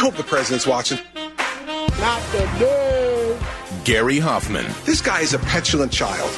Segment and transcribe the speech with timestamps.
[0.00, 0.98] hope the president's watching.
[1.14, 3.84] Not the news.
[3.84, 4.64] Gary Hoffmann.
[4.86, 6.30] This guy is a petulant child.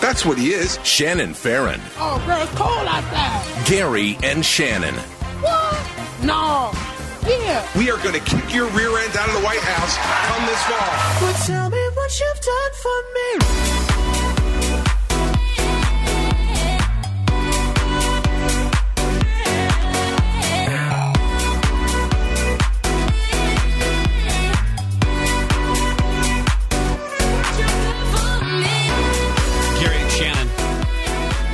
[0.00, 0.78] That's what he is.
[0.84, 1.80] Shannon Farren.
[1.98, 3.66] Oh, girl, it's cold outside.
[3.66, 4.94] Gary and Shannon.
[5.40, 5.80] What?
[6.22, 6.70] No.
[7.26, 7.66] Yeah.
[7.76, 9.96] We are going to kick your rear end out of the White House
[10.28, 11.26] come this fall.
[11.26, 13.85] But tell me what you've done for me.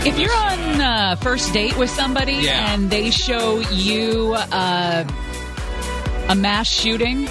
[0.05, 2.75] If you're on a first date with somebody Yeah.
[2.75, 5.05] and they show you uh,
[6.29, 7.29] a mass shooting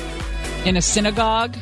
[0.66, 1.58] in a synagogue,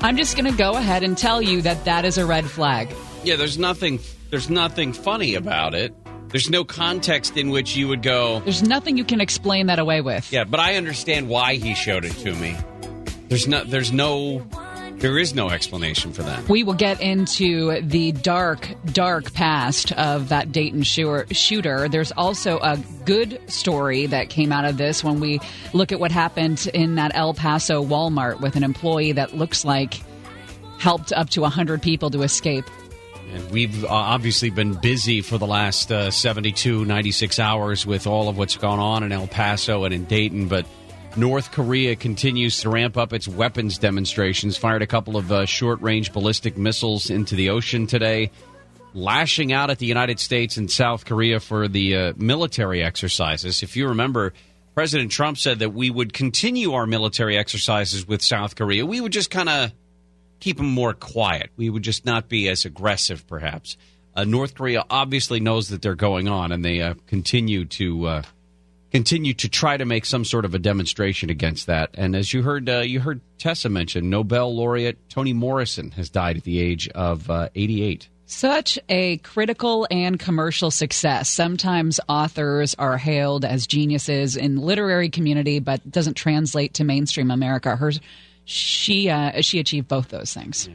[0.00, 2.92] I'm just going to go ahead and tell you that that is a red flag.
[3.22, 4.00] Yeah, there's nothing.
[4.30, 5.94] There's nothing funny about it.
[6.30, 8.40] There's no context in which you would go.
[8.40, 10.32] There's nothing you can explain that away with.
[10.32, 12.56] Yeah, but I understand why he showed it to me.
[13.28, 13.62] There's no.
[13.62, 14.44] There's no.
[15.00, 16.46] There is no explanation for that.
[16.46, 21.88] We will get into the dark, dark past of that Dayton shooter.
[21.88, 22.76] There's also a
[23.06, 25.40] good story that came out of this when we
[25.72, 29.94] look at what happened in that El Paso Walmart with an employee that looks like
[30.78, 32.66] helped up to 100 people to escape.
[33.32, 38.28] And we've uh, obviously been busy for the last uh, 72, 96 hours with all
[38.28, 40.66] of what's gone on in El Paso and in Dayton, but
[41.16, 45.82] North Korea continues to ramp up its weapons demonstrations, fired a couple of uh, short
[45.82, 48.30] range ballistic missiles into the ocean today,
[48.94, 53.62] lashing out at the United States and South Korea for the uh, military exercises.
[53.62, 54.32] If you remember,
[54.74, 58.86] President Trump said that we would continue our military exercises with South Korea.
[58.86, 59.72] We would just kind of
[60.38, 61.50] keep them more quiet.
[61.56, 63.76] We would just not be as aggressive, perhaps.
[64.14, 68.22] Uh, North Korea obviously knows that they're going on, and they uh, continue to uh,
[68.90, 71.90] continue to try to make some sort of a demonstration against that.
[71.94, 76.36] And as you heard, uh, you heard Tessa mention, Nobel laureate Toni Morrison has died
[76.36, 78.08] at the age of uh, 88.
[78.26, 81.28] Such a critical and commercial success.
[81.28, 87.74] Sometimes authors are hailed as geniuses in literary community, but doesn't translate to mainstream America.
[87.74, 87.90] Her,
[88.44, 90.68] she, uh, she achieved both those things.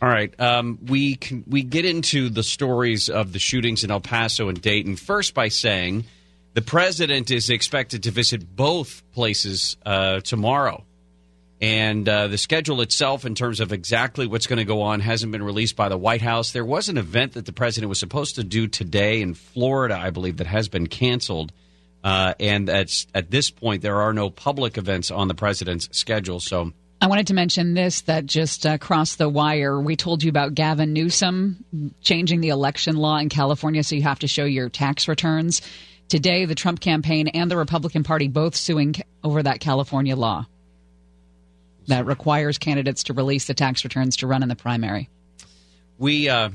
[0.00, 4.00] All right, um, we can, we get into the stories of the shootings in El
[4.00, 6.04] Paso and Dayton first by saying
[6.54, 10.84] the president is expected to visit both places uh, tomorrow,
[11.60, 15.30] and uh, the schedule itself, in terms of exactly what's going to go on, hasn't
[15.30, 16.50] been released by the White House.
[16.52, 20.10] There was an event that the president was supposed to do today in Florida, I
[20.10, 21.52] believe, that has been canceled.
[22.02, 26.40] Uh, and that's, at this point, there are no public events on the president's schedule.
[26.40, 29.80] So I wanted to mention this that just uh, crossed the wire.
[29.80, 31.64] We told you about Gavin Newsom
[32.00, 35.62] changing the election law in California so you have to show your tax returns.
[36.12, 40.44] Today, the Trump campaign and the Republican Party both suing over that California law
[41.86, 45.08] that requires candidates to release the tax returns to run in the primary.
[45.96, 46.50] we uh,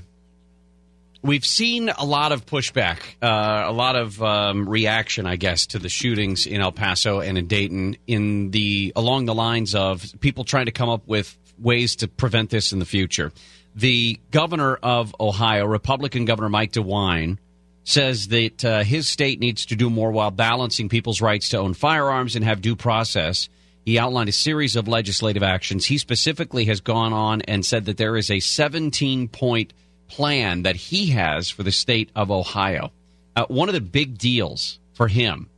[1.23, 5.79] we've seen a lot of pushback, uh, a lot of um, reaction, I guess, to
[5.79, 10.43] the shootings in El Paso and in Dayton, in the along the lines of people
[10.43, 13.31] trying to come up with ways to prevent this in the future.
[13.73, 17.39] The governor of Ohio, Republican Governor Mike DeWine,
[17.87, 21.73] says that uh, his state needs to do more while balancing people's rights to own
[21.73, 23.47] firearms and have due process.
[23.85, 25.85] He outlined a series of legislative actions.
[25.85, 29.71] He specifically has gone on and said that there is a 17 point
[30.09, 32.91] plan that he has for the state of Ohio.
[33.37, 35.49] Uh, one of the big deals for him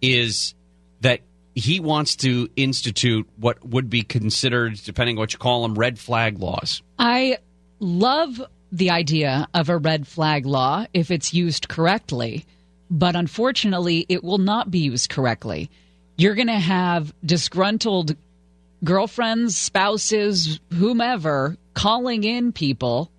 [0.00, 0.54] is
[1.00, 1.20] that
[1.56, 5.98] he wants to institute what would be considered, depending on what you call them, red
[5.98, 6.80] flag laws.
[6.96, 7.38] I
[7.80, 8.40] love
[8.76, 12.44] the idea of a red flag law if it's used correctly,
[12.90, 15.70] but unfortunately, it will not be used correctly.
[16.16, 18.16] You're going to have disgruntled
[18.84, 23.10] girlfriends, spouses, whomever calling in people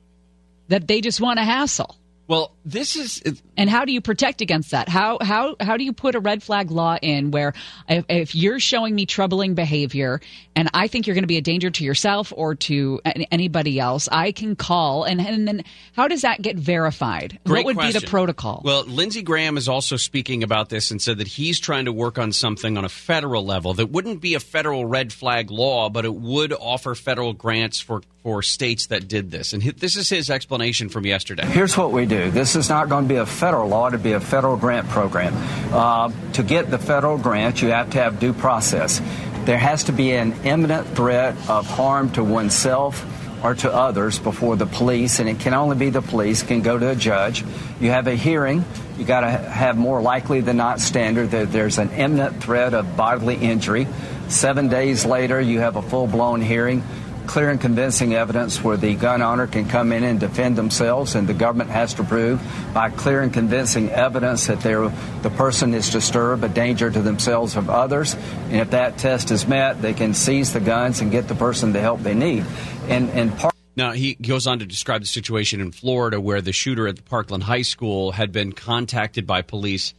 [0.67, 1.97] that they just want to hassle.
[2.27, 4.89] Well, this is And how do you protect against that?
[4.89, 7.53] How how how do you put a red flag law in where
[7.87, 10.19] if, if you're showing me troubling behavior
[10.55, 12.99] and I think you're going to be a danger to yourself or to
[13.31, 15.63] anybody else, I can call and and then
[15.93, 17.39] how does that get verified?
[17.45, 18.61] Great what would be the protocol?
[18.65, 22.17] Well, Lindsey Graham is also speaking about this and said that he's trying to work
[22.17, 26.03] on something on a federal level that wouldn't be a federal red flag law, but
[26.03, 29.53] it would offer federal grants for, for states that did this.
[29.53, 31.45] And this is his explanation from yesterday.
[31.45, 32.29] Here's what we do.
[32.31, 35.33] This is not going to be a federal law, to be a federal grant program.
[35.73, 39.01] Uh, to get the federal grant, you have to have due process.
[39.45, 43.05] There has to be an imminent threat of harm to oneself
[43.43, 46.77] or to others before the police, and it can only be the police, can go
[46.77, 47.45] to a judge.
[47.79, 48.65] You have a hearing.
[48.97, 52.97] You got to have more likely than not standard that there's an imminent threat of
[52.97, 53.87] bodily injury.
[54.27, 56.83] Seven days later, you have a full blown hearing
[57.27, 61.27] clear and convincing evidence where the gun owner can come in and defend themselves, and
[61.27, 62.41] the government has to prove
[62.73, 67.69] by clear and convincing evidence that the person is disturbed, a danger to themselves or
[67.69, 68.15] others.
[68.45, 71.73] And if that test is met, they can seize the guns and get the person
[71.73, 72.45] the help they need.
[72.87, 76.51] And, and part now, he goes on to describe the situation in Florida where the
[76.51, 79.93] shooter at the Parkland High School had been contacted by police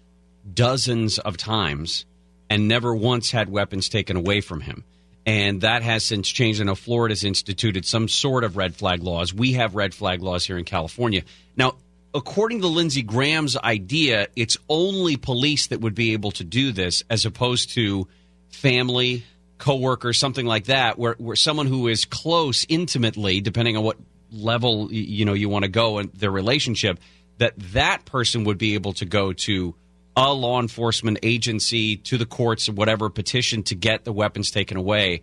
[0.53, 2.05] dozens of times
[2.51, 4.83] and never once had weapons taken away from him
[5.29, 6.59] and that has since changed.
[6.59, 9.35] I know Florida's instituted some sort of red flag laws.
[9.35, 11.23] We have red flag laws here in California.
[11.55, 11.75] Now,
[12.15, 17.03] according to Lindsey Graham's idea, it's only police that would be able to do this,
[17.11, 18.09] as opposed to
[18.49, 19.23] family,
[19.59, 23.99] coworkers, something like that, where, where someone who is close intimately, depending on what
[24.33, 26.99] level you know you want to go in their relationship,
[27.37, 29.75] that that person would be able to go to
[30.19, 35.23] a law enforcement agency to the courts whatever petition to get the weapons taken away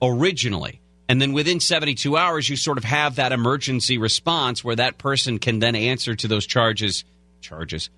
[0.00, 0.80] originally.
[1.06, 5.38] And then within 72 hours, you sort of have that emergency response where that person
[5.38, 7.04] can then answer to those charges,
[7.42, 7.90] charges,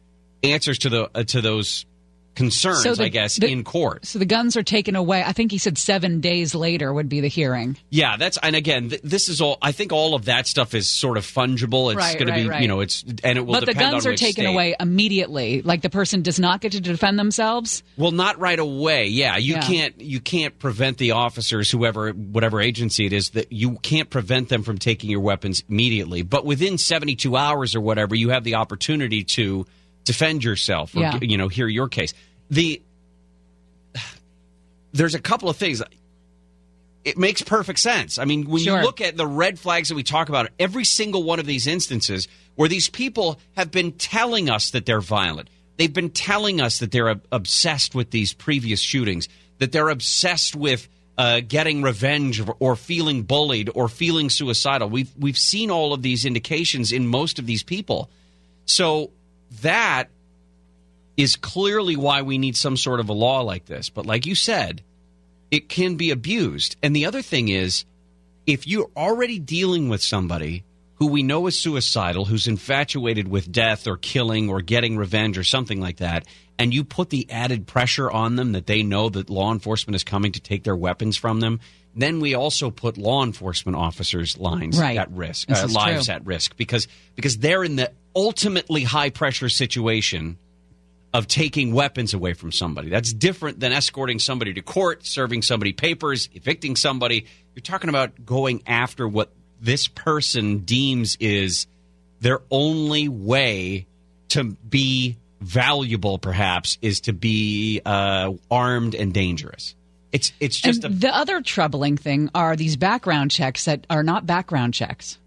[0.43, 1.87] answers to the uh, to those
[2.35, 4.07] concerns, so the, I guess, the, in court.
[4.07, 5.23] So the guns are taken away.
[5.23, 7.77] I think he said seven days later would be the hearing.
[7.91, 9.59] Yeah, that's and again, th- this is all.
[9.63, 11.91] I think all of that stuff is sort of fungible.
[11.93, 12.63] It's right, going right, to be, right.
[12.63, 13.55] you know, it's and it will.
[13.55, 14.47] But the guns are taken state.
[14.47, 15.63] away immediately.
[15.63, 17.83] Like the person does not get to defend themselves.
[17.97, 19.07] Well, not right away.
[19.07, 19.61] Yeah, you Yeah.
[19.63, 20.01] can't.
[20.01, 24.63] You can't prevent the officers, whoever, whatever agency it is, that you can't prevent them
[24.63, 26.23] from taking your weapons immediately.
[26.23, 29.67] But within seventy two hours or whatever, you have the opportunity to
[30.05, 31.19] defend yourself or Yeah.
[31.21, 32.15] you know hear your case.
[32.51, 32.81] The
[34.93, 35.83] there's a couple of things.
[37.05, 38.19] It makes perfect sense.
[38.19, 38.79] I mean, when Sure.
[38.79, 41.67] you look at the red flags that we talk about, every single one of these
[41.67, 46.79] instances where these people have been telling us that they're violent, they've been telling us
[46.79, 49.29] that they're obsessed with these previous shootings,
[49.59, 54.89] that they're obsessed with uh, getting revenge or, or feeling bullied or feeling suicidal.
[54.89, 58.11] We've we've seen all of these indications in most of these people.
[58.65, 59.11] So
[59.63, 60.09] that
[61.17, 63.89] is clearly why we need some sort of a law like this.
[63.89, 64.83] But like you said,
[65.51, 66.77] it can be abused.
[66.83, 67.85] And the other thing is,
[68.47, 70.65] if you're already dealing with somebody
[70.97, 75.45] who we know is suicidal, who's infatuated with death or killing or getting revenge or
[75.45, 76.27] something like that,
[76.59, 80.05] and you put the added pressure on them that they know that law enforcement is
[80.05, 81.61] coming to take their weapons from them,
[81.97, 84.99] then we also put law enforcement officers' lines Right.
[84.99, 86.15] at risk, uh, lives true.
[86.15, 90.39] at risk because because they're in the ultimately high pressure situation
[91.13, 92.89] of taking weapons away from somebody.
[92.89, 97.27] That's different than escorting somebody to court, serving somebody papers, evicting somebody.
[97.55, 101.69] You're talking about going after what this person deems is
[102.21, 103.87] their only way
[104.31, 109.77] to be valuable, perhaps, is to be uh, armed and dangerous.
[110.15, 114.25] It's it's just a the other troubling thing are these background checks that are not
[114.27, 115.19] background checks.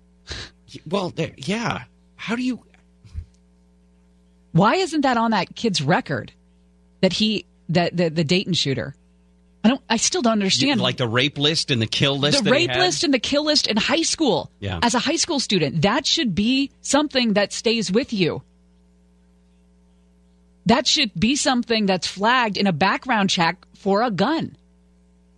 [0.89, 1.83] well, yeah.
[2.15, 2.63] How do you?
[4.53, 6.31] Why isn't that on that kid's record?
[7.01, 8.95] That he that the, the Dayton shooter.
[9.61, 9.81] I don't.
[9.89, 10.79] I still don't understand.
[10.79, 12.45] Like the rape list and the kill list.
[12.45, 14.49] the rape list and the kill list in high school.
[14.61, 14.79] Yeah.
[14.81, 18.41] As a high school student, that should be something that stays with you.
[20.65, 24.55] That should be something that's flagged in a background check for a gun.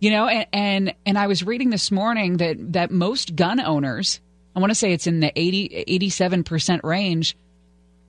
[0.00, 4.18] You know, and and, and I was reading this morning that that most gun owners,
[4.56, 7.36] I want to say it's in the 80 87% range,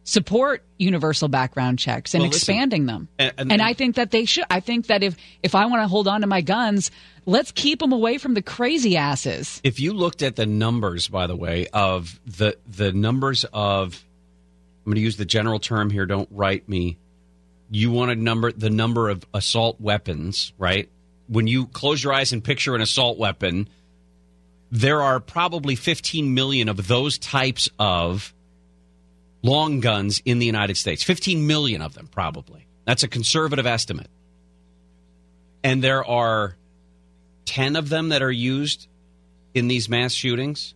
[0.04, 3.08] support universal background checks and Well, listen, expanding them.
[3.20, 4.46] and- And, and- I think that they should.
[4.50, 6.92] I think that if if I want to hold on to my guns,
[7.26, 9.60] let's keep them away from the crazy asses.
[9.64, 14.04] If you looked at the numbers, by the way, of the the numbers of,
[14.86, 16.06] I'm going to use the general term here.
[16.06, 16.98] Don't write me.
[17.70, 20.90] You want to number the number of assault weapons, right?
[21.32, 23.70] When you close your eyes and picture an assault weapon,
[24.70, 28.34] there are probably 15 million of those types of
[29.42, 31.04] long guns in the United States.
[31.04, 32.68] 15 million of them, probably.
[32.84, 34.10] That's a conservative estimate.
[35.64, 36.58] And there are
[37.46, 38.90] 10 of them that are used
[39.54, 40.74] in these mass shootings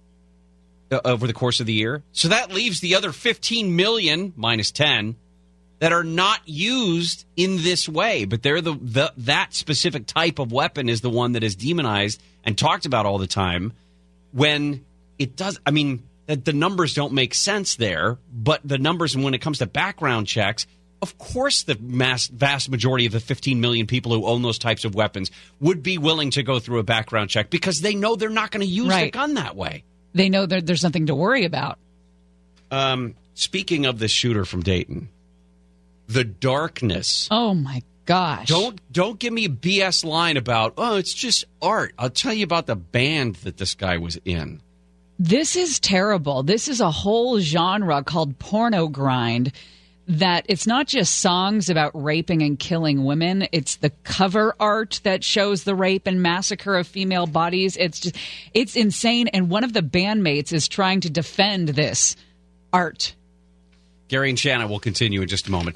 [0.90, 2.02] uh, over the course of the year.
[2.14, 5.18] So that leaves the other 15 million minus 10
[5.86, 10.52] that are not used in this way, but they're the, the that specific type of
[10.52, 13.72] weapon is the one that is demonized and talked about all the time
[14.32, 14.84] when
[15.20, 19.36] it does I mean the, the numbers don't make sense there, but the numbers when
[19.36, 20.66] it comes to background checks
[21.04, 24.86] of course, the mass, vast majority of the 15 million people who own those types
[24.86, 28.30] of weapons would be willing to go through a background check because they know they're
[28.30, 29.84] not going to use the gun that way.
[30.16, 31.78] they know that there's nothing to worry about.
[32.72, 35.10] Um, speaking of the shooter from Dayton,
[36.08, 37.28] the darkness.
[37.32, 38.48] Oh my gosh!
[38.48, 41.94] Don't don't give me a BS line about oh it's just art.
[41.98, 44.62] I'll tell you about the band that this guy was in.
[45.18, 46.44] This is terrible.
[46.44, 49.54] This is a whole genre called porno grind
[50.08, 55.24] that it's not just songs about raping and killing women it's the cover art that
[55.24, 58.16] shows the rape and massacre of female bodies it's just
[58.54, 62.16] it's insane and one of the bandmates is trying to defend this
[62.72, 63.16] art
[64.08, 65.76] Gary and Shannon will continue in just a moment.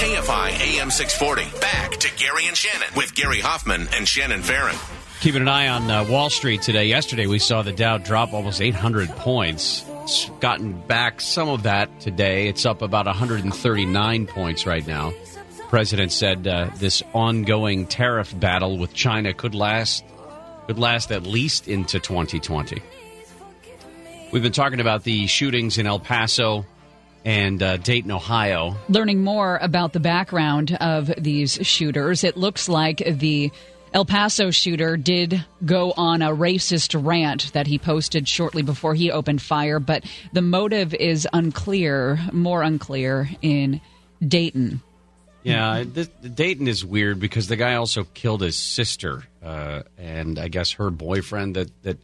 [0.00, 1.60] KFI AM 640.
[1.60, 4.76] Back to Gary and Shannon with Gary Hoffmann and Shannon Farren.
[5.20, 6.86] Keeping an eye on uh, Wall Street today.
[6.86, 9.84] Yesterday, we saw the Dow drop almost 800 points.
[10.04, 12.48] It's gotten back some of that today.
[12.48, 15.12] It's up about 139 points right now.
[15.70, 20.04] President said uh, this ongoing tariff battle with China could last
[20.66, 22.82] could last at least into 2020.
[24.32, 26.66] We've been talking about the shootings in El Paso
[27.24, 28.74] and uh, Dayton, Ohio.
[28.88, 33.52] learning more about the background of these shooters it looks like the
[33.94, 39.12] El Paso shooter did go on a racist rant that he posted shortly before he
[39.12, 43.80] opened fire, but the motive is unclear, more unclear in
[44.26, 44.82] Dayton.
[45.42, 50.48] Yeah, this, Dayton is weird because the guy also killed his sister uh, and I
[50.48, 51.56] guess her boyfriend.
[51.56, 51.98] That that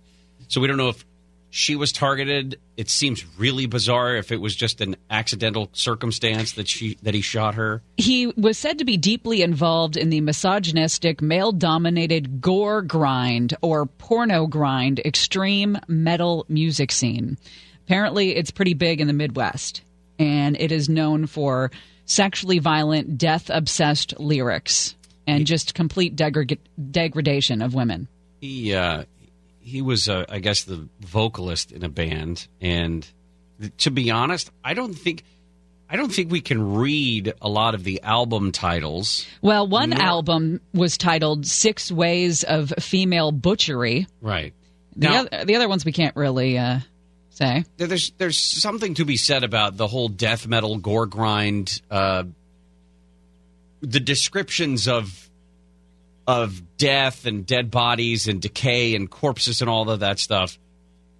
[0.48, 1.04] so we don't know if
[1.50, 2.60] she was targeted.
[2.76, 7.20] It seems really bizarre if it was just an accidental circumstance that she that he
[7.20, 7.82] shot her.
[7.96, 13.86] He was said to be deeply involved in the misogynistic, male dominated gore grind or
[13.86, 17.38] porno grind extreme metal music scene.
[17.86, 19.82] Apparently, it's pretty big in the Midwest,
[20.18, 21.70] and it is known for
[22.06, 24.94] sexually violent, death obsessed lyrics
[25.26, 26.58] and just complete degra-
[26.90, 28.08] degradation of women.
[28.40, 29.04] He uh,
[29.60, 33.06] he was, uh, I guess, the vocalist in a band, and
[33.78, 35.24] to be honest, I don't think.
[35.88, 39.24] I don't think we can read a lot of the album titles.
[39.40, 39.96] Well, one No.
[39.98, 44.08] album was titled Six Ways of Female Butchery.
[44.20, 44.52] Right.
[44.96, 46.80] The, Now- other, the other ones we can't really uh,
[47.36, 47.64] say.
[47.76, 51.80] There's there's something to be said about the whole death metal gore grind.
[51.90, 52.24] Uh,
[53.80, 55.30] the descriptions of
[56.26, 60.58] of death and dead bodies and decay and corpses and all of that stuff.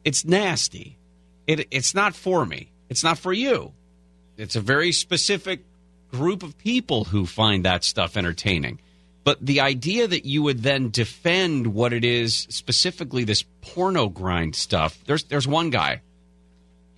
[0.05, 0.99] It's nasty.
[1.47, 2.73] It it's not for me.
[2.89, 3.73] It's not for you.
[4.37, 5.65] It's a very specific
[6.11, 8.81] group of people who find that stuff entertaining.
[9.25, 14.55] But the idea that you would then defend what it is, specifically this porno grind
[14.55, 14.99] stuff.
[15.05, 16.03] There's there's one guy,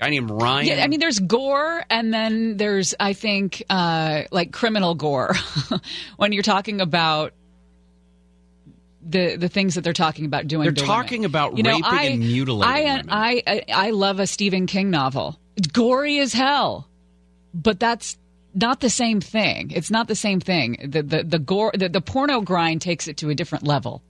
[0.00, 0.66] guy named Ryan.
[0.66, 5.34] Yeah, I mean, there's gore, and then there's, I think, uh, like criminal gore.
[6.16, 7.32] when you're talking about
[9.02, 11.30] the the things that they're talking about doing, They're talking women.
[11.30, 13.42] about you know, raping I, and mutilating I.
[13.46, 15.38] I, I I love a Stephen King novel.
[15.56, 16.88] It's gory as hell,
[17.54, 18.16] but that's
[18.54, 19.70] not the same thing.
[19.70, 20.90] It's not the same thing.
[20.90, 24.02] The the the gore, the, the porno grind takes it to a different level.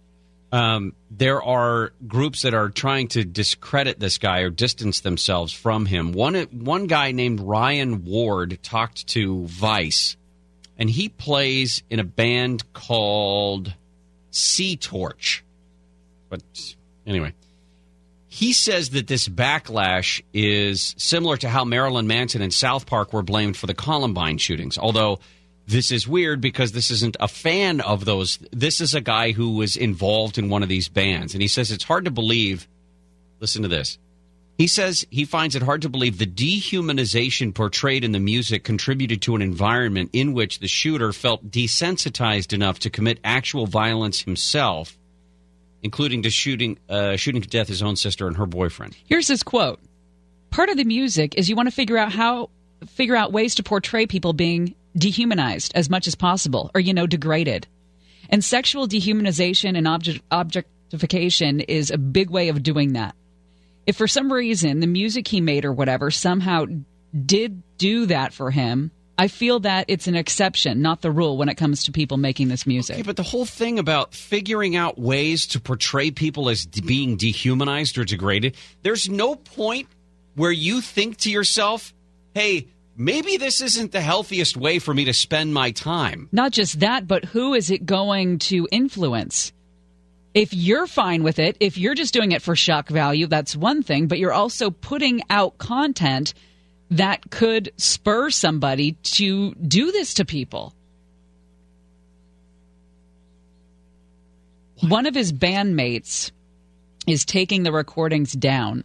[0.50, 5.87] Um, there are groups that are trying to discredit this guy or distance themselves from
[5.87, 6.12] him.
[6.12, 10.17] One one guy named Ryan Ward talked to Vice,
[10.78, 13.75] and he plays in a band called
[14.31, 15.45] Sea Torch.
[16.31, 16.43] But
[17.07, 17.35] anyway,
[18.28, 23.23] he says that this backlash is similar to how Marilyn Manson and South Park were
[23.23, 24.78] blamed for the Columbine shootings.
[24.78, 25.19] Although
[25.68, 28.38] this is weird because this isn't a fan of those.
[28.50, 31.34] This is a guy who was involved in one of these bands.
[31.34, 32.66] And he says it's hard to believe.
[33.38, 33.98] Listen to this.
[34.56, 39.20] He says he finds it hard to believe the dehumanization portrayed in the music contributed
[39.22, 44.98] to an environment in which the shooter felt desensitized enough to commit actual violence himself,
[45.82, 48.96] including to shooting uh, shooting to death his own sister and her boyfriend.
[49.04, 49.80] Here's his quote.
[50.50, 52.48] Part of the music is you want to figure out how
[52.87, 57.07] figure out ways to portray people being dehumanized as much as possible or you know
[57.07, 57.66] degraded.
[58.30, 63.14] And sexual dehumanization and object, objectification is a big way of doing that.
[63.87, 66.66] If for some reason the music he made or whatever somehow
[67.25, 68.90] did do that for him,
[69.21, 72.49] I feel that it's an exception, not the rule when it comes to people making
[72.49, 72.97] this music.
[72.97, 77.16] Okay, but the whole thing about figuring out ways to portray people as de- being
[77.16, 79.88] dehumanized or degraded, there's no point
[80.37, 81.92] where you think to yourself,
[82.33, 82.68] hey,
[82.99, 86.28] maybe this isn't the healthiest way for me to spend my time.
[86.33, 89.52] Not just that, but who is it going to influence?
[90.35, 93.83] If you're fine with it, if you're just doing it for shock value, that's one
[93.83, 96.35] thing, but you're also putting out content
[96.90, 100.75] that could spur somebody to do this to people.
[104.81, 106.31] One of his bandmates
[107.07, 108.85] is taking the recordings down.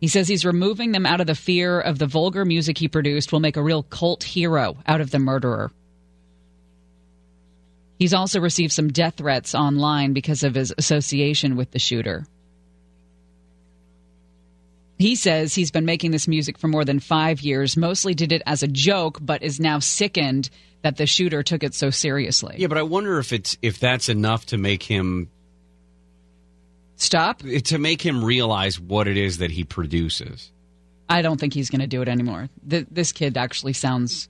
[0.00, 3.32] He says he's removing them out of the fear of the vulgar music he produced
[3.32, 5.70] will make a real cult hero out of the murderer.
[7.98, 12.26] He's also received some death threats online because of his association with the shooter.
[14.98, 18.42] He says he's been making this music for more than five years, mostly did it
[18.46, 20.48] as a joke, but is now sickened
[20.82, 22.56] that the shooter took it so seriously.
[22.58, 25.28] Yeah, but I wonder if it's if that's enough to make him
[27.00, 27.42] Stop?
[27.64, 30.52] to make him realize what it is that he produces.
[31.08, 32.48] I don't think he's going to do it anymore.
[32.68, 34.28] Th- this kid actually sounds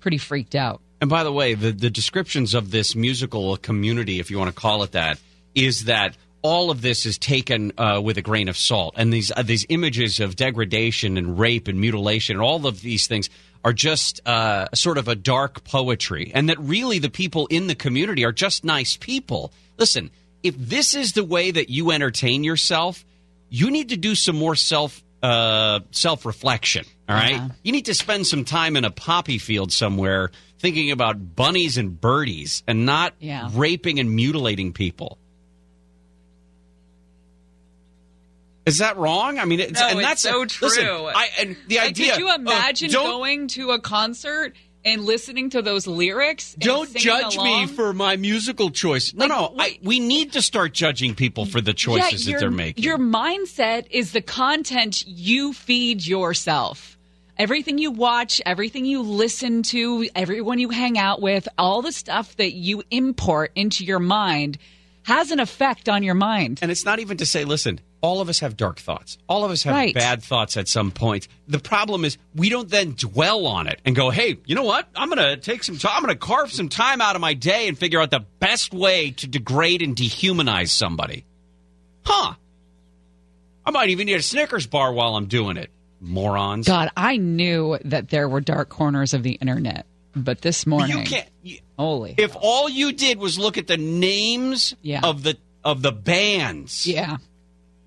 [0.00, 0.80] pretty freaked out.
[1.00, 4.58] And by the way, the, the descriptions of this musical community, if you want to
[4.58, 5.18] call it that,
[5.54, 9.32] is that all of this is taken uh, with a grain of salt, and these
[9.36, 13.28] uh, these images of degradation and rape and mutilation, and all of these things
[13.64, 17.74] are just uh, sort of a dark poetry, and that really the people in the
[17.74, 19.52] community are just nice people.
[19.78, 20.10] Listen,
[20.42, 23.04] if this is the way that you entertain yourself,
[23.50, 26.84] you need to do some more self uh, self reflection.
[27.08, 27.48] All right, Yeah.
[27.64, 30.30] you need to spend some time in a poppy field somewhere
[30.60, 33.48] thinking about bunnies and birdies, and not Yeah.
[33.52, 35.18] raping and mutilating people.
[38.66, 39.38] Is that wrong?
[39.38, 41.06] I mean, it's, No, and it's that's so listen, true.
[41.06, 42.12] I, and the Like, idea.
[42.12, 44.54] could you imagine going to a concert
[44.84, 46.54] and listening to those lyrics?
[46.58, 49.12] Don't judge me for my musical choice.
[49.14, 49.42] No, Like, no.
[49.42, 52.84] what- I, we need to start judging people for the choices Yeah, that they're making.
[52.84, 56.96] Your mindset is the content you feed yourself.
[57.36, 62.34] Everything you watch, everything you listen to, everyone you hang out with, all the stuff
[62.36, 64.58] that you import into your mind
[65.04, 66.58] has an effect on your mind.
[66.62, 69.18] And it's not even to say, listen, all of us have dark thoughts.
[69.28, 69.94] All of us have Right.
[69.94, 71.26] bad thoughts at some point.
[71.48, 74.88] The problem is we don't then dwell on it and go, hey, you know what?
[74.94, 75.92] I'm going to take some time.
[75.96, 78.72] I'm going to carve some time out of my day and figure out the best
[78.72, 81.24] way to degrade and dehumanize somebody.
[82.04, 82.34] Huh.
[83.66, 85.70] I might even need a Snickers bar while I'm doing it.
[86.00, 86.66] Morons.
[86.66, 91.04] God, I knew that there were dark corners of the internet, but this morning, You
[91.04, 91.28] can't.
[91.42, 95.00] You, holy, if all you did was look at the names Yeah.
[95.02, 97.16] of the of the bands, yeah,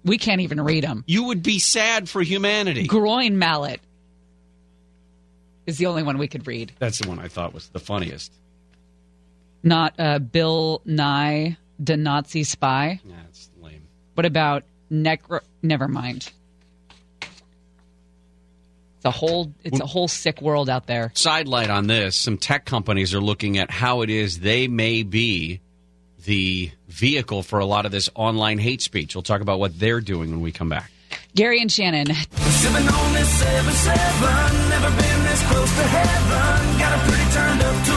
[0.04, 1.04] we can't even read them.
[1.08, 2.88] you would be sad for humanity.
[2.88, 3.80] Groin mallet
[5.66, 6.74] is the only one we could read.
[6.80, 8.34] That's the one I thought was the funniest.
[9.64, 13.00] Not uh, Bill Nye, the Nazi spy.
[13.06, 13.84] Yeah, it's lame.
[14.16, 15.42] What about necro?
[15.62, 16.32] Never mind.
[17.22, 19.52] It's a whole.
[19.64, 21.12] It's a whole sick world out there.
[21.16, 25.62] Sidelight on this: some tech companies are looking at how it is they may be
[26.26, 29.16] the vehicle for a lot of this online hate speech.
[29.16, 30.92] We'll talk about what they're doing when we come back.
[31.36, 32.08] Gary and Shannon.
[32.08, 36.80] Sipping on this 7-7, never been this close to heaven.
[36.80, 37.94] Got a pretty turned up to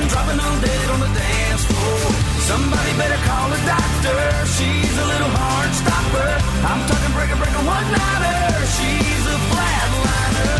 [0.00, 2.00] 11, dropping on dead on the dance floor.
[2.48, 4.16] Somebody better call a doctor,
[4.56, 6.30] she's a little hard stopper.
[6.66, 10.56] I'm talking breaker, breaker, one-nighter, she's a flatliner.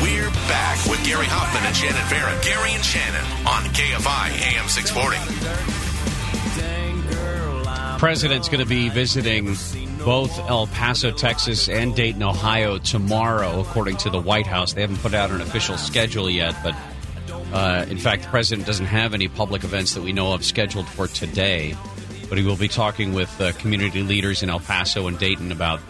[0.00, 2.38] We're back with Gary Hoffmann and Shannon Farren.
[2.42, 5.16] Gary and Shannon on KFI AM 640.
[7.98, 9.56] President's going to be visiting
[10.04, 14.74] both El Paso, Texas, and Dayton, Ohio tomorrow, according to the White House.
[14.74, 16.74] They haven't put out an official schedule yet, but
[17.54, 20.88] uh, in fact, the president doesn't have any public events that we know of scheduled
[20.88, 21.74] for today.
[22.28, 25.80] But he will be talking with uh, community leaders in El Paso and Dayton about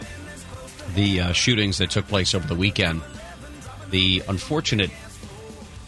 [0.95, 3.01] the uh, shootings that took place over the weekend.
[3.89, 4.91] The unfortunate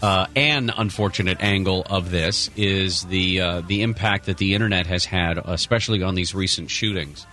[0.02, 5.06] uh, an unfortunate angle of this is the uh, the impact that the internet has
[5.06, 7.28] had, especially on these recent shootings.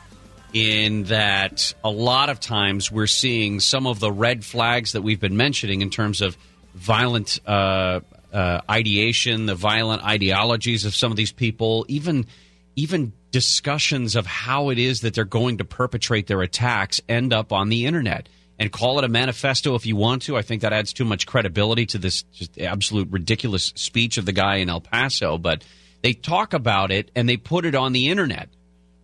[0.52, 5.20] In that, a lot of times we're seeing some of the red flags that we've
[5.20, 6.38] been mentioning in terms of
[6.74, 8.00] violent uh,
[8.32, 12.26] uh, ideation, the violent ideologies of some of these people, even
[12.76, 17.52] even discussions of how it is that they're going to perpetrate their attacks end up
[17.52, 18.28] on the internet
[18.58, 20.36] and call it a manifesto if you want to.
[20.36, 22.24] I think that adds too much credibility to this
[22.60, 25.38] absolute ridiculous speech of the guy in El Paso.
[25.38, 25.64] But
[26.02, 28.48] they talk about it and they put it on the internet.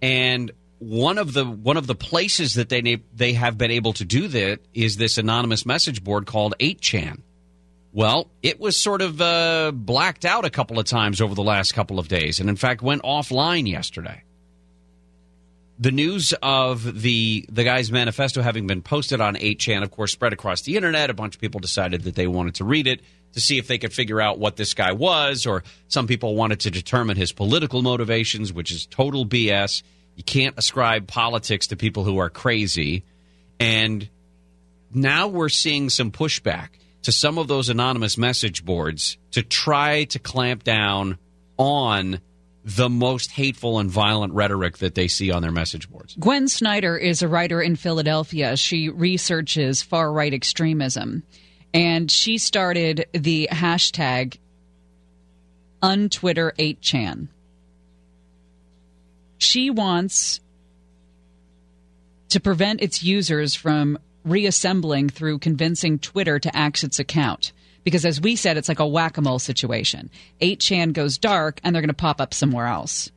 [0.02, 4.04] And one of the one of the places that they they have been able to
[4.04, 7.22] do that is this anonymous message board called 8chan.
[7.92, 11.74] Well, it was sort of uh, blacked out a couple of times over the last
[11.74, 14.24] couple of days, and in fact went offline yesterday
[15.78, 20.32] the news of the the guy's manifesto having been posted on 8chan, of course, spread
[20.32, 21.10] across the internet.
[21.10, 23.00] A bunch of people decided that they wanted to read it
[23.32, 26.60] to see if they could figure out what this guy was, or some people wanted
[26.60, 29.82] to determine his political motivations, which is total BS.
[30.14, 33.04] You can't ascribe politics to people who are crazy.
[33.58, 34.08] And
[34.92, 36.68] now we're seeing some pushback
[37.02, 41.18] to some of those anonymous message boards to try to clamp down
[41.58, 42.20] on
[42.64, 46.16] the most hateful and violent rhetoric that they see on their message boards.
[46.18, 48.56] Gwen Snyder is a writer in Philadelphia.
[48.56, 51.24] She researches far right extremism.
[51.74, 54.38] And she started the hashtag
[55.82, 57.28] untwitter8chan.
[59.36, 60.40] She wants
[62.30, 67.52] to prevent its users from reassembling through convincing Twitter to axe its account.
[67.84, 70.10] Because as we said, it's like a whack a mole situation.
[70.40, 73.10] 8chan goes dark and they're going to pop up somewhere else.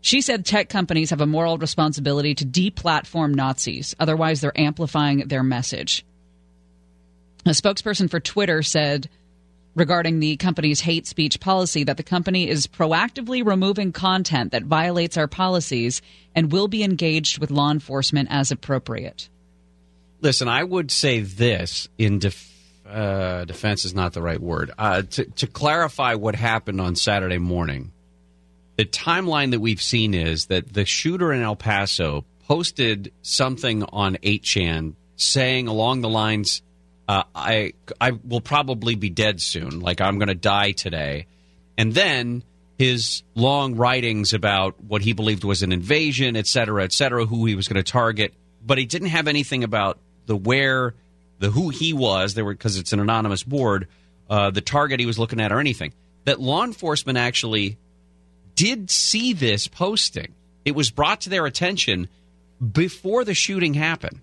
[0.00, 5.42] She said tech companies have a moral responsibility to deplatform Nazis, otherwise, they're amplifying their
[5.42, 6.06] message.
[7.44, 9.10] A spokesperson for Twitter said
[9.74, 15.16] regarding the company's hate speech policy that the company is proactively removing content that violates
[15.16, 16.02] our policies
[16.34, 19.28] and will be engaged with law enforcement as appropriate.
[20.20, 22.49] Listen, I would say this in def-
[22.90, 24.70] uh, defense is not the right word.
[24.78, 27.92] Uh, to, to clarify what happened on Saturday morning,
[28.76, 34.16] the timeline that we've seen is that the shooter in El Paso posted something on
[34.16, 36.62] 8chan saying along the lines,
[37.06, 41.26] uh, I, I will probably be dead soon, like I'm going to die today.
[41.76, 42.42] And then
[42.78, 47.44] his long writings about what he believed was an invasion, et cetera, et cetera, who
[47.44, 48.32] he was going to target,
[48.64, 50.94] but he didn't have anything about the where,
[51.40, 52.34] the who he was.
[52.34, 53.88] There were because it's an anonymous board,
[54.28, 55.92] uh, the target he was looking at, or anything.
[56.24, 57.78] That law enforcement actually
[58.54, 60.34] did see this posting.
[60.64, 62.08] It was brought to their attention
[62.72, 64.20] before the shooting happened,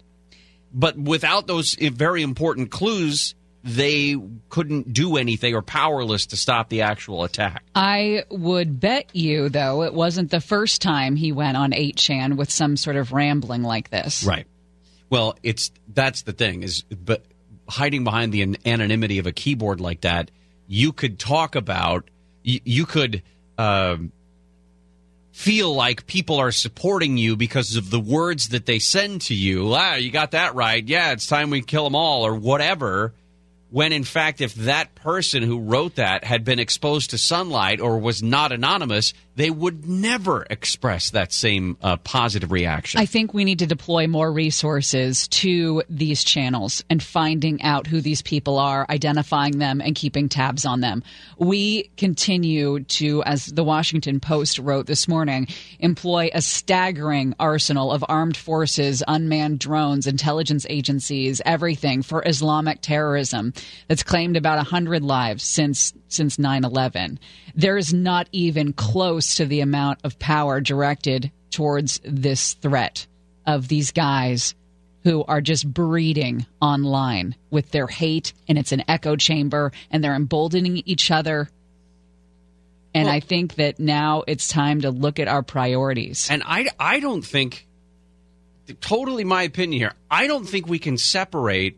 [0.71, 4.15] but without those very important clues, they
[4.49, 7.63] couldn't do anything or powerless to stop the actual attack.
[7.75, 12.51] I would bet you, though, it wasn't the first time he went on 8chan with
[12.51, 14.23] some sort of rambling like this.
[14.23, 14.45] Right.
[15.09, 17.25] Well, it's that's the thing is, but
[17.69, 20.31] hiding behind the anonymity of a keyboard like that,
[20.67, 22.09] you could talk about,
[22.43, 23.23] you, you could
[23.57, 24.11] um,
[25.31, 29.73] feel like people are supporting you because of the words that they send to you.
[29.73, 30.85] Ah, you got that right.
[30.85, 33.13] Yeah, it's time we kill them all or whatever.
[33.69, 37.99] When in fact, if that person who wrote that had been exposed to sunlight or
[37.99, 42.99] was not anonymous, they would never express that same uh, positive reaction.
[42.99, 48.01] I think we need to deploy more resources to these channels and finding out who
[48.01, 51.03] these people are, identifying them, and keeping tabs on them.
[51.37, 55.47] We continue to, as the Washington Post wrote this morning,
[55.79, 63.53] employ a staggering arsenal of armed forces, unmanned drones, intelligence agencies, everything for Islamic terrorism
[63.87, 67.19] that's claimed about 100 lives since since 9/11.
[67.53, 73.07] There is not even close to the amount of power directed towards this threat
[73.45, 74.55] of these guys
[75.03, 80.15] who are just breeding online with their hate and it's an echo chamber and they're
[80.15, 81.49] emboldening each other.
[82.93, 86.27] And Well- I think that now it's time to look at our priorities.
[86.29, 87.67] And I, I don't think,
[88.81, 91.77] totally my opinion here, I don't think we can separate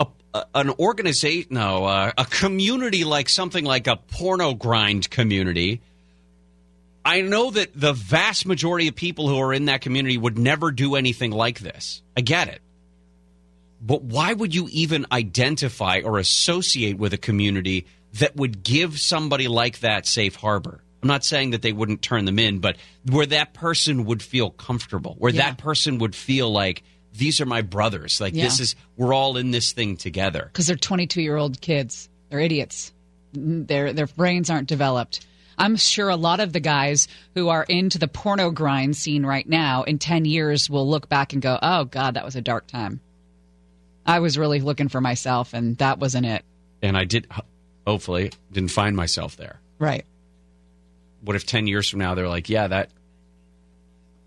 [0.00, 5.80] a, a, an organization, no, uh, a community like something like a porno grind community.
[7.08, 10.70] I know that the vast majority of people who are in that community would never
[10.70, 12.02] do anything like this.
[12.16, 12.60] I get it.
[13.80, 19.48] But why would you even identify or associate with a community that would give somebody
[19.48, 20.82] like that safe harbor?
[21.02, 22.76] I'm not saying that they wouldn't turn them in, but
[23.10, 25.42] where that person would feel comfortable, where Yeah.
[25.50, 26.82] that person would feel like
[27.14, 28.20] these are my brothers.
[28.20, 30.50] Like this is we're all in this thing together.
[30.52, 32.08] because they're 22 year old kids.
[32.28, 32.92] They're idiots.
[33.32, 35.24] Their their brains aren't developed.
[35.58, 39.48] I'm sure a lot of the guys who are into the porno grind scene right
[39.48, 42.66] now in 10 years will look back and go, "Oh God, that was a dark
[42.66, 43.00] time.
[44.06, 46.44] I was really looking for myself, and that wasn't it."
[46.80, 47.26] And I did
[47.88, 49.60] hopefully didn't find myself there.
[49.78, 50.04] Right.
[51.22, 52.90] What if 10 years from now they're like, yeah, that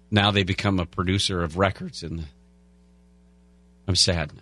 [0.09, 2.25] now they become a producer of records and
[3.87, 4.41] I'm sad now.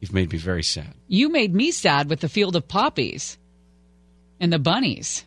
[0.00, 0.92] You've made me very sad.
[1.08, 3.38] You made me sad with the field of poppies
[4.38, 5.24] and the bunnies.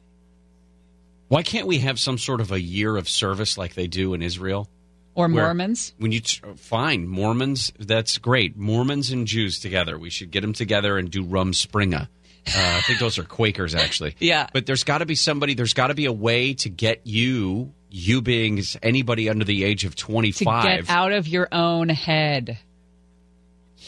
[1.27, 4.21] Why can't we have some sort of a year of service like they do in
[4.21, 4.69] Israel?
[5.13, 5.93] Or Mormons.
[5.97, 6.21] When you
[6.57, 8.55] fine Mormons, that's great.
[8.55, 9.97] Mormons and Jews together.
[9.97, 12.01] We should get them together and do Rumspringa.
[12.03, 12.07] Uh,
[12.55, 14.15] I think those are Quakers, actually.
[14.19, 14.47] Yeah.
[14.53, 15.55] But there's got to be somebody.
[15.55, 19.85] There's got to be a way to get you, you being anybody under the age
[19.85, 22.59] of To 25, get out of your own head.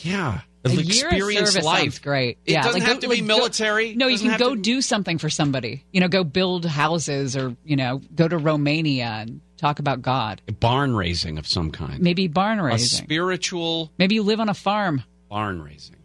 [0.02, 1.79] yeah, A year of experience service life.
[1.81, 2.37] sounds great.
[2.45, 3.95] It yeah, doesn't like, have go- to be like, go- military.
[3.95, 5.85] no, you can go to- do something for somebody.
[5.91, 10.41] You know, go build houses or you know, go to Romania and talk about God.
[10.59, 12.01] barn raising of some kind.
[12.01, 12.69] Maybe barn raising.
[12.69, 13.05] a raising.
[13.05, 13.91] spiritual.
[13.97, 15.03] Maybe you live on a farm.
[15.29, 15.95] Barn raising.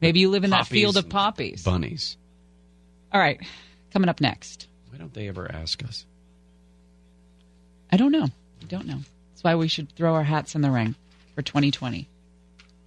[0.00, 1.62] Maybe you live in that field of poppies.
[1.64, 2.16] Bunnies.
[3.12, 3.40] All right,
[3.92, 4.68] coming up next.
[4.90, 6.06] Why don't they ever ask us?
[7.90, 8.24] I don't know.
[8.24, 9.00] I don't know.
[9.32, 10.94] That's why we should throw our hats in the ring
[11.34, 12.08] for 2020.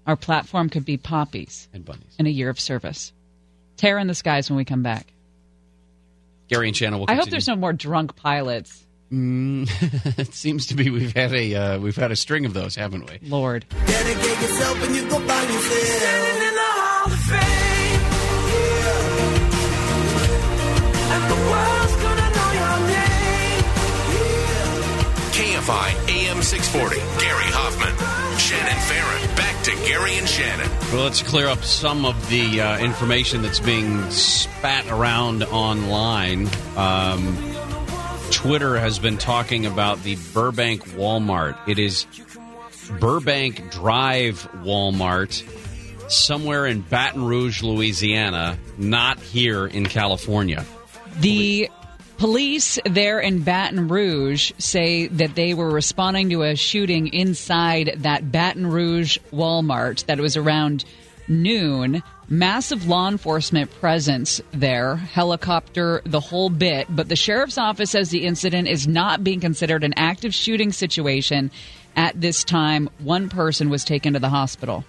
[0.07, 2.15] Our platform could be poppies And bunnies.
[2.17, 3.13] in a year of service.
[3.77, 5.13] Terror in the skies when we come back.
[6.49, 8.85] Gary and Shannon will I hope there's no more drunk pilots.
[9.13, 13.09] it seems to be we've had a uh, we've had a string of those, haven't
[13.09, 13.19] we?
[13.27, 13.65] Lord.
[13.85, 15.79] Dedicate yourself and you go find yourself.
[15.83, 18.01] Standing in the Hall of Fame.
[21.11, 23.63] And the world's gonna know your name.
[25.35, 26.95] KFI AM 640.
[27.21, 27.95] Gary Hoffmann.
[28.51, 29.35] Shannon Farren.
[29.37, 30.69] Back to Gary and Shannon.
[30.91, 36.49] Well, let's clear up some of the uh, information that's being spat around online.
[36.75, 37.37] Um,
[38.29, 41.57] Twitter has been talking about the Burbank Walmart.
[41.65, 42.05] It is
[42.99, 50.65] Burbank Drive Walmart, somewhere in Baton Rouge, Louisiana, not here in California.
[51.21, 51.69] The
[52.21, 58.31] police there in Baton Rouge say that they were responding to a shooting inside that
[58.31, 60.85] Baton Rouge Walmart, that was around
[61.27, 62.03] noon.
[62.29, 66.85] Massive law enforcement presence there, helicopter, the whole bit.
[66.91, 71.49] But the sheriff's office says the incident is not being considered an active shooting situation.
[71.95, 74.85] At this time, one person was taken to the hospital.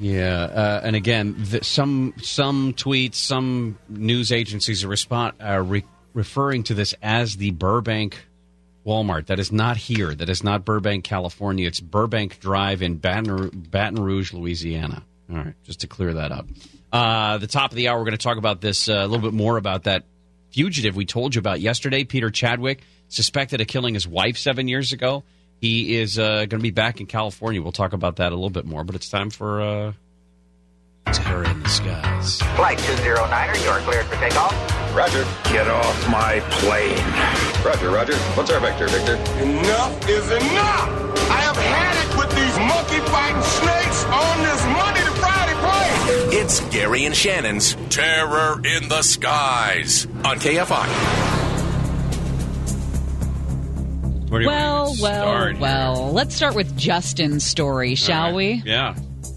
[0.00, 6.64] Yeah, uh, and again, th- some some tweets, some news agencies are respond re- referring
[6.64, 8.18] to this as the Burbank
[8.86, 9.26] Walmart.
[9.26, 10.14] That is not here.
[10.14, 11.66] That is not Burbank, California.
[11.66, 15.04] It's Burbank Drive in Baton, Baton Rouge, Louisiana.
[15.30, 16.46] All right, just to clear that up.
[16.92, 19.22] Uh, the top of the hour, we're going to talk about this uh, a little
[19.30, 20.04] bit more about that
[20.50, 24.92] fugitive we told you about yesterday, Peter Chadwick, suspected of killing his wife seven years
[24.92, 25.24] ago.
[25.62, 27.62] He is uh, going to be back in California.
[27.62, 29.92] We'll talk about that a little bit more, but it's time for uh,
[31.12, 32.42] Terror in the Skies.
[32.56, 34.52] Flight 209er, you are cleared for takeoff.
[34.92, 35.24] Roger.
[35.44, 36.98] Get off my plane.
[37.64, 38.16] Roger, Roger.
[38.34, 39.14] What's our vector, Victor?
[39.40, 41.30] Enough is enough.
[41.30, 46.42] I have had it with these monkey fighting snakes on this Monday to Friday plane.
[46.42, 51.41] It's Gary and Shannon's Terror in the Skies on KFI.
[54.32, 56.12] Well, well, well.
[56.12, 58.34] Let's start with Justin's story, shall All right.
[58.34, 58.62] we?
[58.64, 58.96] Yeah.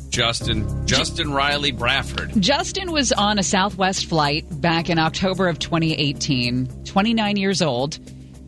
[0.10, 2.32] Justin Justin Riley Bradford.
[2.42, 8.00] Justin was on a Southwest flight back in October of 2018, 29 years old,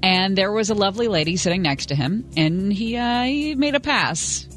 [0.02, 3.76] and there was a lovely lady sitting next to him, and he, uh, he made
[3.76, 4.48] a pass.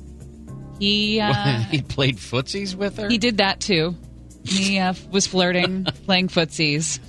[0.79, 1.33] He uh,
[1.70, 3.09] he played footsies with her.
[3.09, 3.96] he did that too.
[4.44, 7.00] He uh, was flirting, playing footsies.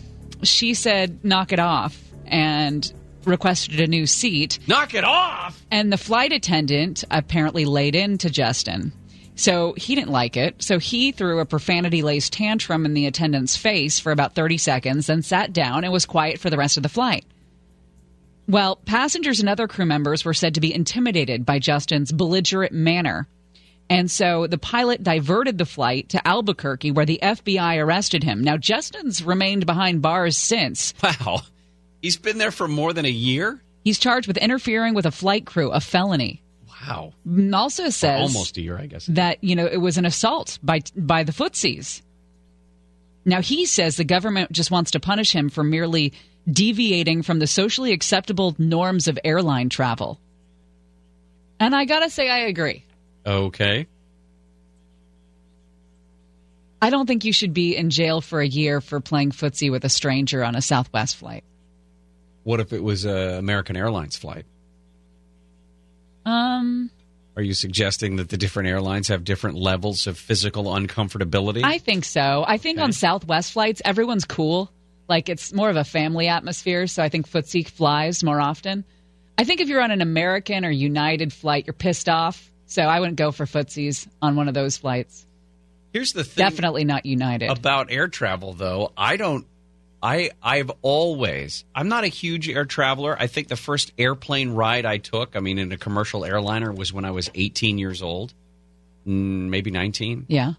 [0.42, 2.92] She said, "Knock it off," and
[3.26, 4.60] requested a new seat.
[4.68, 5.64] Knock it off.
[5.72, 8.94] And the flight attendant apparently laid into Justin.
[9.36, 10.62] So he didn't like it.
[10.62, 15.08] So he threw a profanity laced tantrum in the attendant's face for about 30 seconds,
[15.08, 17.26] then sat down and was quiet for the rest of the flight.
[18.48, 23.28] Well, passengers and other crew members were said to be intimidated by Justin's belligerent manner.
[23.90, 28.42] And so the pilot diverted the flight to Albuquerque, where the FBI arrested him.
[28.42, 30.94] Now, Justin's remained behind bars since.
[31.04, 31.42] Wow.
[32.02, 33.62] He's been there for more than a year?
[33.84, 36.42] He's charged with interfering with a flight crew, a felony.
[36.68, 37.14] Wow.
[37.54, 39.06] Also says Almost a year, I guess.
[39.08, 42.02] that you know it was an assault by by the footsies.
[43.24, 46.14] Now he says the government just wants to punish him for merely
[46.50, 50.20] deviating from the socially acceptable norms of airline travel.
[51.60, 52.84] And I gotta say, I agree.
[53.24, 53.86] Okay.
[56.82, 59.86] I don't think you should be in jail for a year for playing footsie with
[59.86, 61.44] a stranger on a Southwest flight.
[62.44, 64.46] What if it was a American Airlines flight?
[66.26, 66.92] Um,
[67.36, 71.64] Are you suggesting that the different airlines have different levels of physical uncomfortability?
[71.64, 72.44] I think so.
[72.48, 74.72] I think on Southwest flights, everyone's cool.
[75.08, 78.86] Like it's more of a family atmosphere, so I think footsie flies more often.
[79.38, 82.50] I think if you're on an American or United flight, you're pissed off.
[82.68, 85.26] So I wouldn't go for footsies on one of those flights.
[85.92, 87.50] Here's the thing Definitely not United.
[87.50, 88.94] about air travel though.
[88.96, 89.46] I don't
[90.04, 93.16] I I've always I'm not a huge air traveler.
[93.20, 96.92] I think the first airplane ride I took, I mean in a commercial airliner was
[96.92, 98.34] when I was 18 years old.
[99.08, 100.26] Mm, maybe 19.
[100.28, 100.54] yeah.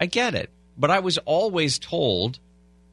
[0.00, 0.50] I get it.
[0.76, 2.38] But I was always told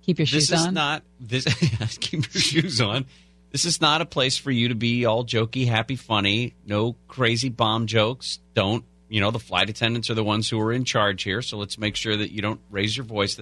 [0.02, 1.46] Keep your shoes this shoes is not this
[2.00, 3.06] keep your shoes on.
[3.52, 6.56] This is not a place for you to be all jokey, happy, funny.
[6.66, 8.40] No crazy bomb jokes.
[8.54, 11.58] Don't you know the flight attendants are the ones who are in charge here, so
[11.58, 13.40] let's make sure that you don't raise your voice.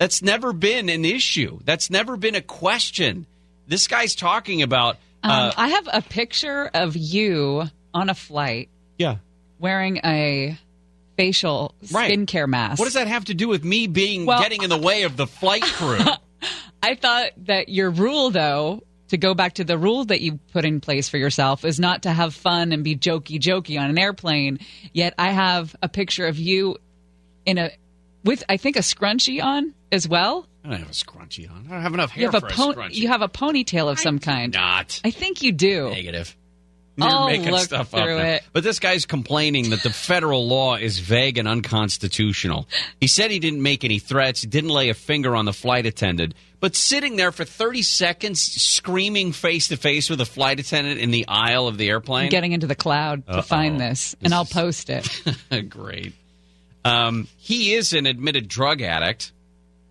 [0.00, 1.60] That's never been an issue.
[1.62, 3.26] That's never been a question.
[3.68, 8.70] This guy's talking about um, uh, I have a picture of you on a flight
[8.96, 9.16] yeah.
[9.58, 10.58] wearing a
[11.18, 12.10] facial Right.
[12.10, 12.78] skincare mask.
[12.78, 15.18] What does that have to do with me being Well- getting in the way of
[15.18, 15.98] the flight crew?
[16.82, 20.64] I thought that your rule, though, to go back to the rule that you put
[20.64, 23.98] in place for yourself, is not to have fun and be jokey jokey on an
[23.98, 24.60] airplane.
[24.94, 26.78] Yet I have a picture of you
[27.44, 27.70] in a
[28.24, 30.46] with I think a scrunchie on as well.
[30.64, 31.66] I don't have a scrunchie on.
[31.68, 32.94] I don't have enough hair You have a for pon- a scrunchie.
[32.94, 34.52] you have a ponytail of some kind.
[34.52, 35.90] not I think you do.
[35.90, 36.36] negative.
[37.00, 38.02] I'll making look stuff up.
[38.02, 38.24] through now.
[38.24, 38.42] it.
[38.52, 42.68] But this guy's complaining that the federal law is vague and unconstitutional.
[43.00, 46.34] He said he didn't make any threats, didn't lay a finger on the flight attendant,
[46.58, 51.10] but sitting there for 30 seconds screaming face to face with a flight attendant in
[51.10, 52.28] the aisle of the airplane.
[52.28, 53.42] Getting into the cloud to Uh-oh.
[53.42, 55.08] find this, and I'll post it.
[55.70, 56.12] Great.
[56.84, 59.32] Um, he is an admitted drug addict.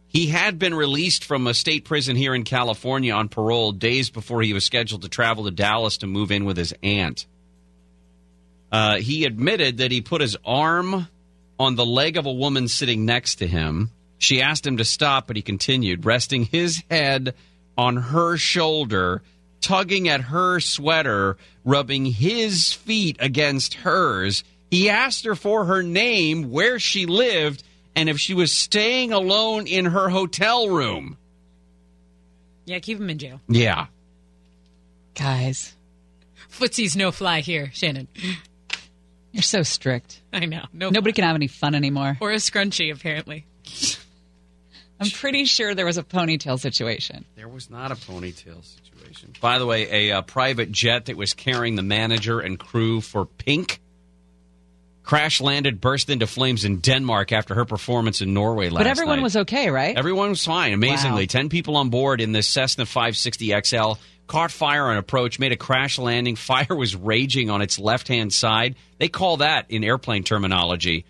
[0.09, 4.41] He had been released from a state prison here in California on parole days before
[4.41, 7.27] he was scheduled to travel to Dallas to move in with his aunt.
[8.71, 11.07] Uh, he admitted that he put his arm
[11.59, 13.91] on the leg of a woman sitting next to him.
[14.17, 17.35] She asked him to stop, but he continued, resting his head
[17.77, 19.21] on her shoulder,
[19.61, 24.43] tugging at her sweater, rubbing his feet against hers.
[24.71, 27.63] He asked her for her name, where she lived,
[27.99, 31.17] and if she was staying alone in her hotel room.
[32.63, 33.41] Yeah, keep him in jail.
[33.49, 33.87] Yeah.
[35.15, 35.73] Guys,
[36.49, 38.07] Footsie's no fly here, Shannon.
[39.33, 40.21] you're so strict.
[40.31, 40.63] I know.
[40.71, 42.17] No Nobody can have any fun anymore.
[42.21, 43.45] Or a scrunchie, apparently.
[45.01, 47.25] I'm pretty sure there was a ponytail situation.
[47.35, 49.33] There was not a ponytail situation.
[49.41, 53.25] By the way, a uh, private jet that was carrying the manager and crew for
[53.25, 53.81] Pink
[55.09, 58.79] crash landed, burst into flames in Denmark after her performance in Norway last night.
[58.83, 59.23] But everyone night.
[59.23, 59.97] was okay, right?
[59.97, 60.71] Everyone was fine.
[60.71, 61.27] Amazingly, Wow.
[61.39, 63.93] ten people on board in this Cessna 560 XL
[64.27, 66.35] caught fire on approach, made a crash landing.
[66.51, 68.75] Fire was raging on its left hand side.
[68.99, 71.05] They call that in airplane terminology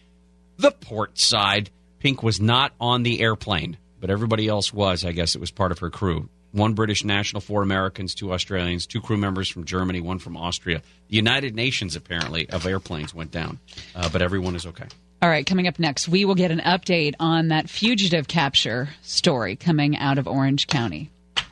[0.58, 1.70] the port side.
[2.00, 5.04] Pink was not on the airplane, but everybody else was.
[5.04, 6.30] I guess it was part of her crew.
[6.52, 10.82] One British national, four Americans, two Australians, two crew members from Germany, one from Austria.
[11.10, 13.60] The United Nations, apparently, of airplanes went down,
[13.96, 14.88] uh, but everyone is okay.
[15.22, 19.56] All right, coming up next, we will get an update on that fugitive capture story
[19.56, 21.10] coming out of Orange County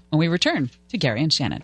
[0.10, 1.64] when we return to Gary and Shannon.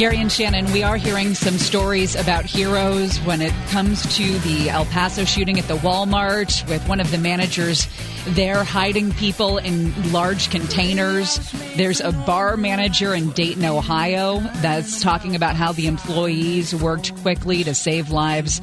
[0.00, 4.70] Gary and Shannon, we are hearing some stories about heroes when it comes to the
[4.70, 7.86] El Paso shooting at the Walmart with one of the managers
[8.28, 11.38] there hiding people in large containers.
[11.76, 17.62] There's a bar manager in Dayton, Ohio that's talking about how the employees worked quickly
[17.64, 18.62] to save lives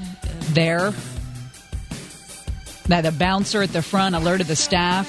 [0.53, 0.91] there.
[2.87, 5.07] That the bouncer at the front alerted the staff,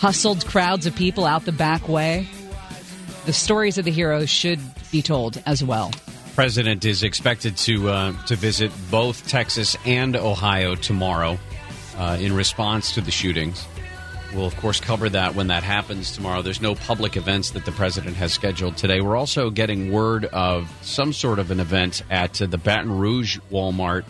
[0.00, 2.28] hustled crowds of people out the back way
[3.26, 4.60] the stories of the heroes should
[4.90, 5.90] be told as well.
[6.34, 11.38] President is expected to uh, to visit both Texas and Ohio tomorrow
[11.98, 13.66] uh, in response to the shootings.
[14.34, 16.42] We'll of course cover that when that happens tomorrow.
[16.42, 19.00] There's no public events that the president has scheduled today.
[19.00, 24.04] We're also getting word of some sort of an event at the Baton Rouge Walmart.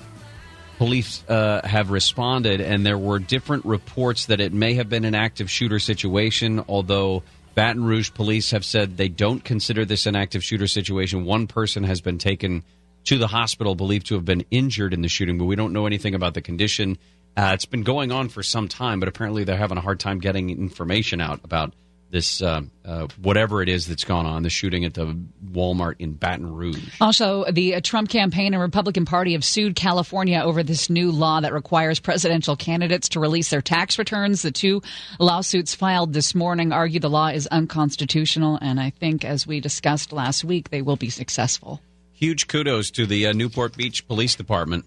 [0.78, 5.14] Police uh, have responded, and there were different reports that it may have been an
[5.14, 7.22] active shooter situation, although
[7.56, 11.24] Baton Rouge police have said they don't consider this an active shooter situation.
[11.24, 12.62] One person has been taken
[13.04, 15.86] to the hospital, believed to have been injured in the shooting, but we don't know
[15.86, 16.98] anything about the condition.
[17.34, 20.18] Uh, it's been going on for some time, but apparently they're having a hard time
[20.18, 21.72] getting information out about
[22.10, 26.12] this, uh, uh, whatever it is that's gone on, the shooting at the Walmart in
[26.12, 26.96] Baton Rouge.
[27.00, 31.40] Also, the uh, Trump campaign and Republican Party have sued California over this new law
[31.40, 34.42] that requires presidential candidates to release their tax returns.
[34.42, 34.82] The two
[35.18, 40.12] lawsuits filed this morning argue the law is unconstitutional, and I think, as we discussed
[40.12, 41.80] last week, they will be successful.
[42.12, 44.86] Huge kudos to the uh, Newport Beach Police Department.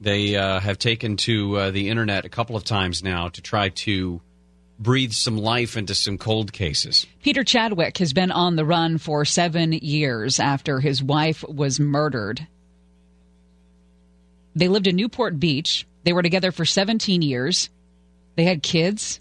[0.00, 3.70] They uh, have taken to uh, the internet a couple of times now to try
[3.70, 4.20] to
[4.80, 7.06] breathe some life into some cold cases.
[7.22, 12.46] Peter Chadwick has been on the run for seven years after his wife was murdered.
[14.56, 15.86] They lived in Newport Beach.
[16.02, 17.68] They were together for 17 years.
[18.36, 19.20] They had kids.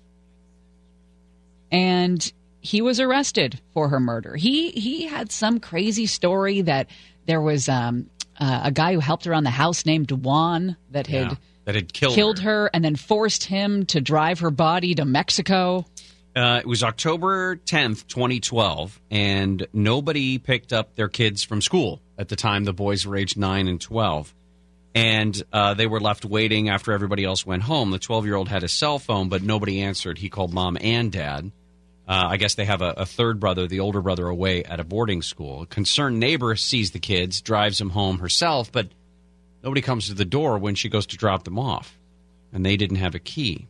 [1.72, 2.32] And
[2.62, 4.36] he was arrested for her murder.
[4.36, 6.88] He he had some crazy story that
[7.26, 11.32] there was um, uh, a guy who helped around the house named Juan that had
[11.32, 11.38] Yeah,
[11.70, 12.64] that had killed, killed her.
[12.64, 15.86] her and then forced him to drive her body to Mexico.
[16.36, 22.28] Uh, it was October 10th, 2012, and nobody picked up their kids from school at
[22.28, 22.64] the time.
[22.64, 24.34] The boys were aged 9 and 12.
[24.96, 27.92] And uh, they were left waiting after everybody else went home.
[27.92, 30.18] The 12 year old had a cell phone, but nobody answered.
[30.18, 31.52] He called mom and dad.
[32.08, 34.84] Uh, I guess they have a, a third brother, the older brother, away at a
[34.84, 35.62] boarding school.
[35.62, 38.88] A concerned neighbor sees the kids, drives them home herself, but
[39.64, 41.98] nobody comes to the door when she goes to drop them off.
[42.52, 43.68] And they didn't have a key.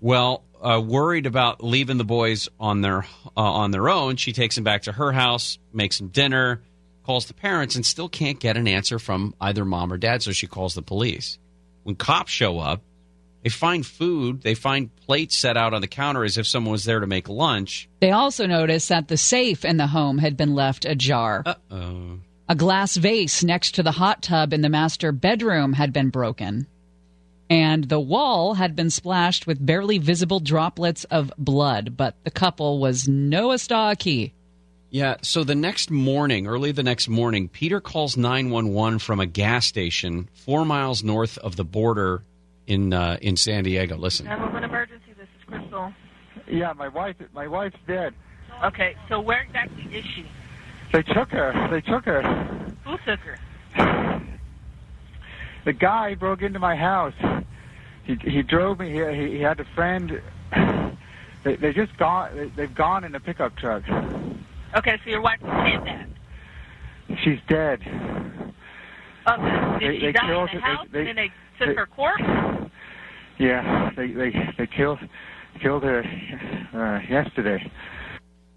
[0.00, 3.04] Well, uh, worried about leaving the boys on their
[3.36, 6.62] uh, on their own, she takes them back to her house, makes them dinner,
[7.04, 10.22] calls the parents, and still can't get an answer from either mom or dad.
[10.22, 11.38] So she calls the police.
[11.82, 12.80] When cops show up,
[13.42, 14.42] they find food.
[14.42, 17.28] They find plates set out on the counter as if someone was there to make
[17.28, 17.88] lunch.
[18.00, 21.42] They also notice that the safe in the home had been left ajar.
[21.44, 22.18] Uh oh,
[22.48, 26.66] A glass vase next to the hot tub in the master bedroom had been broken.
[27.48, 32.78] And the wall had been splashed with barely visible droplets of blood, but the couple
[32.78, 34.34] was Noah Stocky.
[34.90, 39.66] Yeah, so the next morning, early the next morning, Peter calls 911 from a gas
[39.66, 42.24] station 4 miles north of the border
[42.66, 43.96] in uh, in San Diego.
[43.96, 44.26] Listen.
[44.26, 45.14] 911 emergency.
[45.16, 45.92] This is Crystal.
[46.46, 47.16] Yeah, my wife.
[47.32, 48.14] My wife's dead.
[48.64, 50.26] Okay, so where exactly is she?
[50.92, 51.68] They took her.
[51.70, 52.22] They took her.
[52.84, 53.38] Who took her?
[55.64, 57.14] The guy broke into my house.
[58.04, 59.14] He he drove me here.
[59.14, 60.20] He, he had a friend.
[61.44, 62.36] They they just gone.
[62.36, 63.82] They, they've gone in a pickup truck.
[63.88, 66.14] Okay, so your wife is dead then.
[67.22, 67.80] She's dead.
[69.28, 69.78] Okay.
[69.78, 71.68] Did They- she they die killed in the her- house they- and then they took
[71.68, 72.70] they- her corpse?
[73.38, 74.98] Yeah, they they they killed
[75.60, 76.00] killed her
[76.74, 77.70] uh, yesterday.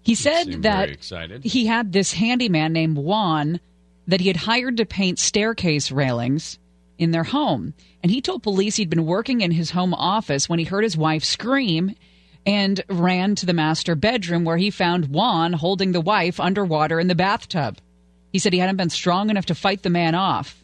[0.06, 3.58] He said seemed that he had this handyman named Juan
[4.06, 6.60] that he had hired to paint staircase railings
[6.96, 7.74] in their home.
[8.04, 10.96] And he told police he'd been working in his home office when he heard his
[10.96, 11.96] wife scream
[12.46, 17.08] and ran to the master bedroom where he found Juan holding the wife underwater in
[17.08, 17.78] the bathtub.
[18.32, 20.62] He said he hadn't been strong enough to fight the man off.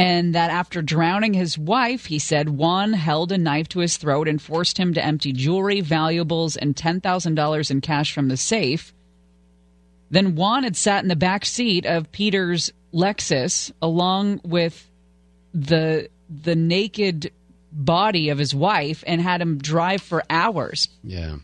[0.00, 4.28] And that after drowning his wife, he said Juan held a knife to his throat
[4.28, 8.94] and forced him to empty jewelry, valuables, and $10,000 in cash from the safe.
[10.10, 14.90] Then Juan had sat in the back seat of Peter's Lexus along with
[15.52, 17.32] the the naked
[17.72, 20.88] body of his wife and had him drive for hours.
[21.04, 21.36] Yeah.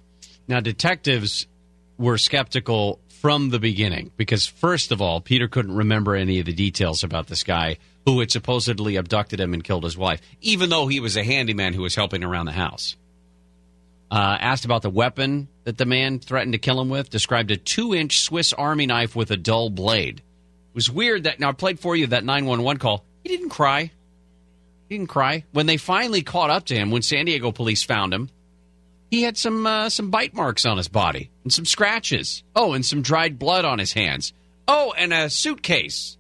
[0.48, 1.46] Now, detectives
[1.98, 6.52] were skeptical from the beginning because, first of all, Peter couldn't remember any of the
[6.52, 10.86] details about this guy who had supposedly abducted him and killed his wife, even though
[10.86, 12.96] he was a handyman who was helping around the house.
[14.08, 17.56] Uh, asked about the weapon that the man threatened to kill him with, described a
[17.56, 20.18] two inch Swiss Army knife with a dull blade.
[20.18, 23.04] It was weird that, now I played for you that 911 call.
[23.24, 23.90] He didn't cry.
[24.88, 25.44] He didn't cry.
[25.50, 28.30] When they finally caught up to him, when San Diego police found him,
[29.10, 32.44] he had some uh, some bite marks on his body and some scratches.
[32.54, 34.32] Oh, and some dried blood on his hands.
[34.68, 36.16] Oh, and a suitcase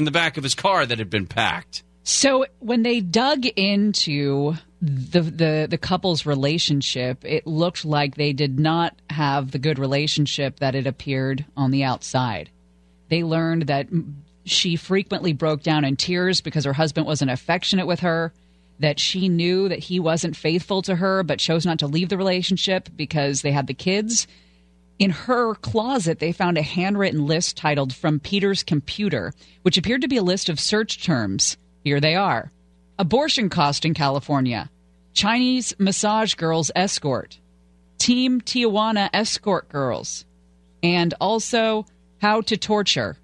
[0.00, 1.82] in the back of his car that had been packed.
[2.04, 8.58] So when they dug into the the the couple's relationship, it looked like they did
[8.58, 12.48] not have the good relationship that it appeared on the outside.
[13.10, 13.88] They learned that
[14.46, 18.32] she frequently broke down in tears because her husband wasn't affectionate with her,
[18.78, 22.16] that she knew that he wasn't faithful to her but chose not to leave the
[22.16, 24.26] relationship because they had the kids.
[25.00, 29.32] In her closet, they found a handwritten list titled From Peter's Computer,
[29.62, 31.56] which appeared to be a list of search terms.
[31.82, 32.52] Here they are
[32.98, 34.68] Abortion cost in California,
[35.14, 37.40] Chinese massage girls escort,
[37.96, 40.26] Team Tijuana escort girls,
[40.82, 41.86] and also
[42.20, 43.16] how to torture.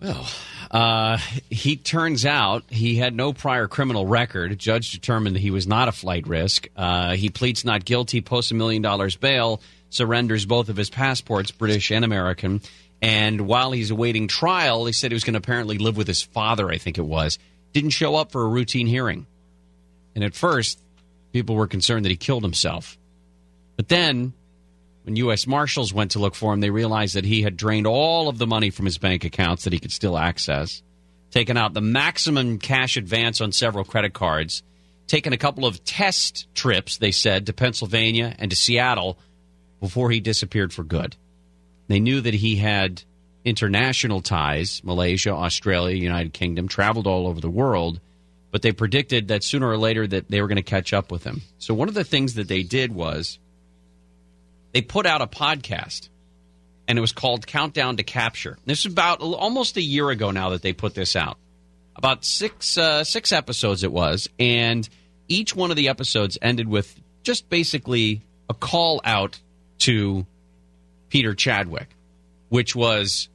[0.00, 0.26] Well,
[0.72, 1.18] uh,
[1.50, 4.52] he turns out he had no prior criminal record.
[4.52, 6.68] A judge determined that he was not a flight risk.
[6.74, 9.60] Uh, he pleads not guilty, posts a million dollars bail,
[9.90, 12.62] surrenders both of his passports, British and American.
[13.02, 16.22] And while he's awaiting trial, he said he was going to apparently live with his
[16.22, 17.38] father, I think it was.
[17.72, 19.26] Didn't show up for a routine hearing.
[20.14, 20.78] And at first,
[21.32, 22.96] people were concerned that he killed himself.
[23.76, 24.32] But then,
[25.04, 25.46] when U.S.
[25.46, 28.46] Marshals went to look for him, they realized that he had drained all of the
[28.46, 30.82] money from his bank accounts that he could still access,
[31.30, 34.62] taken out the maximum cash advance on several credit cards,
[35.08, 39.18] taken a couple of test trips, they said, to Pennsylvania and to Seattle
[39.80, 41.16] before he disappeared for good.
[41.88, 43.02] They knew that he had
[43.44, 48.00] international ties Malaysia, Australia, United Kingdom, traveled all over the world.
[48.52, 51.24] but they predicted that sooner or later that they were going to catch up with
[51.24, 51.40] him.
[51.58, 53.38] So one of the things that they did was
[54.72, 56.08] they put out a podcast
[56.88, 58.58] and it was called Countdown to Capture.
[58.64, 61.38] This is about almost a year ago now that they put this out.
[61.94, 64.88] About six uh, six episodes it was, and
[65.28, 69.38] each one of the episodes ended with just basically a call out
[69.80, 70.26] to
[71.10, 71.88] Peter Chadwick,
[72.48, 73.28] which was,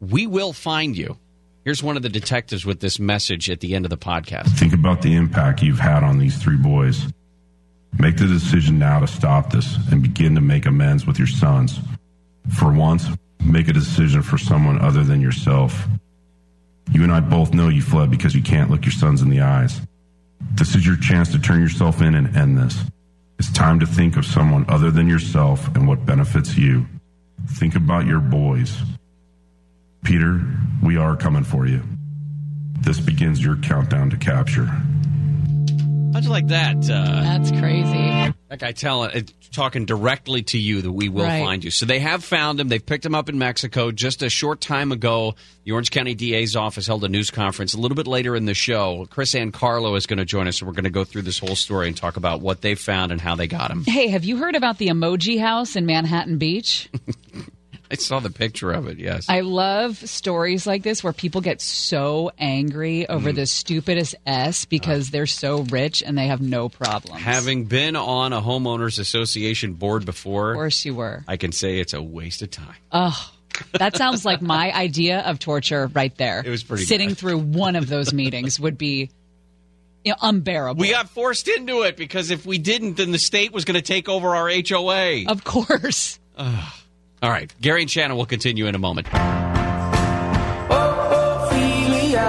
[0.00, 1.16] "We will find you."
[1.64, 4.58] Here's one of the detectives with this message at the end of the podcast.
[4.58, 7.06] Think about the impact you've had on these three boys.
[7.96, 11.78] Make the decision now to stop this and begin to make amends with your sons.
[12.56, 13.06] For once,
[13.44, 15.86] make a decision for someone other than yourself.
[16.90, 19.40] You and I both know you fled because you can't look your sons in the
[19.40, 19.80] eyes.
[20.54, 22.82] This is your chance to turn yourself in and end this.
[23.38, 26.86] It's time to think of someone other than yourself and what benefits you.
[27.46, 28.76] Think about your boys.
[30.04, 30.40] Peter,
[30.82, 31.82] we are coming for you.
[32.80, 34.70] This begins your countdown to capture.
[36.18, 36.76] How'd you like that?
[36.90, 38.34] Uh, That's crazy.
[38.48, 39.20] That guy telling, uh,
[39.52, 41.44] talking directly to you that we will Right.
[41.44, 41.70] find you.
[41.70, 42.66] So they have found him.
[42.66, 43.92] They've picked him up in Mexico.
[43.92, 47.72] Just a short time ago, the Orange County DA's office held a news conference.
[47.74, 50.66] A little bit later in the show, Kris Ankarlo is going to join us, and
[50.66, 53.20] we're going to go through this whole story and talk about what they found and
[53.20, 53.84] how they got him.
[53.86, 56.88] Hey, have you heard about the emoji house in Manhattan Beach?
[57.90, 58.98] I saw the picture of it.
[58.98, 59.26] Yes.
[59.28, 63.14] I love stories like this where people get so angry Mm.
[63.14, 67.18] over the stupidest S because they're so rich and they have no problem.
[67.18, 71.24] Having been on a homeowners association board before, Of course you were.
[71.26, 72.74] I can say it's a waste of time.
[72.92, 73.32] Oh,
[73.72, 76.42] that sounds like my idea of torture right there.
[76.44, 77.18] It was pretty Sitting bad.
[77.18, 79.10] through one of those meetings would be
[80.04, 80.80] you know, unbearable.
[80.80, 83.82] We got forced into it because if we didn't, then the state was going to
[83.82, 85.24] take over our HOA.
[85.26, 86.18] Of course.
[87.22, 87.52] All right.
[87.60, 89.08] Gary and Shannon will continue in a moment.
[90.70, 92.28] Ophelia,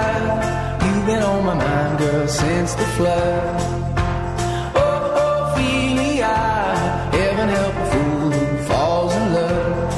[0.84, 3.60] you've been on my mind, girl, since the flood.
[4.74, 6.34] Oh, Ophelia,
[7.12, 9.90] heaven help a fool who falls in love.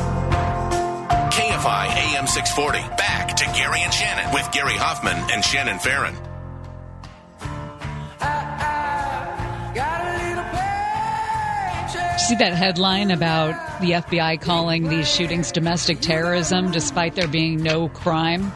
[1.32, 2.78] KFI AM 640.
[2.96, 6.14] Back to Gary and Shannon with Gary Hoffmann and Shannon Farren.
[12.32, 17.90] See that headline about the FBI calling these shootings domestic terrorism despite there being no
[17.90, 18.50] crime?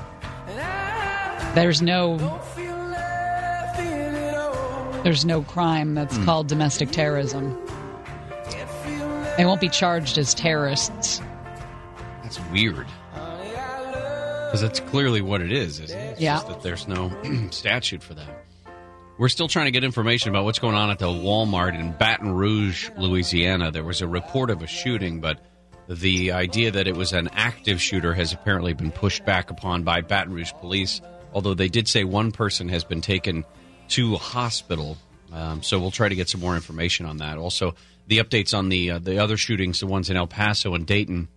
[1.54, 2.16] There's no
[5.04, 6.24] There's no crime that's hmm.
[6.24, 7.54] called domestic terrorism.
[9.36, 11.20] They won't be charged as terrorists.
[12.22, 12.86] That's weird.
[13.12, 16.12] Because that's clearly what it is, isn't it?
[16.12, 16.36] It's Yeah.
[16.36, 17.12] just that there's no
[17.50, 18.45] statute for that.
[19.18, 22.34] We're still trying to get information about what's going on at the Walmart in Baton
[22.34, 23.70] Rouge, Louisiana.
[23.70, 25.40] There was a report of a shooting, but
[25.88, 30.02] the idea that it was an active shooter has apparently been pushed back upon by
[30.02, 31.00] Baton Rouge police,
[31.32, 33.46] although they did say one person has been taken
[33.88, 34.98] to a hospital.
[35.32, 37.38] Um, so we'll try to get some more information on that.
[37.38, 37.74] Also,
[38.08, 41.28] the updates on the uh, the other shootings, the ones in El Paso and Dayton,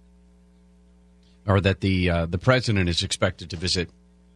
[1.48, 3.90] or that the uh, the president is expected to visit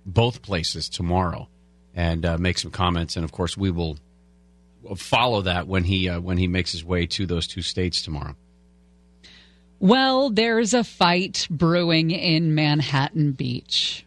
[0.06, 1.50] both places tomorrow
[1.94, 3.16] and uh, make some comments.
[3.16, 3.98] And of course, we will
[4.96, 8.36] follow that when he uh, when he makes his way to those two states tomorrow.
[9.80, 14.06] Well, there's a fight brewing in Manhattan Beach.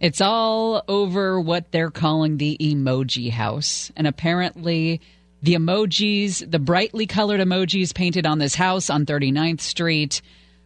[0.00, 3.92] It's all over what they're calling the emoji house.
[3.96, 5.02] And apparently,
[5.42, 10.22] the emojis, the brightly colored emojis painted on this house on 39th Street,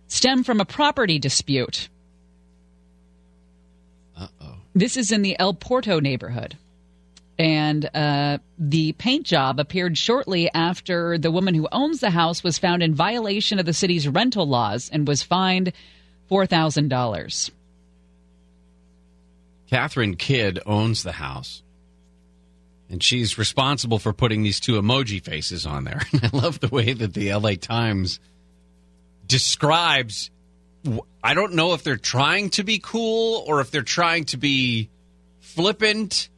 [0.07, 1.89] stem from a property dispute.
[4.75, 6.57] This is in the El Porto neighborhood.
[7.39, 12.59] And uh, the paint job appeared shortly after the woman who owns the house was
[12.59, 15.72] found in violation of the city's rental laws and was fined
[16.31, 17.51] $4,000.
[19.68, 21.62] Catherine Kidd owns the house,
[22.89, 26.03] and she's responsible for putting these two emoji faces on there.
[26.22, 28.20] I love the way that the LA Times
[29.27, 30.31] describes.
[31.22, 34.91] I don't know if they're trying to be cool or if they're trying to be
[35.41, 36.28] flippant.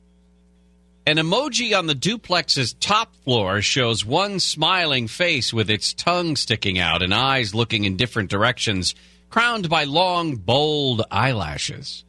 [1.06, 6.78] An emoji on the duplex's top floor shows one smiling face with its tongue sticking
[6.78, 8.94] out and eyes looking in different directions,
[9.30, 12.04] crowned by long, bold eyelashes.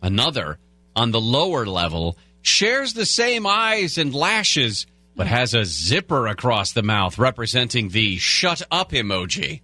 [0.00, 0.58] Another,
[0.94, 6.72] on the lower level, shares the same eyes and lashes, but has a zipper across
[6.72, 9.62] the mouth representing the shut up emoji.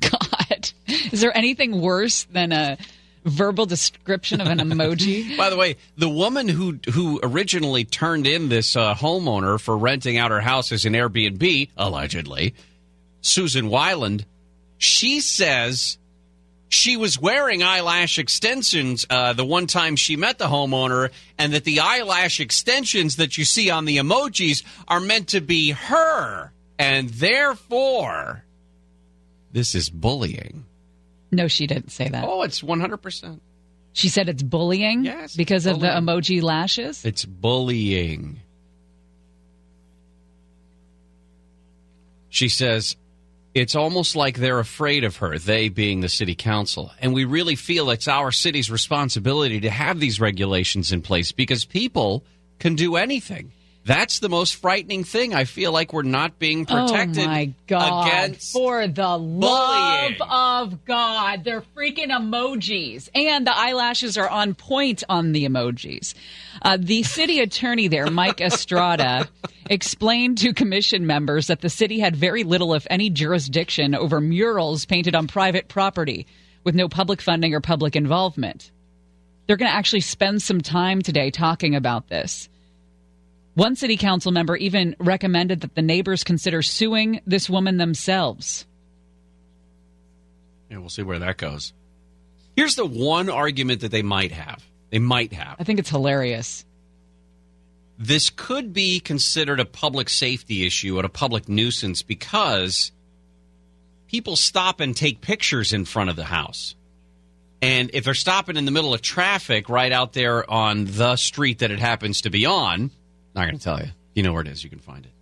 [1.12, 2.78] Is there anything worse than a
[3.24, 5.36] verbal description of an emoji?
[5.36, 10.16] By the way, the woman who who originally turned in this uh, homeowner for renting
[10.16, 12.54] out her house as an Airbnb, allegedly,
[13.20, 14.24] Susan Weiland,
[14.78, 15.98] she says
[16.68, 21.64] she was wearing eyelash extensions uh, the one time she met the homeowner, and that
[21.64, 27.10] the eyelash extensions that you see on the emojis are meant to be her, and
[27.10, 28.44] therefore,
[29.52, 30.64] this is bullying.
[31.32, 32.24] No, she didn't say that.
[32.28, 33.40] Oh, it's 100%.
[33.94, 36.04] She said it's bullying Yes, because of bullying.
[36.06, 37.04] the emoji lashes.
[37.04, 38.40] It's bullying.
[42.28, 42.96] She says,
[43.54, 46.90] it's almost like they're afraid of her, they being the city council.
[47.00, 51.64] And we really feel it's our city's responsibility to have these regulations in place because
[51.66, 52.24] people
[52.58, 53.52] can do anything.
[53.84, 55.34] That's the most frightening thing.
[55.34, 58.06] I feel like we're not being protected oh my God.
[58.06, 59.40] against For the bullying.
[59.40, 61.42] love of God.
[61.42, 63.08] They're freaking emojis.
[63.12, 66.14] And the eyelashes are on point on the emojis.
[66.62, 69.28] Uh, the city attorney there, Mike Estrada,
[69.68, 74.86] explained to commission members that the city had very little, if any, jurisdiction over murals
[74.86, 76.28] painted on private property
[76.62, 78.70] with no public funding or public involvement.
[79.46, 82.48] They're going to actually spend some time today talking about this.
[83.54, 88.66] One city council member even recommended that the neighbors consider suing this woman themselves.
[90.70, 91.74] Yeah, we'll see where that goes.
[92.56, 94.64] Here's the one argument that they might have.
[94.90, 95.56] They might have.
[95.58, 96.64] I think it's hilarious.
[97.98, 102.90] this could be considered a public safety issue and a public nuisance because
[104.06, 106.74] people stop and take pictures in front of the house.
[107.60, 111.60] And if they're stopping in the middle of traffic right out there on the street
[111.60, 112.90] that it happens to be on,
[113.34, 113.90] not going to tell you.
[114.14, 115.12] You know where it is, you can find it.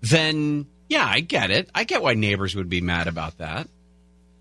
[0.00, 1.70] Then, yeah, I get it.
[1.74, 3.68] I get why neighbors would be mad about that.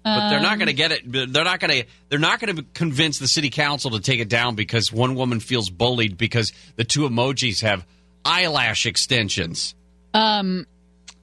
[0.03, 1.01] But they're not going to get it.
[1.05, 1.87] They're not going to.
[2.07, 5.39] They're not going to convince the city council to take it down because one woman
[5.39, 7.85] feels bullied because the two emojis have
[8.25, 9.75] eyelash extensions.
[10.13, 10.65] Um,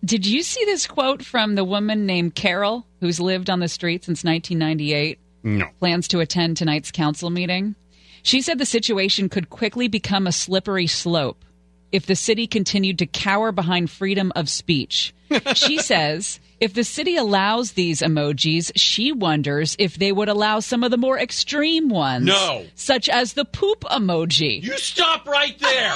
[0.05, 4.05] did you see this quote from the woman named Carol, who's lived on the street
[4.05, 5.19] since 1998?
[5.43, 5.67] No.
[5.79, 7.75] Plans to attend tonight's council meeting.
[8.23, 11.45] She said the situation could quickly become a slippery slope
[11.93, 15.15] if the city continued to cower behind freedom of speech.
[15.55, 20.83] she says if the city allows these emojis, she wonders if they would allow some
[20.85, 22.25] of the more extreme ones.
[22.25, 22.65] No.
[22.75, 24.63] Such as the poop emoji.
[24.63, 25.95] You stop right there.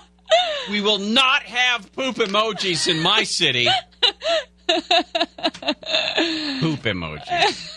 [0.70, 3.68] we will not have poop emojis in my city.
[6.60, 7.70] poop emojis.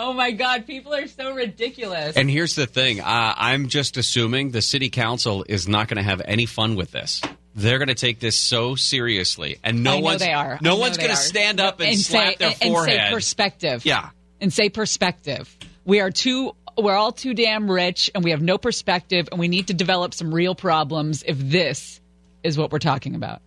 [0.00, 2.16] Oh my God, people are so ridiculous.
[2.16, 6.04] And here's the thing uh, I'm just assuming the city council is not going to
[6.04, 7.20] have any fun with this.
[7.56, 10.22] They're going to take this so seriously, and no one's.
[10.62, 12.96] No one's going to stand up and, and slap say, their and, forehead.
[12.96, 13.84] And say perspective.
[13.84, 14.10] Yeah.
[14.40, 15.54] And say perspective.
[15.84, 16.54] We are too.
[16.76, 20.14] We're all too damn rich, and we have no perspective, and we need to develop
[20.14, 21.24] some real problems.
[21.26, 22.00] If this
[22.44, 23.42] is what we're talking about,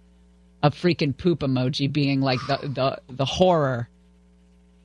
[0.62, 3.88] a freaking poop emoji being like the the, the horror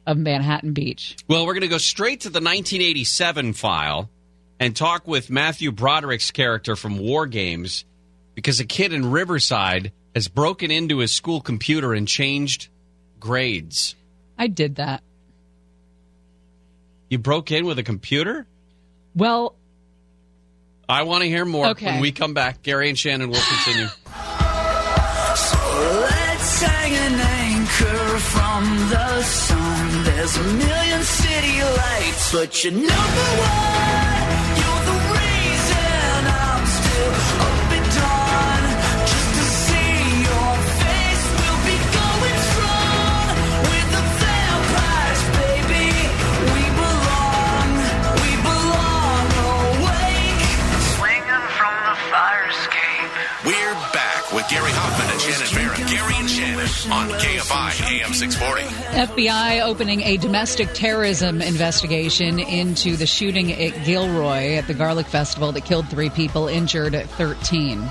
[0.07, 1.17] of Manhattan Beach.
[1.29, 4.09] Well, we're going to go straight to the 1987 file
[4.61, 7.85] and talk with Matthew Broderick's character from War Games
[8.35, 12.69] because a kid in Riverside has broken into his school computer and changed
[13.21, 13.95] grades.
[14.39, 15.03] I did that.
[17.11, 18.47] You broke in with a computer?
[19.15, 19.55] Well,
[20.89, 21.87] I want to hear more Okay.
[21.87, 22.63] when we come back.
[22.63, 23.89] Gary and Shannon will continue.
[26.01, 29.66] Let's hang an anchor from the sun.
[30.17, 34.27] There's a million city lights, but you're number one.
[34.57, 37.15] You're the reason I'm still
[37.45, 37.56] up
[53.45, 55.89] We're back with Gary Hoffmann and Shannon Farren.
[55.89, 58.63] Gary and Shannon on KFI AM 640.
[58.97, 65.53] FBI opening a domestic terrorism investigation into the shooting at Gilroy at the Garlic Festival
[65.53, 67.83] that killed three people, injured 13.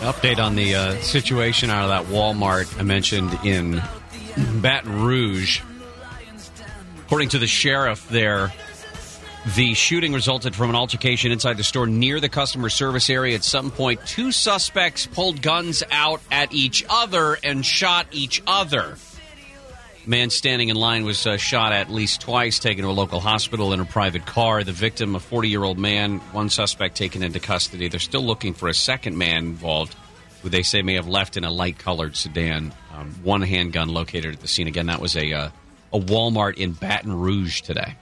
[0.00, 3.82] Update on the uh, situation out of that Walmart I mentioned in
[4.60, 5.60] Baton Rouge.
[7.04, 8.52] According to the sheriff there,
[9.56, 13.34] the shooting resulted from an altercation inside the store near the customer service area.
[13.34, 18.96] At some point, two suspects pulled guns out at each other and shot each other.
[20.06, 23.72] Man standing in line was uh, shot at least twice, taken to a local hospital
[23.72, 24.62] in a private car.
[24.62, 27.88] The victim, a 40 year old man, one suspect taken into custody.
[27.88, 29.94] They're still looking for a second man involved,
[30.42, 32.74] who they say may have left in a light colored sedan.
[32.94, 34.66] Um, one handgun located at the scene.
[34.66, 35.50] Again, that was a, uh,
[35.92, 37.94] a Walmart in Baton Rouge today.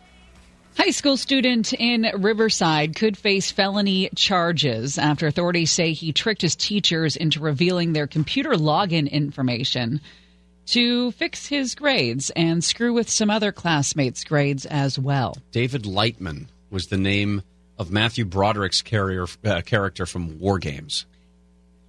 [0.78, 6.54] High school student in Riverside could face felony charges after authorities say he tricked his
[6.54, 10.00] teachers into revealing their computer login information
[10.66, 15.36] to fix his grades and screw with some other classmates' grades as well.
[15.50, 17.42] David Lightman was the name
[17.76, 21.06] of Matthew Broderick's carrier, uh, character from War Games.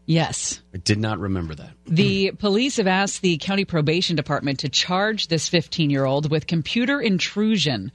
[0.08, 0.64] Yes.
[0.74, 1.74] I did not remember that.
[1.86, 6.48] The police have asked the county probation department to charge this 15 year old with
[6.48, 7.92] computer intrusion,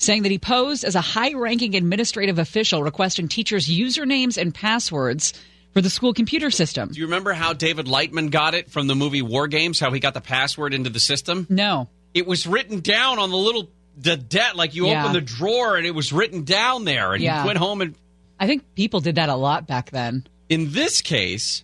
[0.00, 5.32] saying that he posed as a high ranking administrative official requesting teachers' usernames and passwords
[5.72, 6.88] for the school computer system.
[6.88, 9.78] Do you remember how David Lightman got it from the movie War Games?
[9.78, 11.46] How he got the password into the system?
[11.48, 11.88] No.
[12.14, 15.02] It was written down on the little the debt, like you Yeah.
[15.02, 17.42] open the drawer and it was written down there, and Yeah.
[17.42, 17.94] he went home and.
[18.38, 20.26] I think people did that a lot back then.
[20.48, 21.62] In this case,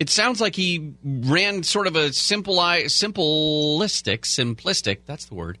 [0.00, 2.56] it sounds like he ran sort of a simple,
[2.88, 4.98] simplistic, simplistic.
[5.06, 5.58] That's the word.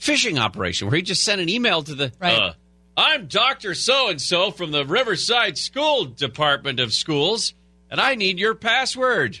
[0.00, 2.12] Phishing operation where he just sent an email to the.
[2.18, 2.34] Right.
[2.34, 2.52] Uh,
[2.96, 7.54] I'm Doctor So and So from the Riverside School Department of Schools,
[7.90, 9.38] and I need your password.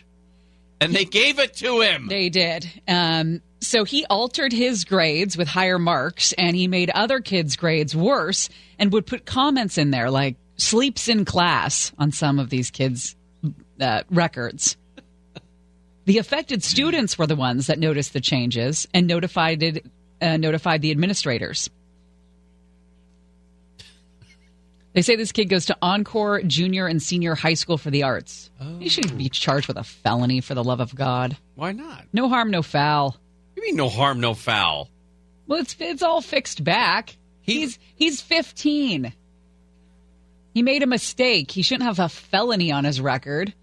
[0.80, 2.08] And they gave it to him.
[2.08, 2.70] They did.
[2.88, 7.94] Um, so he altered his grades with higher marks and he made other kids' grades
[7.94, 8.48] worse
[8.78, 13.14] and would put comments in there like sleeps in class on some of these kids'
[13.78, 14.76] uh, records.
[16.06, 19.86] The affected students were the ones that noticed the changes and notified it,
[20.20, 21.70] uh, notified the administrators.
[24.92, 28.50] They say this kid goes to Encore Junior and Senior High School for the Arts.
[28.80, 31.36] He should be charged with a felony for the love of God.
[31.54, 32.06] Why not?
[32.12, 33.16] No harm, no foul.
[33.54, 34.88] You mean no harm, no foul?
[35.46, 37.16] Well, it's it's all fixed back.
[37.40, 39.12] he's he's 15.
[40.54, 41.52] He made a mistake.
[41.52, 43.54] He shouldn't have a felony on his record.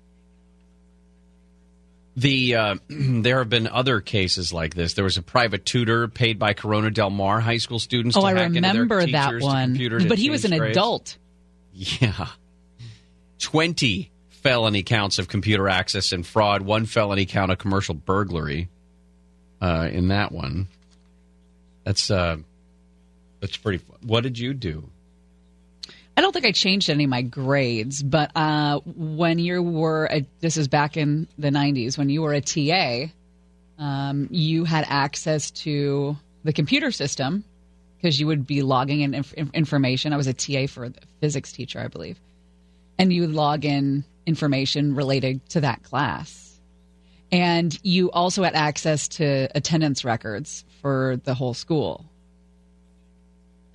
[2.18, 4.94] The uh, there have been other cases like this.
[4.96, 8.18] There was a private tutor paid by Corona Del Mar high school students.
[8.18, 9.70] Oh, to I hack into their remember that one.
[9.70, 10.76] computer But he was an grades.
[10.76, 11.18] adult.
[11.74, 12.28] Yeah,
[13.40, 16.64] twenty felony counts of computer access and fraud.
[16.64, 18.70] One felony count of commercial burglary.
[19.62, 20.68] Uh, in that one,
[21.84, 22.38] that's uh,
[23.40, 23.84] that's pretty.
[24.02, 24.90] What did you do?
[26.18, 30.26] I don't think I changed any of my grades, but uh, when you were, a,
[30.40, 33.14] this is back in the 90s, when you were a TA,
[33.78, 37.44] um, you had access to the computer system
[37.98, 40.12] because you would be logging in inf- information.
[40.12, 42.20] I was a TA for a physics teacher, I believe.
[42.98, 46.60] And you would log in information related to that class.
[47.32, 52.06] And you also had access to attendance records for the whole school.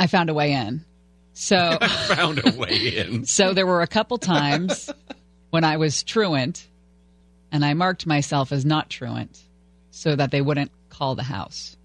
[0.00, 0.84] I found a way in.
[1.34, 3.24] So I Found a way in.
[3.26, 4.90] so there were a couple times
[5.50, 6.66] when I was truant
[7.50, 9.38] and I marked myself as not truant
[9.90, 11.76] so that they wouldn't call the house.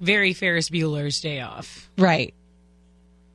[0.00, 1.88] Very Ferris Bueller's Day Off.
[1.98, 2.34] Right.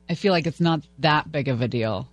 [0.08, 2.08] I feel like it's not that big of a deal.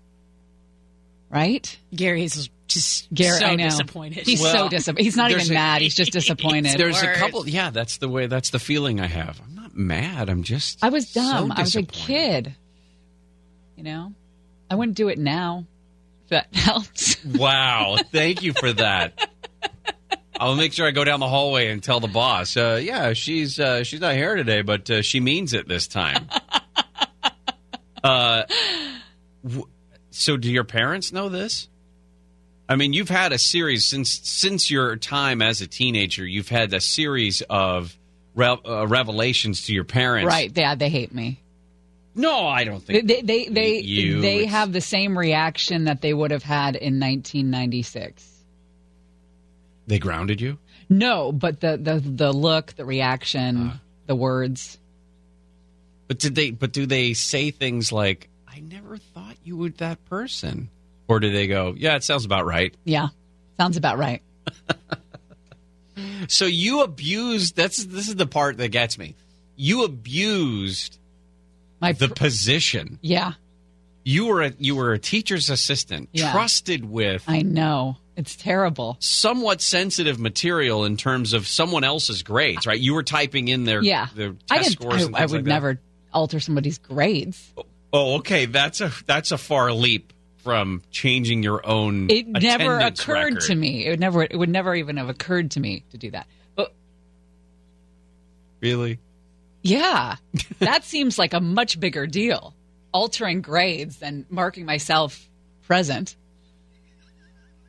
[1.29, 1.77] Right?
[1.93, 3.65] Gary's just Gary, so I know.
[3.65, 4.25] disappointed.
[4.25, 5.03] He's so disappointed.
[5.03, 5.81] He's not even a- mad.
[5.81, 6.77] He's just disappointed.
[6.77, 7.47] There's a couple.
[7.47, 8.27] Yeah, that's the way.
[8.27, 9.39] That's the feeling I have.
[9.43, 10.29] I'm not mad.
[10.29, 10.83] I'm just.
[10.83, 11.49] I was dumb.
[11.49, 12.55] so I was a kid.
[13.79, 14.13] You know?
[14.69, 15.65] I wouldn't do it now.
[16.25, 17.23] If that helps.
[17.23, 17.95] Wow.
[18.11, 19.29] Thank you for that.
[20.37, 22.57] I'll make sure I go down the hallway and tell the boss.
[22.57, 26.27] Uh, yeah, she's uh, she's not here today, but uh, she means it this time.
[28.03, 28.43] uh,
[29.43, 29.67] w-
[30.11, 31.69] so, do your parents know this?
[32.67, 36.25] I mean, you've had a series since since your time as a teenager.
[36.25, 37.97] You've had a series of
[38.35, 40.27] rev- uh, revelations to your parents.
[40.27, 40.51] Right.
[40.53, 41.41] Yeah, they hate me.
[42.15, 46.01] No, I don't think they they they, You, they it's- have the same reaction that
[46.01, 48.27] they would have had in 1996.
[49.87, 50.57] they grounded you.
[50.89, 53.77] No, but the the the look, the reaction, uh.
[54.07, 54.77] the words.
[56.07, 56.49] But did they?
[56.51, 60.69] But do they say things like, "I never thought you were that person,"
[61.07, 62.73] or do they go, "Yeah, it sounds about right"?
[62.85, 63.09] Yeah,
[63.57, 64.21] sounds about right.
[66.29, 67.55] So you abused.
[67.57, 69.15] That's this is the part that gets me.
[69.57, 70.97] You abused
[71.81, 72.99] My the position.
[73.01, 73.33] Yeah,
[74.03, 76.31] You were a you were a teacher's assistant, Yeah.
[76.31, 78.97] trusted with I know it's terrible.
[78.99, 82.67] somewhat sensitive material in terms of someone else's grades.
[82.67, 82.79] Right?
[82.79, 85.03] You were typing in their Yeah, their test I scores.
[85.05, 85.49] and I, I would like that.
[85.49, 85.79] never
[86.13, 87.53] alter somebody's grades.
[87.57, 87.63] Oh,
[87.93, 88.45] oh, okay.
[88.45, 92.09] That's a that's a far leap from changing your own.
[92.09, 93.41] It never occurred record.
[93.41, 93.85] to me.
[93.85, 94.23] It would never.
[94.23, 96.27] It would never even have occurred to me to do that.
[96.55, 96.73] But
[98.61, 98.99] Really?
[99.61, 100.15] Yeah,
[100.59, 102.55] that seems like a much bigger deal.
[102.91, 105.29] Altering grades than marking myself
[105.63, 106.15] present.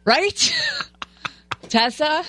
[0.04, 0.54] Right,
[1.68, 2.24] Tessa?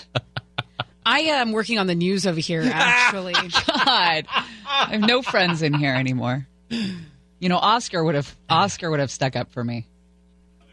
[1.06, 3.34] I am working on the news over here, actually.
[3.68, 6.48] God, I have no friends in here anymore.
[6.70, 9.88] You know, Oscar would have Oscar would have stuck up for me.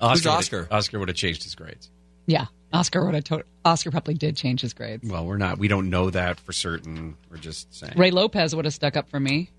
[0.00, 0.68] Oscar Oscar?
[0.70, 1.90] Oscar would have changed his grades.
[2.26, 5.08] Yeah, Oscar would have to- Oscar probably did change his grades.
[5.08, 5.58] Well, we're not.
[5.58, 7.16] We don't know that for certain.
[7.30, 7.94] We're just saying.
[7.96, 9.50] Ray Lopez would have stuck up for me.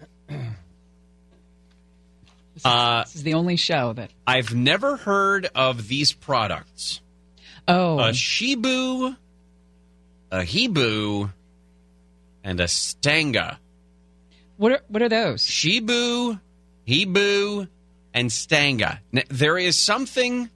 [2.63, 4.11] Uh, This is the only show that.
[4.27, 6.99] I've never heard of these products.
[7.67, 9.15] Oh, A Shibu,
[10.31, 11.31] a Hebu,
[12.43, 13.57] and a Stanga.
[14.57, 15.43] what are what are those?
[15.43, 16.39] Shibu,
[16.87, 17.67] Hebu,
[18.13, 18.99] and Stanga.
[19.13, 20.49] N- There is something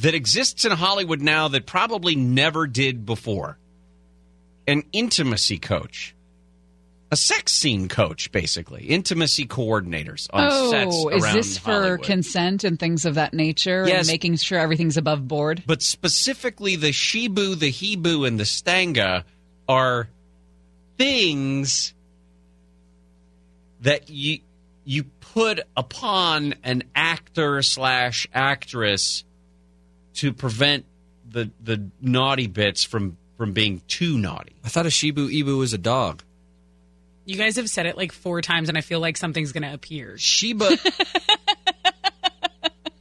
[0.00, 3.58] that exists in Hollywood now that probably never did before.
[4.66, 6.14] An intimacy coach.
[7.12, 8.84] A sex scene coach, basically.
[8.84, 12.02] Intimacy coordinators on oh, sets Oh, is around this for Hollywood.
[12.04, 13.84] consent and things of that nature?
[13.86, 14.06] Yes.
[14.06, 15.64] And making sure everything's above board?
[15.66, 19.24] but specifically the Shibu, the Hibu, and the Stanga
[19.68, 20.08] are
[20.98, 21.94] things
[23.80, 24.38] that you
[24.84, 29.24] you put upon an actor slash actress
[30.14, 30.84] to prevent
[31.28, 34.52] the the naughty bits from from being too naughty.
[34.64, 36.22] I thought a Shibu Ibu was a dog.
[37.24, 39.72] You guys have said it like four times, and I feel like something's going to
[39.72, 40.16] appear.
[40.18, 40.76] Shiba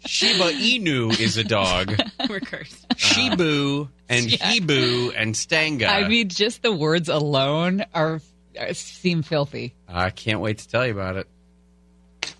[0.09, 1.93] Shiba Inu is a dog.
[2.29, 2.83] We're cursed.
[2.89, 5.87] Uh, Shibu and Hibu and Stanga.
[5.87, 8.19] I mean, just the words alone are,
[8.59, 9.75] are seem filthy.
[9.87, 11.27] I can't wait to tell you about it.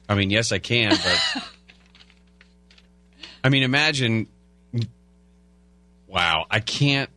[0.10, 1.44] I mean, yes, I can, but
[3.44, 4.28] I mean, imagine.
[6.10, 7.10] Wow, I can't.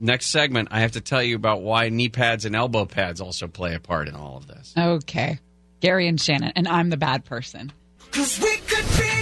[0.00, 3.46] Next segment, I have to tell you about why knee pads and elbow pads also
[3.46, 4.74] play a part in all of this.
[4.76, 5.38] Okay,
[5.80, 7.72] Gary and Shannon, and I'm the bad person.
[8.10, 9.15] Cause we could be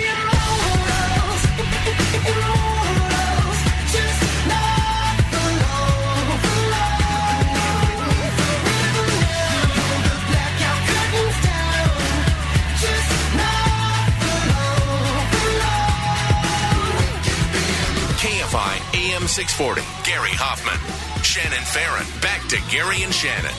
[19.34, 19.82] 640.
[20.08, 20.78] Gary Hoffmann.
[21.24, 22.06] Shannon Farren.
[22.20, 23.50] Back to Gary and Shannon.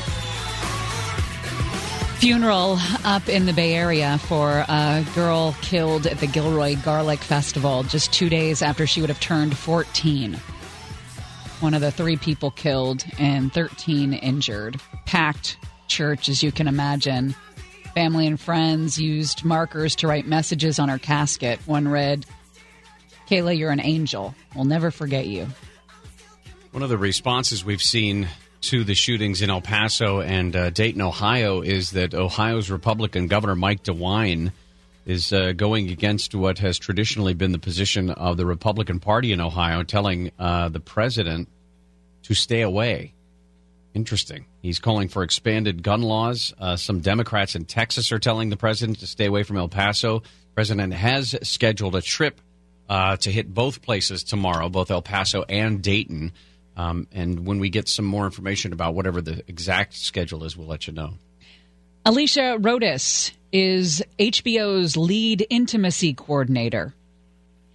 [2.19, 7.83] Funeral up in the Bay Area for a girl killed at the Gilroy Garlic Festival
[7.83, 10.35] just two days after she would have turned 14.
[11.59, 14.79] One of the three people killed and 13 injured.
[15.05, 15.57] Packed
[15.89, 17.35] church, as you can imagine.
[17.93, 21.59] Family and friends used markers to write messages on her casket.
[21.65, 22.25] One read,
[23.29, 24.33] Kayla, you're an angel.
[24.55, 25.47] We'll never forget you.
[26.75, 28.27] One of the responses we've seen
[28.63, 33.55] to the shootings in El Paso and uh, Dayton, Ohio, is that Ohio's Republican Governor
[33.55, 34.51] Mike DeWine
[35.05, 39.39] is uh, going against what has traditionally been the position of the Republican Party in
[39.39, 41.47] Ohio, telling uh, the president
[42.23, 43.13] to stay away.
[43.93, 44.43] Interesting.
[44.61, 46.53] He's calling for expanded gun laws.
[46.59, 50.19] Uh, some Democrats in Texas are telling the president to stay away from El Paso.
[50.19, 52.41] The president has scheduled a trip
[52.89, 56.33] uh, to hit both places tomorrow, both El Paso and Dayton.
[56.77, 60.67] Um, and when we get some more information about whatever the exact schedule is, we'll
[60.67, 61.13] let you know.
[62.05, 66.93] Alicia Rodis is HBO's lead intimacy coordinator.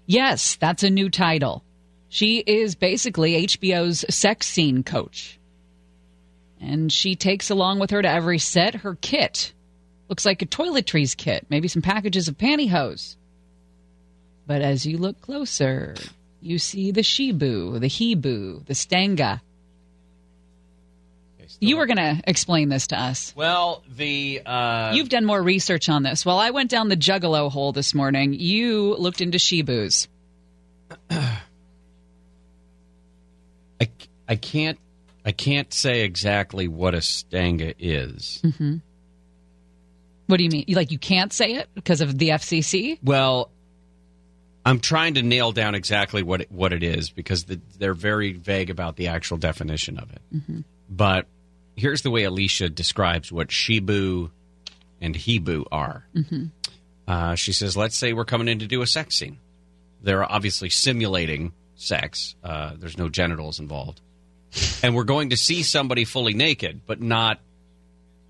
[0.06, 1.64] Yes, that's a new title.
[2.08, 5.38] She is basically HBO's sex scene coach.
[6.60, 9.52] And she takes along with her to every set her kit.
[10.08, 13.16] Looks like a toiletries kit, maybe some packages of pantyhose.
[14.46, 15.94] But as you look closer,
[16.40, 19.40] you see the Shibu, the Hibu, the Stanga.
[21.58, 23.34] You were going to explain this to us.
[23.36, 26.24] Well, the uh, You've done more research on this.
[26.24, 30.06] While I went down the juggalo hole this morning, you looked into Shibus.
[31.10, 31.40] I,
[34.28, 34.78] I can't
[35.24, 38.40] I can't say exactly what a stanga is.
[38.44, 38.76] Mm-hmm.
[40.26, 40.64] What do you mean?
[40.68, 42.98] Like you can't say it because of the FCC?
[43.02, 43.50] Well,
[44.64, 48.32] I'm trying to nail down exactly what it, what it is because the, they're very
[48.32, 50.20] vague about the actual definition of it.
[50.34, 50.60] Mm-hmm.
[50.88, 51.26] But
[51.76, 54.30] here's the way Alicia describes what Shibu
[55.00, 56.04] and Hebu are.
[56.14, 56.46] Mm-hmm.
[57.08, 59.38] Uh, she says, let's say we're coming in to do a sex scene.
[60.02, 62.36] They're obviously simulating sex.
[62.44, 64.00] Uh, there's no genitals involved,
[64.82, 67.40] and we're going to see somebody fully naked, but not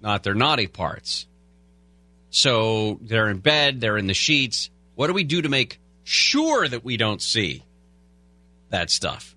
[0.00, 1.26] not their naughty parts.
[2.30, 4.70] So they're in bed, they're in the sheets.
[4.94, 5.78] What do we do to make
[6.10, 7.64] sure that we don't see
[8.70, 9.34] that stuff?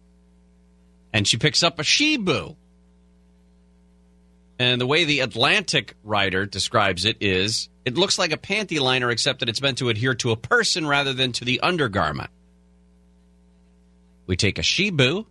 [1.14, 2.56] And she picks up a Shibu.
[4.60, 9.12] And the way the Atlantic writer describes it is it looks like a panty liner,
[9.12, 12.30] except that it's meant to adhere to a person rather than to the undergarment.
[14.26, 15.26] We take a Shibu,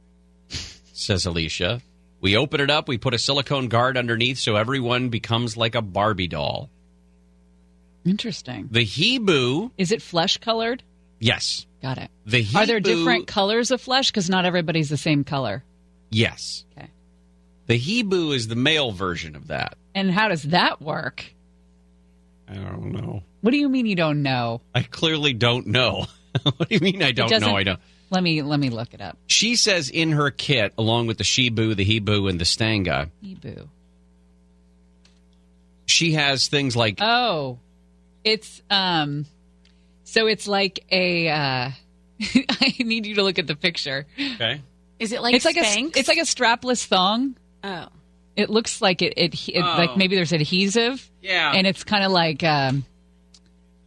[0.93, 1.81] says Alicia.
[2.21, 5.83] We open it up, we put a silicone guard underneath so everyone becomes like a
[5.83, 6.71] Barbie doll.
[8.05, 8.69] Interesting.
[8.71, 9.71] The Hibu.
[9.77, 10.83] Is it flesh colored?
[11.23, 11.67] Yes.
[11.81, 12.11] Got it.
[12.27, 14.11] The Are there different colors of flesh?
[14.11, 15.63] Because not everybody's the same color.
[16.11, 16.65] Yes.
[16.77, 16.89] Okay.
[17.69, 19.77] The Hibu is the male version of that.
[19.95, 21.25] And how does that work?
[22.49, 23.23] I don't know.
[23.41, 24.63] What do you mean you don't know?
[24.75, 26.07] I clearly don't know.
[26.43, 27.57] what do you mean I don't know?
[27.57, 27.81] I don't.
[28.11, 29.17] Let me let me look it up.
[29.29, 33.69] She says in her kit, along with the Shibu, the Hibu, and the Stanga, Hebrew.
[35.87, 37.59] she has things like Oh,
[38.25, 39.25] it's um,
[40.13, 41.29] so it's like a.
[41.29, 41.71] Uh,
[42.23, 44.07] I need you to look at the picture.
[44.35, 44.61] okay.
[44.99, 45.63] Is it like it's like a
[45.99, 47.37] it's like a strapless thong.
[47.65, 47.89] Oh.
[48.37, 49.15] It looks like it.
[49.17, 49.75] It, it Oh.
[49.79, 51.11] like maybe there's adhesive.
[51.23, 51.53] Yeah.
[51.55, 52.85] and it's kind of like um,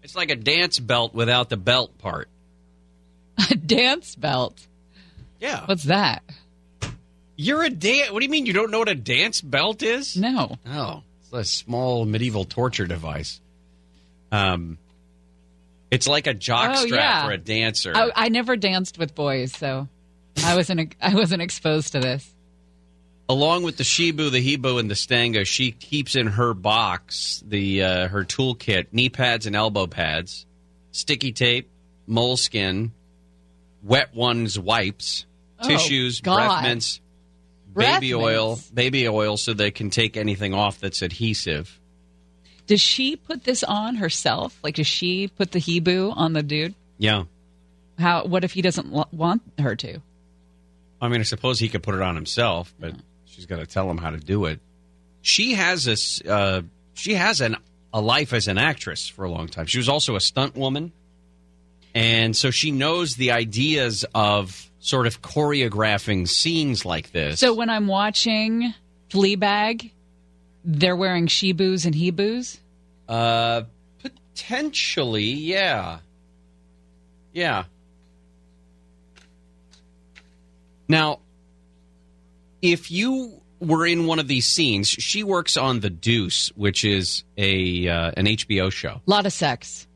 [0.04, 2.28] It's like a dance belt without the belt part.
[3.52, 4.66] a dance belt.
[5.40, 5.66] Yeah.
[5.66, 6.24] What's that?
[7.38, 8.12] You're a dance.
[8.12, 10.18] What do you mean you don't know what a dance belt is?
[10.18, 10.58] No.
[10.66, 13.40] Oh, it's a small medieval torture device.
[14.32, 14.78] Um,
[15.92, 17.26] it's like a jock Oh, strap yeah.
[17.26, 17.94] for a dancer.
[17.96, 19.88] I, I never danced with boys, so
[20.44, 22.32] I wasn't I wasn't exposed to this.
[23.28, 27.84] Along with the Shibu, the Hibu, and the Stanga, she keeps in her box the
[27.84, 30.46] uh, her toolkit, knee pads and elbow pads,
[30.92, 31.70] sticky tape,
[32.06, 32.92] moleskin,
[33.84, 35.26] wet ones wipes,
[35.60, 36.36] Oh, tissues, God.
[36.36, 37.02] breath mints,
[37.74, 38.70] Breath baby oil, mints.
[38.70, 41.80] baby oil, so they can take anything off that's adhesive.
[42.68, 44.58] Does she put this on herself?
[44.64, 46.74] Like, does she put the Hibu on the dude?
[46.98, 47.24] Yeah,
[48.00, 48.26] How?
[48.26, 50.00] What if he doesn't wa- want her to?
[51.02, 52.96] I mean, I suppose he could put it on himself, but
[53.26, 54.60] she's got to tell him how to do it.
[55.22, 56.22] She has this.
[56.22, 56.62] Uh,
[56.94, 57.58] she has an
[57.94, 59.66] a life as an actress for a long time.
[59.68, 60.92] She was also a stunt woman,
[61.94, 67.40] and so she knows the ideas of sort of choreographing scenes like this.
[67.40, 68.74] So when I'm watching
[69.10, 69.92] Fleabag,
[70.66, 72.58] they're wearing shebus and hibus.
[73.08, 73.64] Uh,
[74.02, 76.00] potentially, yeah,
[77.34, 77.66] yeah.
[80.88, 81.20] Now,
[82.62, 87.24] if you were in one of these scenes, she works on The Deuce, which is
[87.38, 89.02] a uh, an HBO show.
[89.06, 89.88] A lot of sex.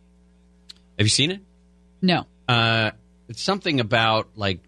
[0.97, 1.41] Have you seen it?
[2.01, 2.25] No.
[2.47, 2.91] Uh,
[3.27, 4.59] it's something about like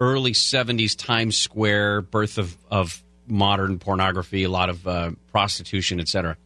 [0.00, 6.36] early '70s Times Square, birth of of modern pornography, a lot of uh, prostitution, etc.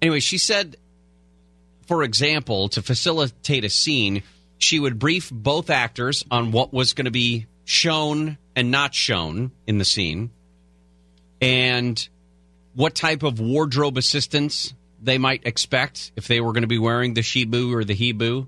[0.00, 0.76] Anyway, she said,
[1.86, 4.22] for example, to facilitate a scene,
[4.58, 9.52] she would brief both actors on what was going to be shown and not shown
[9.66, 10.30] in the scene,
[11.40, 12.08] and
[12.74, 17.14] what type of wardrobe assistance they might expect if they were going to be wearing
[17.14, 18.46] the shibu or the hibu.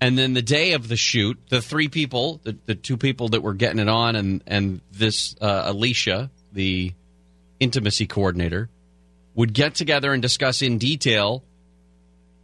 [0.00, 3.42] And then the day of the shoot, the three people, the, the two people that
[3.42, 6.92] were getting it on, and and this uh, Alicia, the
[7.58, 8.68] intimacy coordinator,
[9.34, 11.44] would get together and discuss in detail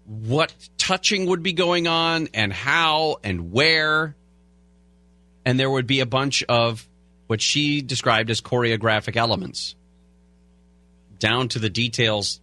[0.05, 4.15] what touching would be going on and how and where.
[5.45, 6.87] And there would be a bunch of
[7.27, 9.75] what she described as choreographic elements,
[11.19, 12.41] down to the details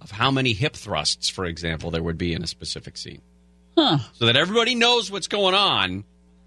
[0.00, 3.22] of how many hip thrusts, for example, there would be in a specific scene.
[3.76, 3.98] Huh.
[4.12, 6.04] So that everybody knows what's going on,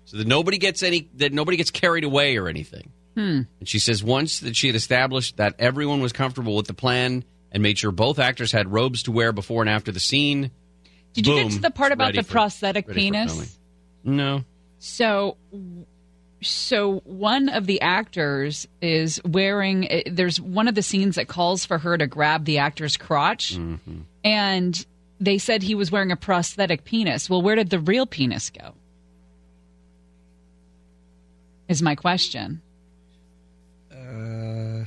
[0.07, 2.91] so that nobody gets any that nobody gets carried away or anything.
[3.15, 3.41] Hmm.
[3.59, 7.23] And she says once that she had established that everyone was comfortable with the plan
[7.51, 10.51] and made sure both actors had robes to wear before and after the scene.
[11.13, 13.57] Did you get to the part about the for- prosthetic penis?
[14.03, 14.43] No.
[14.79, 15.35] So,
[16.41, 19.89] so one of the actors is wearing.
[19.91, 23.55] eh, There's one of the scenes that calls for her to grab the actor's crotch,
[23.57, 24.01] Mm-hmm.
[24.23, 24.85] and
[25.19, 27.27] they said he was wearing a prosthetic penis.
[27.29, 28.75] Well, where did the real penis go?
[31.67, 32.61] Is my question.
[33.91, 34.85] Uh,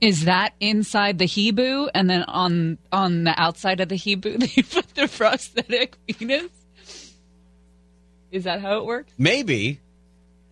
[0.00, 4.62] Is that inside the Hibu, and then on on the outside of the Hibu they
[4.62, 6.50] put the prosthetic penis?
[8.30, 9.12] Is that how it works?
[9.18, 9.80] maybe.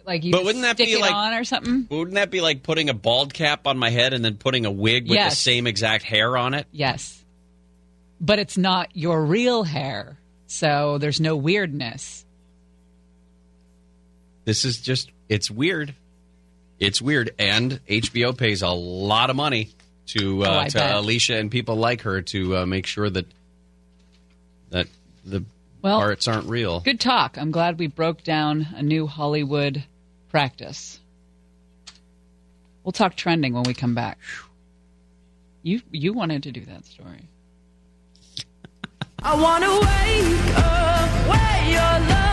[0.04, 1.86] Like you But wouldn't that be like- on or something?
[1.90, 4.70] Wouldn't that be like putting a bald cap on my head and then putting a
[4.70, 6.66] wig with the same exact hair on it?
[6.72, 7.22] Yes.
[8.18, 10.18] But it's not your real hair.
[10.46, 12.24] So there's no weirdness.
[14.46, 15.94] This is just it's weird.
[16.78, 19.70] It's weird, and HBO pays a lot of money
[20.08, 20.94] to Oh, uh, I to bet.
[20.96, 23.26] Alicia and people like her to uh, make sure that
[24.70, 24.86] that
[25.24, 25.44] the
[25.82, 26.80] Well, parts aren't real.
[26.80, 27.36] Good talk.
[27.36, 29.84] I'm glad we broke down a new Hollywood
[30.30, 31.00] practice.
[32.84, 34.18] We'll talk trending when we come back.
[35.62, 37.24] You you wanted to do that story.
[39.20, 42.27] I wanna wake up where your love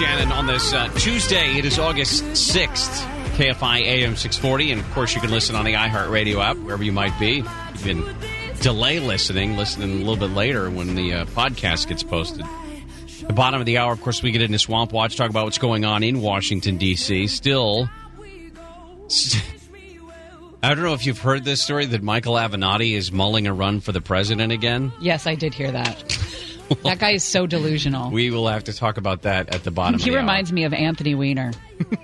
[0.00, 1.58] Shannon on this uh, Tuesday.
[1.58, 3.02] It is August 6th,
[3.36, 4.72] KFI AM 640.
[4.72, 7.32] And of course, you can listen on the iHeartRadio app, wherever you might be.
[7.32, 7.44] You
[7.82, 8.16] can
[8.62, 12.46] delay listening, listening a little bit later when the uh, podcast gets posted.
[13.26, 15.58] The bottom of the hour, of course, we get into Swamp Watch, talk about what's
[15.58, 17.26] going on in Washington, D.C.
[17.26, 17.90] Still,
[19.08, 19.44] st-
[20.62, 23.80] I don't know if you've heard this story that Michael Avenatti is mulling a run
[23.80, 24.94] for the president again.
[24.98, 26.09] Yes, I did hear that.
[26.84, 28.10] that guy is so delusional.
[28.10, 30.64] We will have to talk about that at the bottom He of the reminds me
[30.64, 31.52] of Anthony Weiner.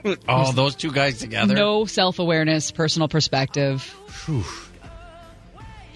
[0.04, 0.16] hour.
[0.28, 1.54] Oh, those two guys together.
[1.54, 3.94] No self awareness, personal perspective,
[4.28, 4.32] It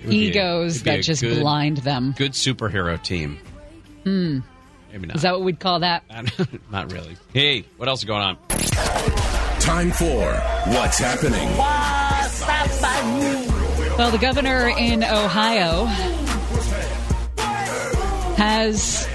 [0.05, 2.15] would be a- egos a that just good- blind them.
[2.17, 3.39] Good superhero team.
[4.05, 4.39] Hmm.
[4.93, 5.17] Maybe not.
[5.17, 6.03] Is that what we'd call that?
[6.71, 7.17] not really.
[7.33, 8.37] Hey, what else is going on?
[9.61, 10.33] Time for
[10.73, 11.49] What's Happening.
[13.97, 15.87] Well, the governor in Ohio
[18.41, 19.07] has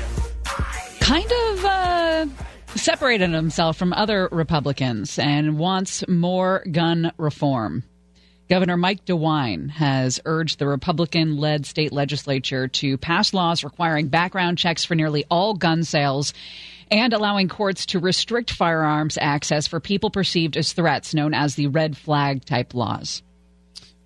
[1.00, 2.28] kind of uh,
[2.76, 7.84] separated himself from other Republicans and wants more gun reform.
[8.52, 14.60] Governor Mike DeWine has urged the Republican led state legislature to pass laws requiring background
[14.60, 16.32] checks for nearly all gun sales
[16.92, 21.66] and allowing courts to restrict firearms access for people perceived as threats, known as the
[21.66, 23.24] red flag type laws.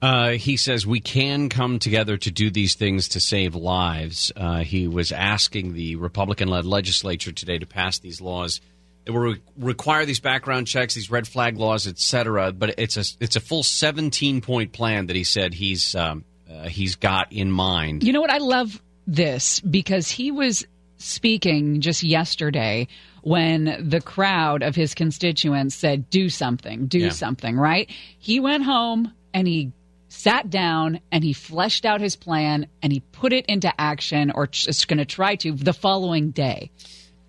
[0.01, 4.31] Uh, he says we can come together to do these things to save lives.
[4.35, 8.61] Uh, he was asking the Republican led legislature today to pass these laws
[9.05, 12.53] that will re- require these background checks, these red flag laws, etc.
[12.53, 16.69] But it's a it's a full 17 point plan that he said he's um, uh,
[16.69, 18.03] he's got in mind.
[18.03, 18.31] You know what?
[18.31, 20.65] I love this because he was
[20.97, 22.87] speaking just yesterday
[23.21, 27.09] when the crowd of his constituents said, do something, do Yeah.
[27.09, 27.89] something, right?
[28.17, 29.71] He went home and he
[30.09, 34.47] sat down and he fleshed out his plan and he put it into action or
[34.47, 36.71] just going to try to the following day.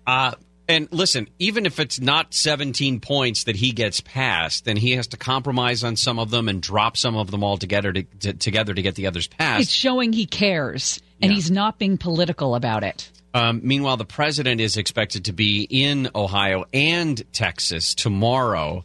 [0.05, 0.33] Uh,
[0.67, 5.07] and listen, even if it's not 17 points that he gets passed, then he has
[5.07, 8.33] to compromise on some of them and drop some of them all together to, to,
[8.33, 9.63] together to get the others passed.
[9.63, 13.09] It's showing he cares and he's not being political about it.
[13.33, 18.83] Um, meanwhile, the president is expected to be in Ohio and Texas tomorrow.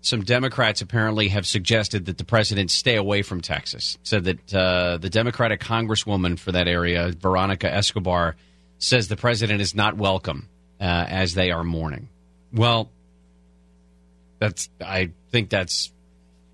[0.00, 3.98] Some Democrats apparently have suggested that the president stay away from Texas.
[4.04, 8.36] Said that uh, the Democratic congresswoman for that area, Veronica Escobar,
[8.78, 10.48] says the president is not welcome
[10.80, 12.08] uh, as they are mourning.
[12.52, 12.90] Well,
[14.38, 15.92] that's I think that's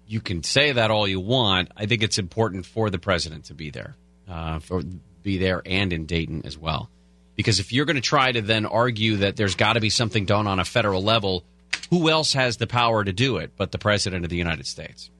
[0.07, 1.71] you can say that all you want.
[1.77, 3.95] I think it's important for the president to be there,
[4.29, 4.83] uh, for
[5.23, 6.91] be there and in Dayton as well.
[7.37, 10.25] Because if you're going to try to then argue that there's got to be something
[10.25, 11.45] done on a federal level,
[11.91, 15.11] who else has the power to do it but the president of the United States?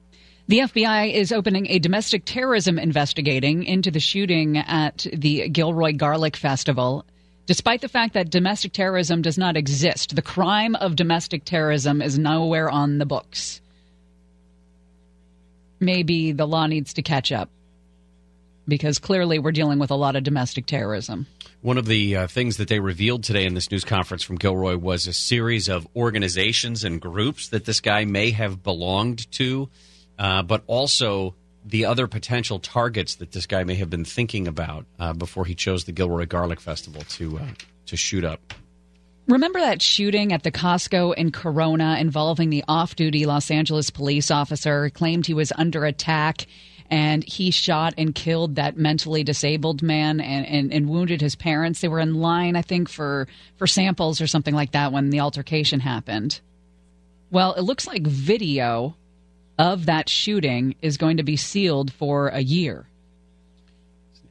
[0.47, 6.35] The FBI is opening a domestic terrorism investigating into the shooting at the Gilroy Garlic
[6.35, 7.03] Festival.
[7.47, 12.19] Despite the fact that domestic terrorism does not exist, the crime of domestic terrorism is
[12.19, 13.59] nowhere on the books.
[15.79, 17.49] Maybe the law needs to catch up
[18.67, 21.27] because clearly we're dealing with a lot of domestic terrorism.
[21.65, 24.77] One of the uh, things that they revealed today in this news conference from Gilroy
[24.77, 29.67] was a series of organizations and groups that this guy may have belonged to,
[30.19, 31.33] uh, but also
[31.65, 35.55] the other potential targets that this guy may have been thinking about uh, before he
[35.55, 37.47] chose the Gilroy Garlic Festival to uh,
[37.87, 38.53] to shoot up.
[39.27, 44.29] Remember that shooting at the Costco in Corona involving the off duty Los Angeles police
[44.29, 44.91] officer?
[44.91, 46.45] Claimed he was under attack
[46.89, 51.81] and he shot and killed that mentally disabled man and, and, and wounded his parents.
[51.81, 53.27] They were in line, I think, for,
[53.57, 56.39] for samples or something like that when the altercation happened.
[57.31, 58.95] Well, it looks like video
[59.57, 62.87] of that shooting is going to be sealed for a year.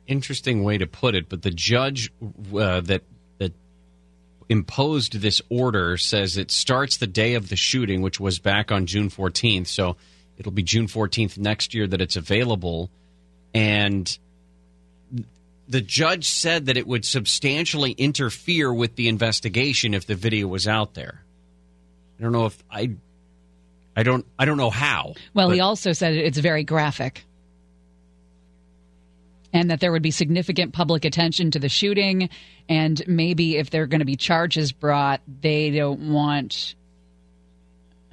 [0.06, 2.12] Interesting way to put it, but the judge
[2.54, 3.02] uh, that
[3.38, 3.52] that
[4.50, 8.84] imposed this order says it starts the day of the shooting, which was back on
[8.84, 9.66] June 14th.
[9.66, 9.96] So
[10.36, 12.90] it'll be June 14th next year that it's available.
[13.54, 14.16] And
[15.68, 20.68] the judge said that it would substantially interfere with the investigation if the video was
[20.68, 21.22] out there.
[22.18, 22.90] I don't know if I
[23.96, 25.14] I don't I don't know how.
[25.34, 27.24] Well, he also said it's very graphic.
[29.52, 32.28] And that there would be significant public attention to the shooting.
[32.68, 36.74] And maybe if there are going to be charges brought, they don't want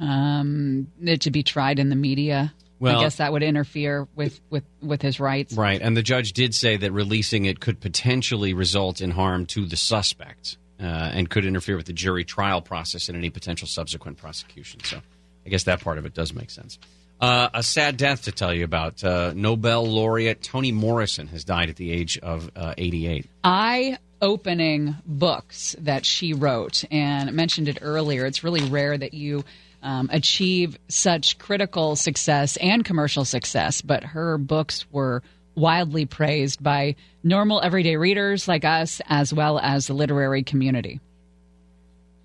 [0.02, 2.54] um, it to be tried in the media.
[2.80, 5.54] Well- I guess that would interfere with, with, with his rights.
[5.54, 9.66] Right, and the judge did say that releasing it could potentially result in harm to
[9.68, 14.18] the suspect uh, and could interfere with the jury trial process and any potential subsequent
[14.18, 14.84] prosecution.
[14.84, 15.00] So,
[15.46, 16.80] I guess that part of it does make sense.
[17.20, 19.04] Uh, a sad death to tell you about.
[19.04, 23.28] Uh, Nobel laureate Toni Morrison has died at the age of uh, 88.
[23.44, 28.26] I opening books that she wrote, and I mentioned it earlier.
[28.26, 29.44] It's really rare that you
[29.82, 35.24] um, achieve such critical success and commercial success, but her books were
[35.56, 41.00] wildly praised by normal everyday readers like us, as well as the literary community.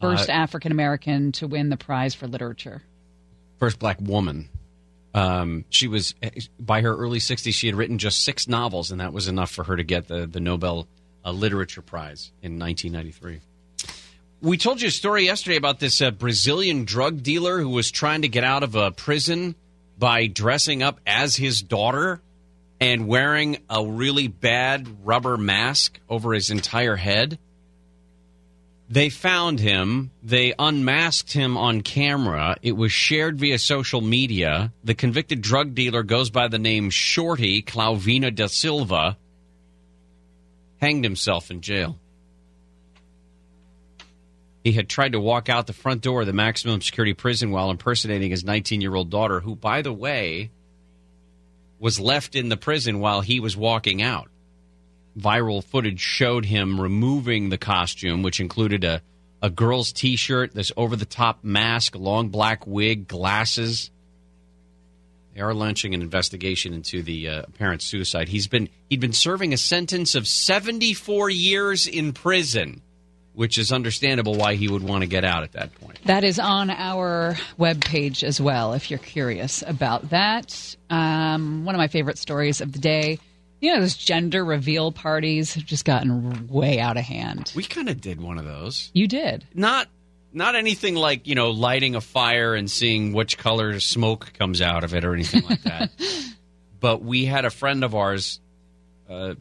[0.01, 2.83] First Uh, African American to win the prize for literature.
[3.59, 4.51] First black woman.
[5.15, 6.15] Um, she was
[6.61, 7.55] by her early 60s.
[7.55, 10.27] She had written just six novels, and that was enough for her to get the
[10.27, 10.87] the Nobel
[11.25, 13.41] uh, Literature Prize in 1993.
[14.43, 18.21] We told you a story yesterday about this uh, Brazilian drug dealer who was trying
[18.21, 19.55] to get out of a prison
[19.99, 22.21] by dressing up as his daughter
[22.79, 27.39] and wearing a really bad rubber mask over his entire head.
[28.91, 30.11] They found him.
[30.23, 32.57] They unmasked him on camera.
[32.61, 34.71] It was shared via social media.
[34.85, 39.17] The convicted drug dealer goes by the name Shorty Clauvino da Silva.
[40.77, 41.99] Hanged himself in jail.
[44.67, 47.71] He had tried to walk out the front door of the maximum security prison while
[47.71, 50.51] impersonating his 19 year old daughter, who, by the way,
[51.79, 54.29] was left in the prison while he was walking out
[55.17, 59.03] viral footage showed him removing the costume, which included a,
[59.43, 63.91] a girl's t shirt, this over the top mask, long black wig, glasses.
[65.35, 68.29] They are launching an investigation into the uh, apparent suicide.
[68.29, 72.83] He's been he'd been serving a sentence of 74 years in prison,
[73.37, 75.99] which is understandable why he would want to get out at that point.
[76.07, 80.75] That is on our webpage as well, if you're curious about that.
[80.89, 83.19] Um, one of my favorite stories of the day.
[83.61, 87.53] You know, those gender reveal parties have just gotten way out of hand.
[87.55, 88.91] We kind of did one of those.
[88.95, 89.47] You did.
[89.55, 89.89] Not
[90.33, 94.83] not anything like, you know, lighting a fire and seeing which color smoke comes out
[94.83, 95.91] of it or anything like that.
[96.81, 98.41] but we had a friend of ours
[99.09, 99.35] uh,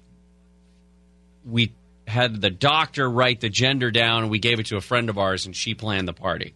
[1.46, 1.72] we
[2.08, 5.18] had the doctor write the gender down and we gave it to a friend of
[5.18, 6.54] ours and she planned the party.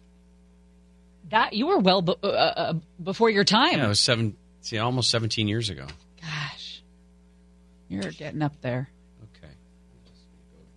[1.30, 2.72] That you were well be- uh, uh,
[3.02, 3.78] before your time.
[3.78, 5.86] Yeah, it was seven see, almost 17 years ago.
[6.20, 6.82] Gosh,
[7.88, 8.90] you're getting up there.
[9.36, 9.52] Okay.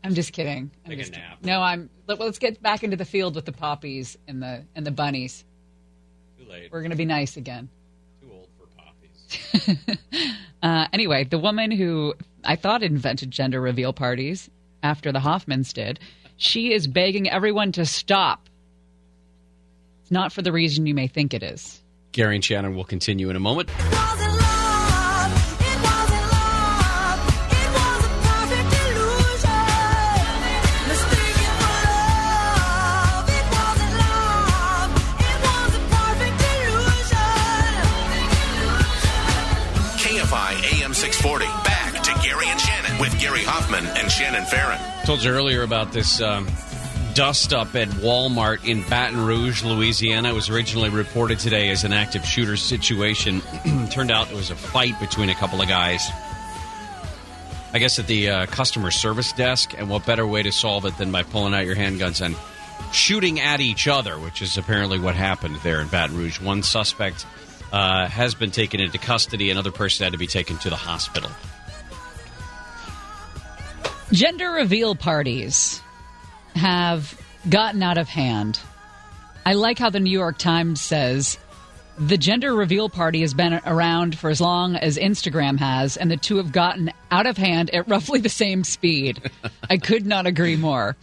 [0.03, 0.69] I'm just kidding.
[0.85, 1.39] I'm Take a just nap.
[1.43, 1.89] No, I'm.
[2.07, 5.43] let- Let's get back into the field with the poppies and the and the bunnies.
[6.37, 6.71] Too late.
[6.71, 7.69] We're going to be nice again.
[8.21, 9.97] Too old for poppies.
[10.61, 12.13] Uh, anyway, the woman who
[12.45, 14.49] I thought invented gender reveal parties
[14.83, 15.99] after the Hoffmanns did,
[16.37, 18.49] she is begging everyone to stop.
[20.01, 21.81] It's not for the reason you may think it is.
[22.11, 23.69] Gary and Shannon will continue in a moment.
[40.03, 41.62] KFI AM 640.
[43.23, 44.77] Gary Hoffmann and Shannon Farren.
[45.05, 46.45] Told you earlier about this um,
[47.13, 50.31] dust up at Walmart in Baton Rouge, Louisiana.
[50.31, 53.41] It was originally reported today as an active shooter situation.
[53.91, 56.05] Turned out it was a fight between a couple of guys.
[57.71, 60.97] I guess at the uh, customer service desk, and what better way to solve it
[60.97, 62.35] than by pulling out your handguns and
[62.91, 66.41] shooting at each other, which is apparently what happened there in Baton Rouge.
[66.41, 67.25] One suspect
[67.71, 71.31] uh, has been taken into custody, another person had to be taken to the hospital.
[74.13, 75.81] Gender reveal parties
[76.53, 77.19] have
[77.49, 78.59] gotten out of hand.
[79.43, 81.39] I like how the New York Times says
[81.97, 86.17] the gender reveal party has been around for as long as Instagram has, and the
[86.17, 89.31] two have gotten out of hand at roughly the same speed.
[89.67, 90.95] I could not agree more.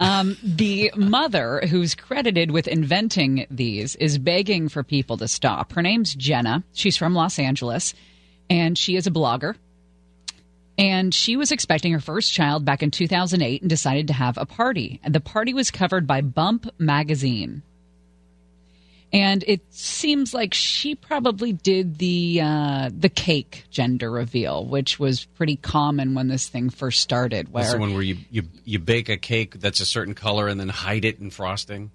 [0.00, 5.72] Um, the mother, who's credited with inventing these, is begging for people to stop.
[5.74, 6.64] Her name's Jenna.
[6.72, 7.92] She's from Los Angeles,
[8.48, 9.54] and she is a blogger.
[10.76, 14.46] And she was expecting her first child back in 2008 and decided to have a
[14.46, 15.00] party.
[15.04, 17.62] And the party was covered by Bump magazine.
[19.12, 25.24] And it seems like she probably did the uh, the cake gender reveal, which was
[25.24, 27.46] pretty common when this thing first started.
[27.52, 30.48] That's the Where one where you, you you bake a cake that's a certain color
[30.48, 31.92] and then hide it in frosting.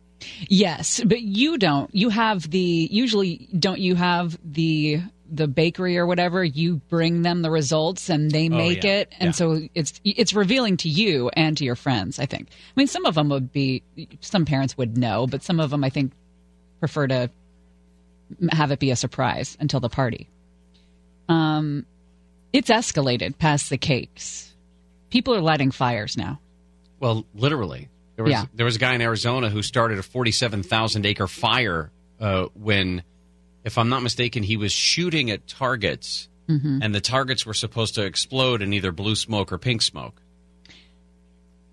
[0.47, 1.93] Yes, but you don't.
[1.93, 5.01] You have the usually don't you have the
[5.31, 8.91] the bakery or whatever, you bring them the results and they Oh, make yeah.
[9.01, 9.31] it and Yeah.
[9.31, 12.47] so it's it's revealing to you and to your friends, I think.
[12.49, 13.83] I mean some of them would be
[14.21, 16.13] some parents would know, but some of them I think
[16.79, 17.29] prefer to
[18.51, 20.27] have it be a surprise until the party.
[21.27, 21.85] Um
[22.51, 24.53] it's escalated past the cakes.
[25.11, 26.39] People are lighting fires now.
[26.99, 28.45] Well, literally, there was Yeah.
[28.53, 33.03] there was a guy in Arizona who started a forty-seven thousand acre fire uh, when,
[33.69, 36.79] if I'm not mistaken, he was shooting at targets, Mhm.
[36.81, 40.23] and the targets were supposed to explode in either blue smoke or pink smoke.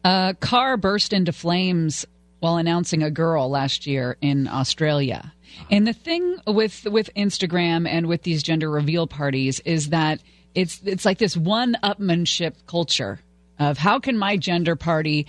[0.04, 2.04] A car burst into flames
[2.40, 5.32] while announcing a girl last year in Australia.
[5.70, 10.20] And the thing with with Instagram and with these gender reveal parties is that
[10.54, 13.20] it's it's like this one upmanship culture
[13.58, 15.26] of how can my gender party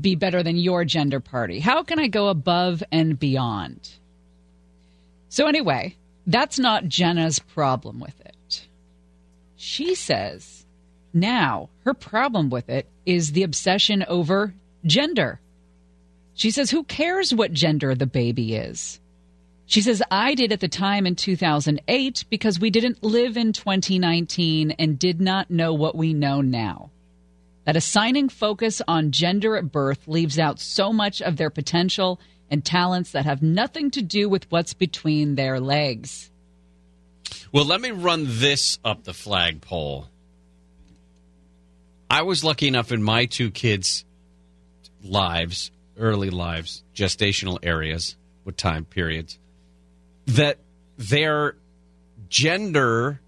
[0.00, 1.60] be better than your gender party?
[1.60, 3.90] How can I go above and beyond?
[5.36, 5.94] So anyway,
[6.26, 8.66] that's not Jenna's problem with it.
[9.56, 10.64] She says
[11.12, 14.54] now her problem with it is the obsession over
[14.86, 15.38] gender.
[16.32, 18.98] She says, Who cares what gender the baby is?
[19.66, 24.70] She says, I did at the time in 2008 because we didn't live in 2019
[24.70, 26.88] and did not know what we know now.
[27.66, 32.20] That assigning focus on gender at birth leaves out so much of their potential
[32.50, 36.30] and talents that have nothing to do with what's between their legs.
[37.52, 40.08] Well, let me run this up the flagpole.
[42.08, 44.04] I was lucky enough in my two kids'
[45.02, 49.38] lives, early lives, gestational areas with time periods,
[50.26, 50.58] that
[50.96, 51.56] their
[52.28, 53.20] gender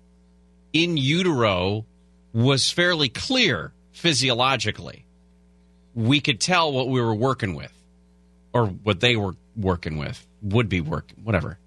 [0.73, 1.85] in utero
[2.33, 5.05] was fairly clear physiologically.
[5.95, 7.73] We could tell what we were working with
[8.53, 11.59] or what they were working with, would be work, whatever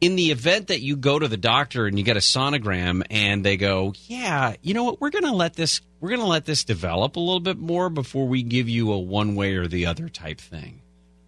[0.00, 3.44] in the event that you go to the doctor and you get a sonogram and
[3.44, 5.00] they go, "Yeah, you know what?
[5.00, 7.90] We're going to let this we're going to let this develop a little bit more
[7.90, 10.80] before we give you a one way or the other type thing."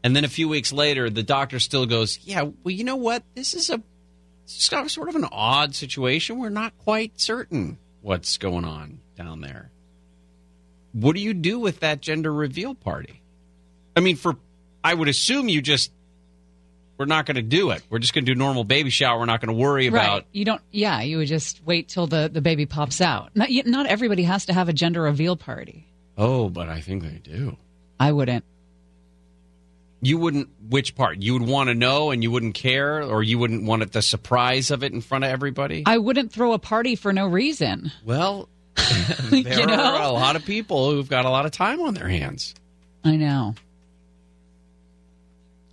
[0.05, 3.23] And then a few weeks later, the doctor still goes, "Yeah, well, you know what?
[3.35, 3.83] This is a
[4.47, 6.39] sort of an odd situation.
[6.39, 9.70] We're not quite certain what's going on down there."
[10.93, 13.22] What do you do with that gender reveal party?
[13.97, 14.36] I mean, for
[14.82, 15.93] I would assume you just
[16.98, 17.82] we're not going to do it.
[17.90, 19.19] We're just going to do normal baby shower.
[19.19, 20.24] We're not going to worry about.
[20.32, 20.60] You don't.
[20.70, 23.31] Yeah, you would just wait till the the baby pops out.
[23.35, 25.86] Not not everybody has to have a gender reveal party.
[26.16, 27.56] Oh, but I think they do.
[27.98, 28.44] I wouldn't.
[30.05, 30.48] You wouldn't.
[30.69, 31.19] Which part?
[31.23, 34.02] You would want to know, and you wouldn't care, or you wouldn't want it the
[34.02, 35.85] surprise of it in front of everybody.
[35.86, 37.93] I wouldn't throw a party for no reason.
[38.05, 38.48] well,
[39.31, 39.74] there You know?
[39.74, 42.55] are a lot of people who've got a lot of time on their hands.
[43.05, 43.55] I know.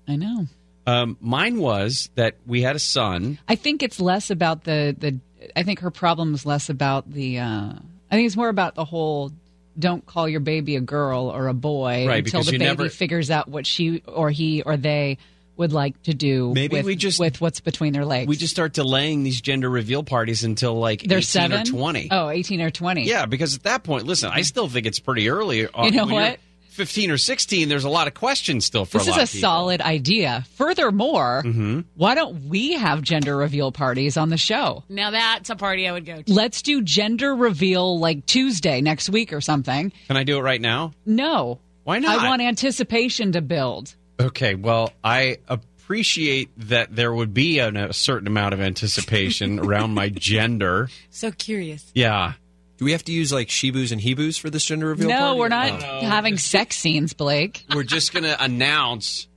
[0.10, 0.48] I know.
[0.88, 3.38] Um, mine was that we had a son.
[3.48, 5.19] I think it's less about the the.
[5.56, 7.40] I think her problem is less about the.
[7.40, 7.73] Uh,
[8.11, 9.31] I think it's more about the whole.
[9.77, 13.30] Don't call your baby a girl or a boy Right, until the baby never- figures
[13.31, 15.18] out what she or he or they
[15.56, 16.52] would like to do.
[16.53, 18.27] Maybe with, we just- with what's between their legs.
[18.27, 22.07] We just start delaying these gender reveal parties until like they're 18 seven or 20.
[22.11, 23.03] Oh, 18 or twenty.
[23.06, 25.60] Yeah, because at that point, listen, I still think it's pretty early.
[25.60, 26.40] You know what?
[26.69, 29.23] 15 or 16, there's a lot of questions still for This a is lot a
[29.23, 29.41] of people.
[29.49, 30.45] solid idea.
[30.55, 31.81] Furthermore, Mm-hmm.
[31.95, 34.83] why don't we have gender reveal parties on the show?
[34.89, 36.33] Now that's a party I would go to.
[36.33, 39.91] Let's do gender reveal like Tuesday next week or something.
[40.07, 40.93] Can I do it right now?
[41.05, 41.59] No.
[41.83, 42.19] Why not?
[42.19, 43.95] I want anticipation to build.
[44.19, 49.93] Okay, well, I appreciate that there would be an, a certain amount of anticipation around
[49.95, 50.89] my gender.
[51.09, 51.89] So curious.
[51.95, 52.33] Yeah.
[52.80, 55.10] Do we have to use like shibus and hebus for this gender reveal?
[55.10, 55.39] no, party?
[55.39, 55.99] we're not Oh.
[56.07, 57.65] having sex scenes, Blake.
[57.76, 59.27] We're just going to announce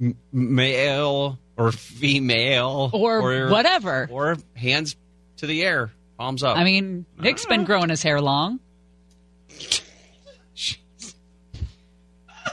[0.00, 4.08] m- male or female Or whatever.
[4.10, 4.96] Or hands
[5.36, 6.56] to the air, palms up.
[6.56, 8.58] I mean, Nick's been growing his hair long.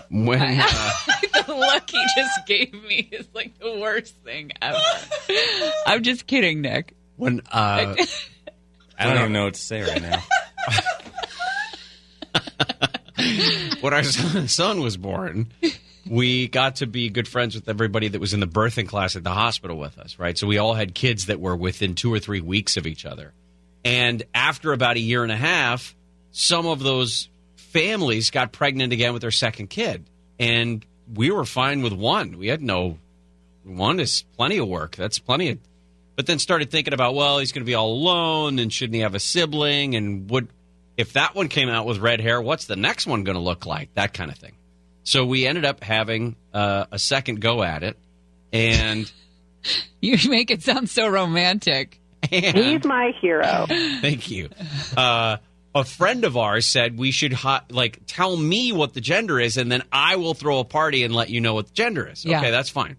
[0.10, 0.92] when uh,
[1.48, 4.78] the look he just gave me is like the worst thing ever.
[5.88, 6.94] I'm just kidding, Nick.
[7.16, 7.96] when uh,
[8.98, 10.24] I don't even know what to say right now.
[13.82, 15.52] when our son, son was born,
[16.10, 19.24] we got to be good friends with everybody that was in the birthing class at
[19.24, 20.38] the hospital with us, right?
[20.38, 23.34] So we all had kids that were within two or three weeks of each other.
[23.84, 25.96] And after about a year and a half,
[26.32, 30.10] some of those families got pregnant again with their second kid.
[30.40, 32.38] And we were fine with one.
[32.38, 32.98] We had no,
[33.64, 34.96] one is plenty of work.
[34.96, 35.60] That's plenty of,
[36.18, 39.02] but then started thinking about, well, he's going to be all alone and shouldn't he
[39.02, 39.96] have a sibling?
[39.96, 40.50] And would,
[40.98, 43.66] if that one came out with red hair, what's the next one going to look
[43.66, 43.94] like?
[43.94, 44.58] That kind of thing.
[45.04, 47.98] So we ended up having uh, a second go at it.
[48.52, 49.10] And
[50.02, 52.00] You make it sound so romantic.
[52.30, 53.66] He's my hero.
[53.70, 54.50] Thank you.
[54.96, 55.38] Uh,
[55.74, 59.58] a friend of ours said we should ha- like tell me what the gender is,
[59.58, 62.26] and then I will throw a party and let you know what the gender is.
[62.26, 62.40] Yeah.
[62.40, 62.98] Okay, that's fine.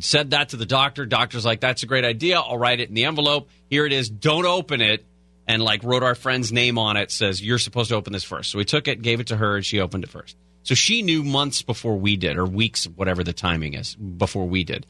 [0.00, 1.06] Said that to the doctor.
[1.06, 2.38] Doctor's like, "That's a great idea.
[2.38, 3.48] I'll write it in the envelope.
[3.68, 4.08] Here it is.
[4.08, 5.04] Don't open it."
[5.46, 7.10] And like wrote our friend's name on it.
[7.10, 8.50] Says you're supposed to open this first.
[8.50, 10.36] So we took it, gave it to her, and she opened it first.
[10.62, 14.64] So she knew months before we did, or weeks, whatever the timing is, before we
[14.64, 14.84] did.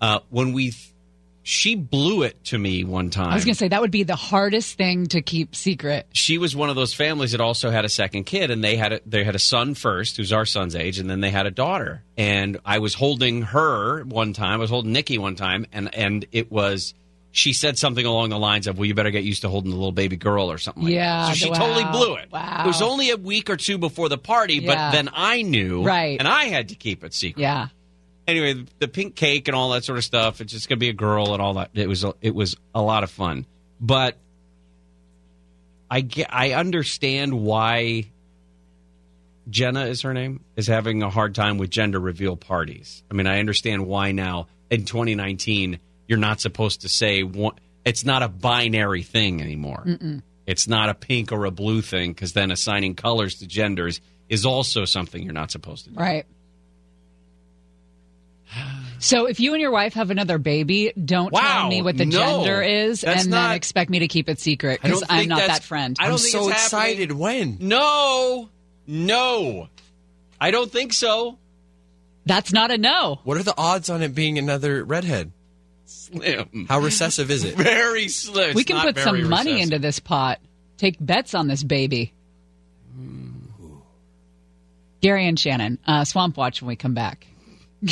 [0.00, 0.72] Uh, when we
[1.48, 3.28] she blew it to me one time.
[3.30, 6.08] I was going to say that would be the hardest thing to keep secret.
[6.12, 8.94] she was one of those families that also had a second kid, and they had
[8.94, 11.52] a, they had a son first, who's our son's age, and then they had a
[11.52, 12.02] daughter.
[12.16, 14.54] And I was holding her one time.
[14.54, 16.94] I was holding Nikki one time, and and it was.
[17.30, 19.76] She said something along the lines of, "Well, you better get used to holding the
[19.76, 21.36] little baby girl or something." like Yeah, that.
[21.36, 22.32] So she wow, totally blew it.
[22.32, 22.62] wow.
[22.64, 24.74] It was only a week or two before the party, Yeah.
[24.74, 26.18] but then I knew, Right.
[26.18, 27.42] And I had to keep it secret.
[27.42, 27.68] Yeah.
[28.26, 30.40] Anyway, the pink cake and all that sort of stuff.
[30.40, 31.70] It's just gonna be a girl and all that.
[31.74, 33.46] It was it was a lot of fun,
[33.80, 34.16] but
[35.90, 38.06] I get, I understand why
[39.48, 43.02] Jenna is her name is having a hard time with gender reveal parties.
[43.10, 45.78] I mean, I understand why now in 2019
[46.08, 47.54] you're not supposed to say one.
[47.84, 49.84] It's not a binary thing anymore.
[49.86, 50.22] Mm-mm.
[50.46, 54.44] It's not a pink or a blue thing because then assigning colors to genders is
[54.44, 55.98] also something you're not supposed to do.
[55.98, 56.26] Right.
[58.98, 62.06] So if you and your wife have another baby, don't Wow, tell me what the
[62.06, 62.18] no.
[62.18, 65.62] gender is and not- then expect me to keep it secret because I'm not that
[65.62, 65.96] friend.
[66.00, 66.92] I don't I'm think so it's happening.
[66.92, 67.12] excited.
[67.12, 67.58] When?
[67.60, 68.48] No,
[68.86, 69.68] no,
[70.40, 71.38] I don't think so.
[72.24, 73.20] That's not a no.
[73.24, 75.32] What are the odds on it being another redhead?
[75.84, 76.66] Slim.
[76.68, 77.54] How recessive is it?
[77.56, 78.54] Very slim.
[78.54, 80.40] we can put some very money into this pot.
[80.78, 82.12] Take bets on this baby.
[85.00, 87.26] Gary and Shannon, uh, Swamp Watch when we come back.
[87.82, 87.90] We're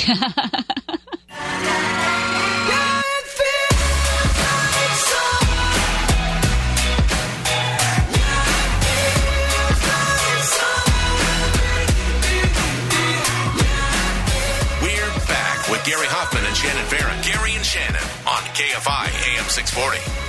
[15.26, 17.20] back with Gary Hoffmann and Shannon Farren.
[17.22, 17.96] Gary and Shannon
[18.26, 20.24] on KFI AM 640.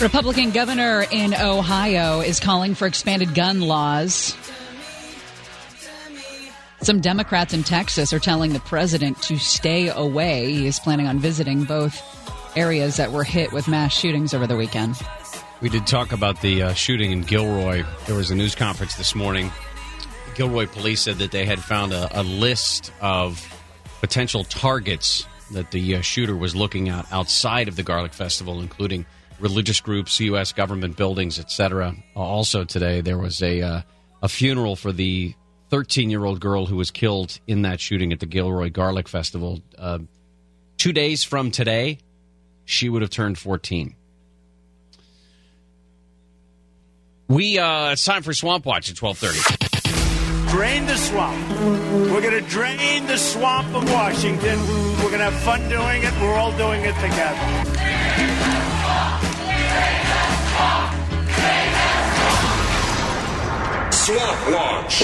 [0.00, 4.34] Republican governor in Ohio is calling for expanded gun laws.
[6.82, 10.52] Some Democrats in Texas are telling the president to stay away.
[10.52, 12.02] He is planning on visiting both
[12.56, 14.96] areas that were hit with mass shootings over the weekend.
[15.60, 17.84] We did talk about the uh, shooting in Gilroy.
[18.06, 19.52] There was a news conference this morning.
[20.34, 23.46] Gilroy police said that they had found a, a list of
[24.00, 29.04] potential targets that the uh, shooter was looking at outside of the Garlic Festival, including
[29.38, 30.54] religious groups, U.S.
[30.54, 31.94] government buildings, etc.
[32.16, 33.82] Also today, there was a uh,
[34.22, 35.34] a funeral for the
[35.70, 39.62] 13 year old girl who was killed in that shooting at the Gilroy Garlic Festival.
[39.78, 40.00] Uh,
[40.76, 41.98] two days from today,
[42.64, 43.94] she would have turned 14.
[47.28, 50.50] We uh, it's time for Swamp Watch at 12:30.
[50.50, 51.48] Drain the swamp.
[52.10, 54.58] We're going to drain the swamp of Washington.
[54.96, 56.12] We're going to have fun doing it.
[56.20, 57.72] We're all doing it together.
[57.72, 59.30] Drain the Swamp
[64.10, 65.02] Watch.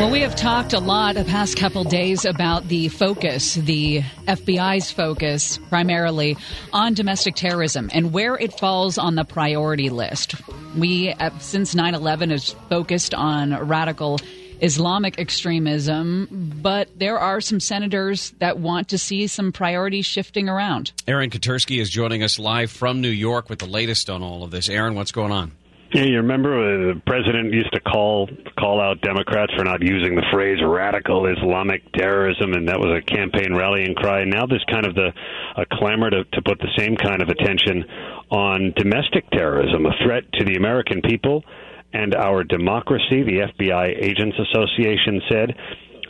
[0.00, 4.90] Well, we have talked a lot the past couple days about the focus, the FBI's
[4.90, 6.38] focus, primarily
[6.72, 10.36] on domestic terrorism and where it falls on the priority list.
[10.74, 14.18] We, uh, since 9 11, has focused on radical
[14.62, 16.28] Islamic extremism,
[16.62, 20.92] but there are some senators that want to see some priorities shifting around.
[21.06, 24.50] Aaron Katersky is joining us live from New York with the latest on all of
[24.50, 24.70] this.
[24.70, 25.52] Aaron, what's going on?
[25.94, 30.16] Yeah, you remember uh, the president used to call call out Democrats for not using
[30.16, 34.24] the phrase radical Islamic terrorism, and that was a campaign rallying cry.
[34.24, 35.12] Now there's kind of the
[35.56, 37.84] a clamor to, to put the same kind of attention
[38.28, 41.44] on domestic terrorism, a threat to the American people
[41.92, 43.22] and our democracy.
[43.22, 45.54] The FBI Agents Association said.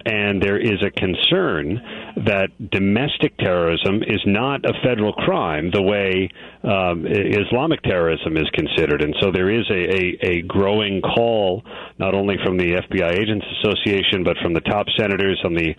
[0.06, 1.80] And there is a concern
[2.26, 6.28] that domestic terrorism is not a federal crime the way
[6.62, 9.02] um, Islamic terrorism is considered.
[9.02, 11.62] And so there is a, a, a growing call,
[11.98, 15.74] not only from the FBI Agents Association, but from the top senators on the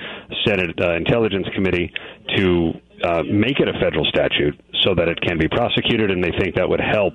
[0.45, 1.91] Senate uh, Intelligence Committee
[2.35, 2.71] to
[3.03, 6.09] uh, make it a federal statute so that it can be prosecuted.
[6.09, 7.13] And they think that would help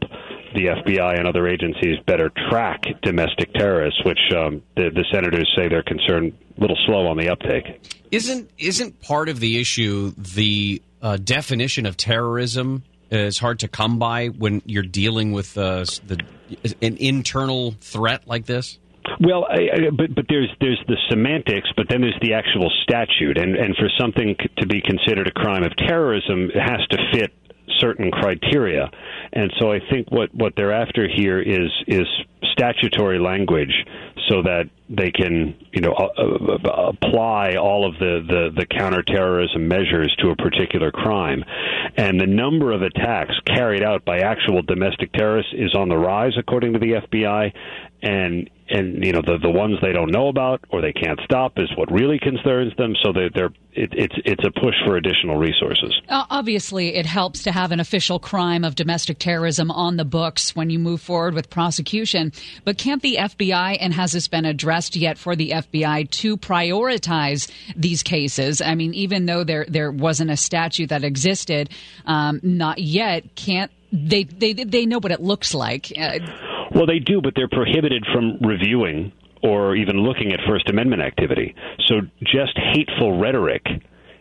[0.55, 5.69] the FBI and other agencies better track domestic terrorists, which um, the, the senators say
[5.69, 7.65] they're concerned a little slow on the uptake.
[8.11, 13.99] Isn't isn't part of the issue the uh, definition of terrorism is hard to come
[13.99, 16.21] by when you're dealing with uh, the
[16.83, 18.79] an internal threat like this?
[19.21, 23.39] Well, I, I, but but there's there's the semantics, but then there's the actual statute,
[23.39, 26.99] and and for something c- to be considered a crime of terrorism, it has to
[27.13, 27.33] fit
[27.79, 28.91] certain criteria,
[29.33, 32.07] and so I think what what they're after here is is
[32.53, 33.85] statutory language,
[34.29, 40.15] so that they can you know, uh, apply all of the, the, the counterterrorism measures
[40.19, 41.45] to a particular crime.
[41.97, 46.33] And the number of attacks carried out by actual domestic terrorists is on the rise,
[46.37, 47.53] according to the FBI.
[48.03, 51.59] And and you know the the ones they don't know about or they can't stop
[51.59, 52.95] is what really concerns them.
[53.03, 56.01] So they're, they're it, it's it's a push for additional resources.
[56.09, 60.57] Uh, obviously, it helps to have an official crime of domestic terrorism on the books
[60.57, 62.33] when you move forward with prosecution.
[62.65, 67.51] But can't the FBI, and has this been addressed yet for the FBI to prioritize
[67.77, 68.61] these cases?
[68.61, 71.71] I mean, even though there there wasn't a statute that existed,
[72.07, 73.35] um, not yet.
[73.35, 74.25] Can't they?
[74.25, 75.93] They they know what it looks like.
[75.97, 76.19] Uh,
[76.75, 79.13] well, they do, but they're prohibited from reviewing
[79.43, 81.55] or even looking at First Amendment activity.
[81.87, 83.65] So just hateful rhetoric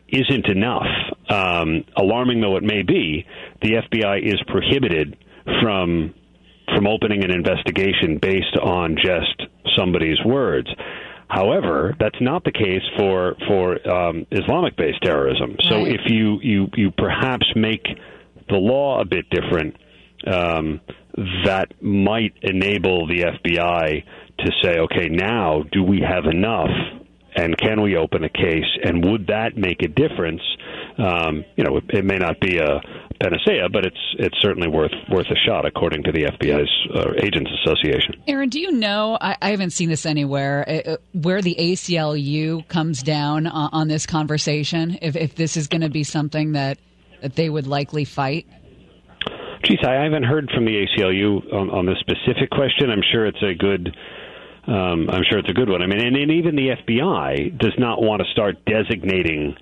[0.08, 0.88] isn't enough.
[1.30, 3.26] Um, alarming though it may be,
[3.62, 5.18] the FBI is prohibited
[5.62, 6.14] from
[6.76, 10.68] from opening an investigation based on just somebody's words.
[11.30, 15.58] However, that's not the case for for um, Islamic-based terrorism.
[15.70, 15.94] So Right.
[15.94, 17.86] if you, you you perhaps make
[18.50, 19.76] the law a bit different,
[20.26, 20.82] um,
[21.46, 24.04] that might enable the FBI
[24.40, 26.70] to say, okay, now do we have enough?
[27.36, 28.66] And can we open a case?
[28.84, 30.42] And would that make a difference?
[30.98, 32.82] Um, you know, it, it may not be a
[33.22, 37.52] panacea, but it's it's certainly worth worth a shot, according to the FBI's uh, Agents
[37.64, 38.16] Association.
[38.28, 39.18] Aaron, do you know?
[39.20, 43.88] I, I haven't seen this anywhere uh, uh, where the ACLU comes down on, on
[43.88, 44.98] this conversation.
[45.02, 46.80] If, if this is going to be something that
[47.22, 48.48] that they would likely fight.
[49.64, 52.90] Geez, I haven't heard from the ACLU on, on this specific question.
[52.90, 53.96] I'm sure it's a good.
[54.68, 55.82] Um, I'm sure it's a good one.
[55.82, 59.56] I mean, and, and even the FBI does not want to start designating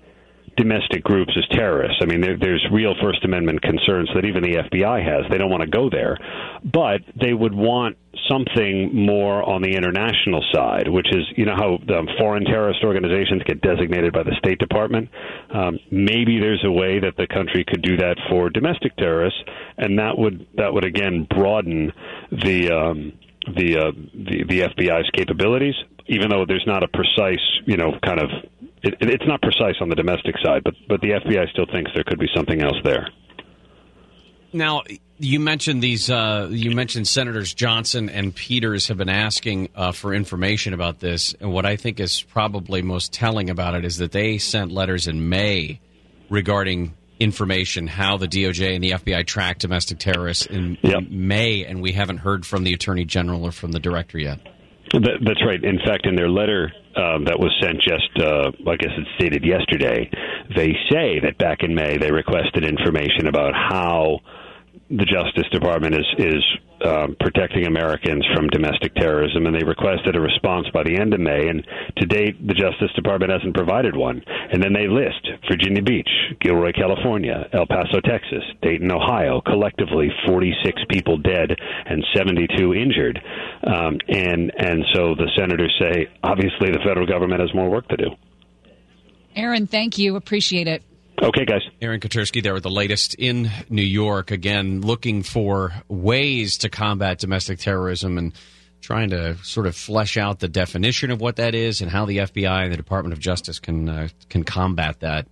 [0.58, 1.98] domestic groups as terrorists.
[2.02, 5.30] I mean, there, there's real First Amendment concerns that even the FBI has.
[5.30, 6.18] They don't want to go there,
[6.64, 7.96] but they would want
[8.28, 13.42] something more on the international side, which is, you know, how um, foreign terrorist organizations
[13.44, 15.08] get designated by the State Department.
[15.54, 19.38] Um, maybe there's a way that the country could do that for domestic terrorists,
[19.78, 21.92] and that would that would again broaden
[22.32, 23.12] the um,
[23.54, 25.74] the, uh, the the FBI's capabilities.
[26.10, 28.30] Even though there's not a precise, you know, kind of
[28.82, 31.90] it, it- it's not precise on the domestic side, but but the FBI still thinks
[31.94, 33.08] there could be something else there.
[34.52, 34.82] Now,
[35.18, 36.08] you mentioned these.
[36.10, 41.34] Uh, you mentioned Senators Johnson and Peters have been asking uh, for information about this,
[41.40, 45.06] and what I think is probably most telling about it is that they sent letters
[45.06, 45.80] in May
[46.30, 51.82] regarding information how the DOJ and the FBI track domestic terrorists in, in May, and
[51.82, 54.40] we haven't heard from the Attorney General or from the Director yet.
[54.92, 55.62] That, that's right.
[55.62, 59.44] In fact, in their letter um, that was sent just, uh, I guess it's stated
[59.44, 60.10] yesterday,
[60.56, 64.20] they say that back in May they requested information about how
[64.90, 66.42] the Justice Department is is
[66.84, 71.20] um, protecting Americans from domestic terrorism, and they requested a response by the end of
[71.20, 71.48] May.
[71.48, 71.66] And
[71.96, 74.22] to date, the Justice Department hasn't provided one.
[74.52, 76.08] And then they list Virginia Beach,
[76.40, 81.50] Gilroy, California, El Paso, Texas, Dayton, Ohio, collectively 46 people dead
[81.86, 83.20] and 72 injured.
[83.64, 87.96] Um, and and so the senators say, obviously, the federal government has more work to
[87.96, 88.10] do.
[89.36, 90.16] Aaron, thank you.
[90.16, 90.82] Appreciate it.
[91.22, 91.62] Okay, guys.
[91.80, 94.30] Aaron Katersky there with the latest in New York.
[94.30, 98.32] Again, looking for ways to combat domestic terrorism and
[98.80, 102.18] trying to sort of flesh out the definition of what that is and how the
[102.18, 105.26] FBI and the Department of Justice can uh, can combat that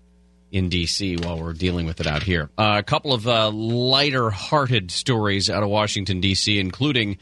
[0.51, 1.17] in D.C.
[1.19, 2.51] while we're dealing with it out here.
[2.59, 7.19] Uh, a couple of uh, lighter-hearted stories out of Washington D.C., including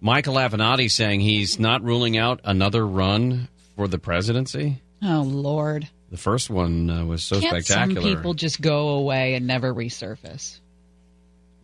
[0.00, 4.82] Michael Avenatti saying he's not ruling out another run for the presidency.
[5.02, 5.88] Oh Lord!
[6.10, 8.00] The first one uh, was so Can't spectacular.
[8.02, 10.60] some people just go away and never resurface?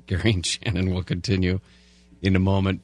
[0.07, 1.61] Gary and Shannon will continue
[2.21, 2.83] in a moment.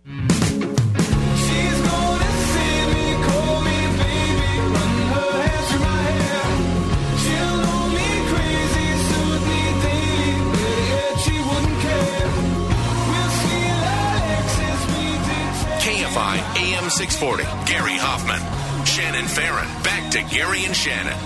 [15.80, 17.44] KFI AM 640.
[17.70, 18.84] Gary Hoffmann.
[18.84, 19.66] Shannon Farren.
[19.82, 21.16] Back to Gary and Shannon.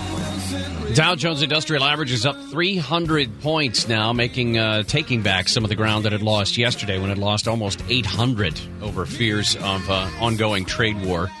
[0.93, 5.69] Dow Jones Industrial Average is up 300 points now, making uh, taking back some of
[5.69, 10.07] the ground that it lost yesterday when it lost almost 800 over fears of uh,
[10.19, 11.31] ongoing trade war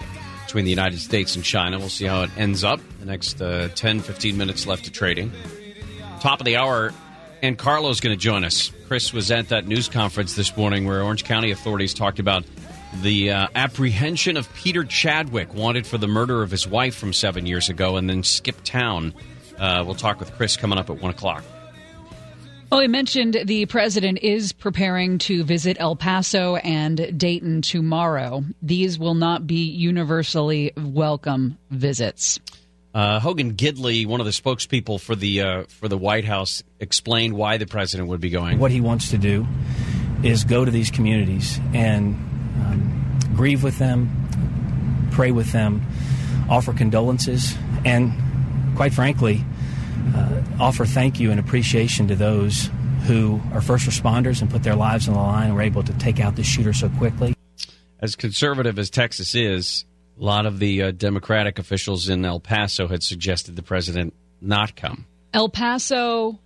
[0.45, 1.77] between the United States and China.
[1.77, 2.79] We'll see how it ends up.
[2.99, 5.31] The next uh, 10, 15 minutes left of trading.
[6.19, 6.91] Top of the hour,
[7.43, 8.71] Ankarlo's going to join us.
[8.87, 12.43] Kris was at that news conference this morning where Orange County authorities talked about
[13.01, 17.45] the uh, apprehension of Peter Chadwick, wanted for the murder of his wife from seven
[17.45, 19.13] years ago, and then skipped town.
[19.57, 21.43] Uh, we'll talk with Kris coming up at 1 o'clock.
[22.71, 28.43] Oh, I mentioned the president is preparing to visit El Paso and Dayton tomorrow.
[28.63, 32.39] These will not be universally welcome visits.
[32.95, 37.35] Uh, Hogan Gidley, one of the spokespeople for the uh, for the White House, explained
[37.35, 38.57] why the president would be going.
[38.57, 39.45] What he wants to do
[40.23, 42.17] is go to these communities and
[42.55, 45.85] um, grieve with them, pray with them,
[46.49, 47.55] offer condolences,
[47.85, 48.13] and
[48.75, 49.43] quite frankly,
[50.15, 52.69] uh, offer thank you and appreciation to those
[53.05, 55.93] who are first responders and put their lives on the line and were able to
[55.93, 57.35] take out the shooter so quickly.
[57.99, 59.85] As conservative as Texas is,
[60.19, 64.75] a lot of the uh, Democratic officials in El Paso had suggested the president not
[64.75, 65.05] come.
[65.33, 66.39] El Paso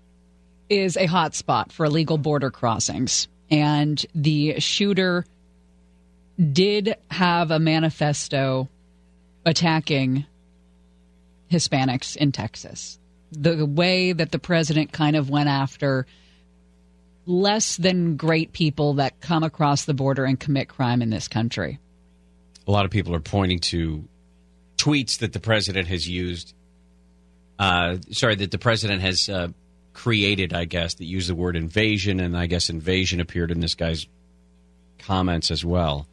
[0.70, 5.26] is a hot spot for illegal border crossings, and the shooter
[6.38, 8.70] did have a manifesto
[9.46, 10.26] attacking
[11.52, 13.00] Hispanics in Texas.
[13.32, 16.06] The way that the president kind of went after
[17.26, 21.80] less than great people that come across the border and commit crime in this country.
[22.68, 24.08] A lot of people are pointing to
[24.78, 26.54] tweets that the president has used.
[27.60, 29.50] Uh, sorry, that the president has uh,
[29.94, 33.76] created, I guess, that use the word invasion, and I guess invasion appeared in this
[33.76, 34.08] guy's
[35.00, 36.08] comments as well.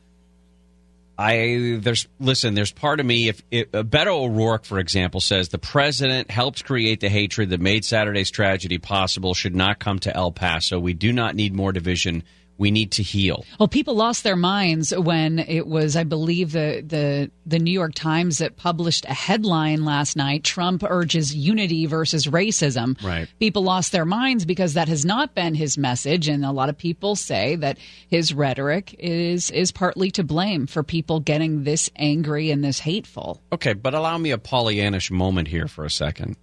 [1.17, 2.55] I there's listen.
[2.55, 3.29] There's part of me.
[3.29, 7.61] If, if uh, Beto O'Rourke, for example, says the president helped create the hatred that
[7.61, 10.79] made Saturday's tragedy possible, should not come to El Paso.
[10.79, 12.25] We do not need more division.
[12.57, 13.45] We need to heal.
[13.59, 17.95] Well, people lost their minds when it was, I believe, the the the New York
[17.95, 23.03] Times that published a headline last night: Trump urges unity versus racism.
[23.03, 23.29] Right.
[23.41, 26.79] People lost their minds because that has not been his message, and a lot of
[26.79, 27.79] people say that
[28.09, 33.43] his rhetoric is is partly to blame for people getting this angry and this hateful.
[33.53, 36.37] Okay, but allow me a Pollyannish moment here for a second.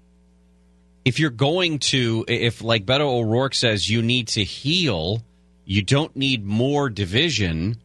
[1.04, 5.24] If you're going to, if like Beto O'Rourke says, you need to heal,
[5.72, 7.78] you don't need more division.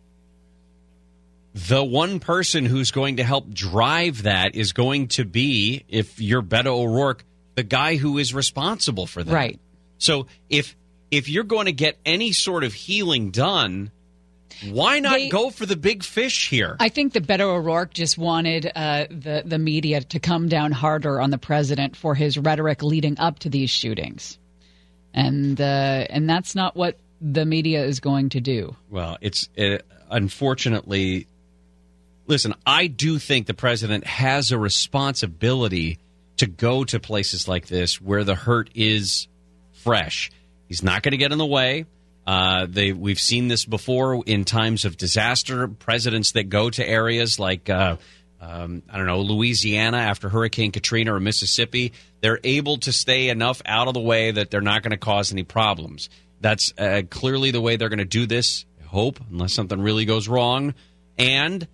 [1.55, 6.43] The one person who's going to help drive that is going to be, if you're
[6.43, 9.33] Beto O'Rourke, the guy who is responsible for that.
[9.33, 9.61] Right.
[9.99, 10.75] So if
[11.13, 13.93] if you're going to get any sort of healing done,
[14.69, 16.77] why not They- go for the big fish here?
[16.81, 21.21] I think the Beto O'Rourke just wanted uh, the the media to come down harder
[21.21, 24.41] on the president for his rhetoric leading up to these shootings,
[25.15, 25.65] and uh,
[26.11, 28.77] and that's not what the media is going to do.
[28.91, 29.79] Well, it's uh
[30.11, 31.27] unfortunately.
[32.29, 35.99] Listen, I do think the president has a responsibility
[36.39, 39.29] to go to places like this where the hurt is
[39.73, 40.33] fresh.
[40.67, 41.87] He's not going to get in the way.
[42.27, 45.69] Uh, they we've seen this before in times of disaster.
[45.69, 47.97] Presidents that go to areas like uh,
[48.41, 53.63] um, I don't know Louisiana after Hurricane Katrina or Mississippi, they're able to stay enough
[53.65, 56.11] out of the way that they're not going to cause any problems.
[56.47, 58.67] That's uh, clearly the way they're going to do this.
[58.81, 60.75] I hope, unless something really goes wrong,
[61.19, 61.67] and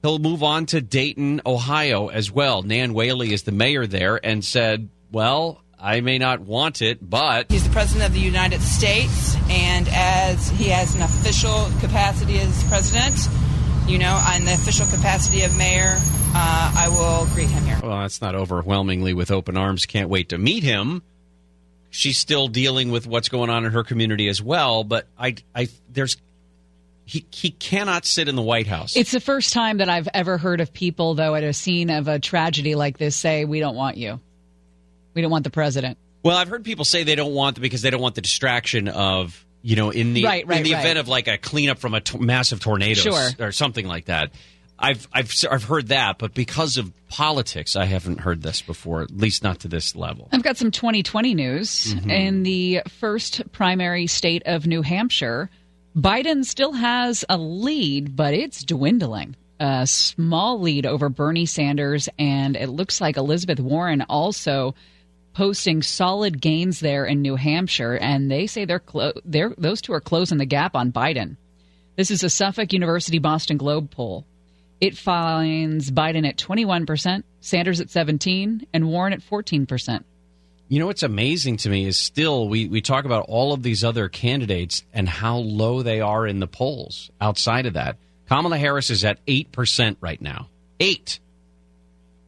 [0.00, 2.62] he'll move on to Dayton, Ohio as well.
[2.62, 7.50] Nan Whaley is the mayor there and said, "Well, I may not want it, but
[7.50, 12.62] He's the president of the United States, and as he has an official capacity as
[12.68, 13.28] president,
[13.88, 17.80] you know, in the official capacity of mayor, uh, I will greet him here.
[17.82, 19.84] Well, that's not overwhelmingly with open arms.
[19.84, 21.02] Can't wait to meet him.
[21.94, 25.68] She's still dealing with what's going on in her community as well, but I, I,
[25.90, 26.16] there's,
[27.04, 28.96] he, he cannot sit in the White House.
[28.96, 32.08] It's the first time that I've ever heard of people, though, at a scene of
[32.08, 34.20] a tragedy like this, say, "We don't want you.
[35.12, 37.90] We don't want the president." Well, I've heard people say they don't want because they
[37.90, 40.80] don't want the distraction of you know in the Right, right, in the right.
[40.80, 43.28] event of like a cleanup from a t- massive tornado Sure.
[43.38, 44.30] or something like that.
[44.82, 49.02] I've I've I've heard that, but because of politics, I haven't heard this before.
[49.02, 50.28] At least not to this level.
[50.32, 51.94] I've got some 2020 news.
[51.94, 52.10] Mhm.
[52.10, 55.48] In the first primary state of New Hampshire,
[55.96, 59.36] Biden still has a lead, but it's dwindling.
[59.60, 64.74] A small lead over Bernie Sanders, and it looks like Elizabeth Warren also
[65.34, 69.92] posting solid gains there in New Hampshire, and they say they're, clo- they're those two
[69.92, 71.36] are closing the gap on Biden.
[71.96, 74.26] This is a Suffolk University Boston Globe poll.
[74.82, 80.02] It finds Biden at 21%, Sanders at 17, and Warren at 14%.
[80.66, 83.84] You know what's amazing to me is still we, we talk about all of these
[83.84, 87.96] other candidates and how low they are in the polls outside of that.
[88.28, 90.48] Kamala Harris is at 8% right now.
[90.80, 91.20] 8.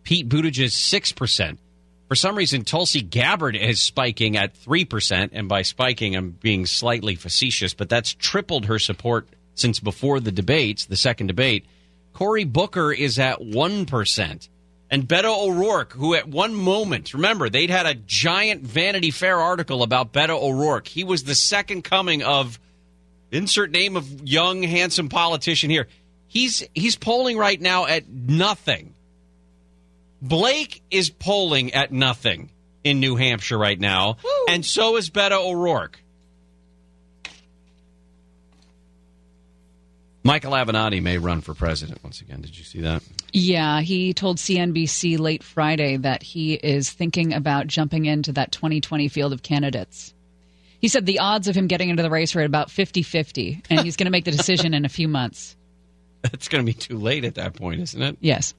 [0.05, 1.59] Pete Buttigieg 6%.
[2.07, 5.31] For some reason, Tulsi Gabbard is spiking at 3%.
[5.33, 9.27] And by spiking, I'm being slightly facetious, but that's tripled her support
[9.57, 11.67] since before the debates, the second debate.
[12.15, 14.49] Cory Booker is at 1%.
[14.91, 19.83] And Beto O'Rourke, who at one moment, remember, they'd had a giant Vanity Fair article
[19.83, 20.87] about Beto O'Rourke.
[20.87, 22.61] He was the second coming of
[23.33, 25.89] insert name of young, handsome politician here.
[26.29, 28.95] He's he's polling right now at nothing.
[30.23, 32.51] Blake is polling at nothing
[32.85, 34.19] in New Hampshire right now,
[34.49, 36.04] and so is Beto O'Rourke.
[40.25, 42.41] Michael Avenatti may run for president once again.
[42.41, 43.03] Did you see that?
[43.33, 49.09] Yeah, he told CNBC late Friday that he is thinking about jumping into that 2020
[49.09, 50.15] field of candidates.
[50.81, 53.63] He said the odds of him getting into the race are at about 50 50,
[53.69, 55.57] and he's going to make the decision in a few months.
[56.33, 58.17] It's going to be too late at that point, isn't it?
[58.19, 58.55] Yes.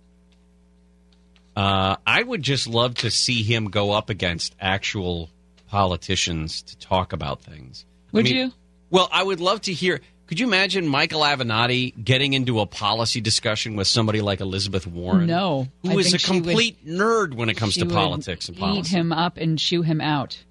[1.55, 5.31] Uh, I would just love to see him go up against actual
[5.67, 7.85] politicians to talk about things.
[8.13, 8.51] I Would mean, you?
[8.91, 10.01] Well, I would love to hear.
[10.27, 15.27] Could you imagine Michael Avenatti getting into a policy discussion with somebody like Elizabeth Warren?
[15.27, 15.67] No.
[15.83, 18.59] who I is a she would- complete nerd when it comes to politics and Eat
[18.59, 18.95] policy.
[18.95, 20.43] Uh, him up and chew him out.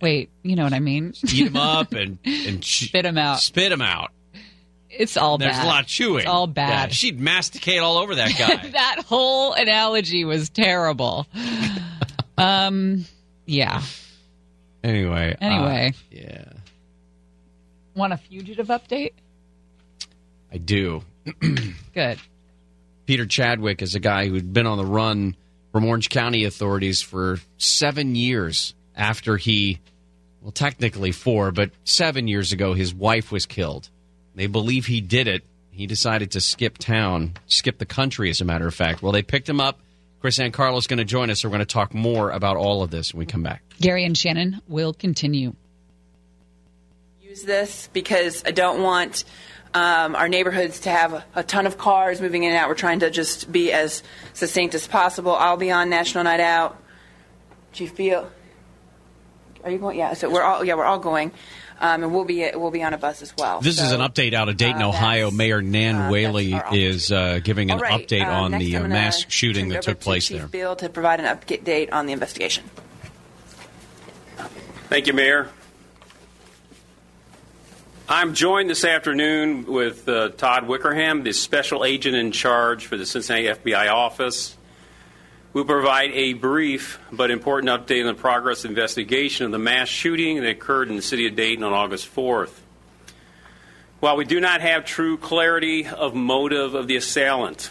[0.00, 1.14] Wait, you know what I mean?
[1.24, 3.38] Eat him up and and spit him out.
[3.40, 4.10] Spit him out.
[4.90, 5.56] It's all There's bad.
[5.58, 6.18] There's a lot of chewing.
[6.18, 6.92] It's all Yeah, bad.
[6.92, 8.68] she'd masticate all over that guy.
[8.72, 11.26] that whole analogy was terrible.
[12.38, 13.04] um,
[13.46, 13.82] yeah.
[14.84, 15.32] anyway.
[15.40, 15.92] uh, Anyway.
[16.10, 16.44] yeah,
[17.94, 19.12] Want a fugitive update?
[20.50, 21.02] I do.
[21.94, 22.18] Good.
[23.06, 25.36] Peter Chadwick is a guy who'd been on the run
[25.72, 29.80] from Orange County authorities for seven years after he,
[30.40, 33.88] well, technically four, but seven years ago, his wife was killed.
[34.34, 35.44] They believe he did it.
[35.70, 39.02] He decided to skip town, skip the country, as a matter of fact.
[39.02, 39.80] Well, they picked him up.
[40.20, 41.40] Kris Ankarlo is going to join us.
[41.40, 43.62] So we're going to talk more about all of this when we come back.
[43.80, 45.54] Gary and Shannon will continue.
[47.32, 49.24] Use this because I don't want
[49.72, 52.68] um, our neighborhoods to have a, a ton of cars moving in and out.
[52.68, 54.02] We're trying to just be as
[54.34, 55.34] succinct as possible.
[55.34, 56.76] I'll be on National Night Out.
[57.72, 58.28] Chief Biehl,
[59.64, 59.98] are you going?
[59.98, 61.32] Yeah, so we're all yeah we're all going,
[61.80, 63.62] um, and we'll be we'll be on a bus as well.
[63.62, 65.30] This is an update out of Dayton, uh, Ohio.
[65.30, 68.86] Mayor Nan uh, Whaley is uh, giving an All right, update uh, on the uh,
[68.86, 70.48] mass shooting that over took to place Chief there.
[70.48, 72.64] Biehl to provide an update on the investigation.
[74.90, 75.48] Thank you, Mayor.
[78.14, 83.06] I'm joined this afternoon with uh, Todd Wickerham, the special agent in charge for the
[83.06, 84.54] Cincinnati FBI office.
[85.54, 90.42] We'll provide a brief but important update on the progress investigation of the mass shooting
[90.42, 92.52] that occurred in the city of Dayton on August 4th.
[94.00, 97.70] While we do not have true clarity of motive of the assailant,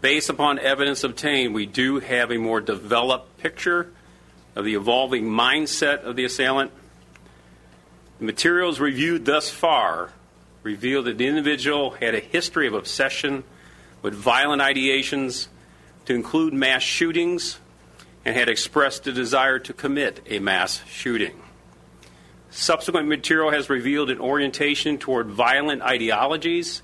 [0.00, 3.92] based upon evidence obtained, we do have a more developed picture
[4.56, 6.72] of the evolving mindset of the assailant.
[8.18, 10.12] The materials reviewed thus far
[10.62, 13.44] reveal that the individual had a history of obsession
[14.02, 15.48] with violent ideations
[16.06, 17.58] to include mass shootings
[18.24, 21.40] and had expressed a desire to commit a mass shooting.
[22.50, 26.82] Subsequent material has revealed an orientation toward violent ideologies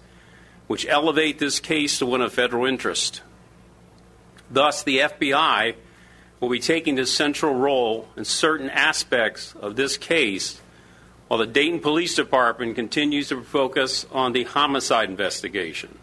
[0.66, 3.22] which elevate this case to one of federal interest.
[4.50, 5.74] Thus, the FBI
[6.40, 10.60] will be taking a central role in certain aspects of this case,
[11.30, 15.96] while the Dayton Police Department continues to focus on the homicide investigation.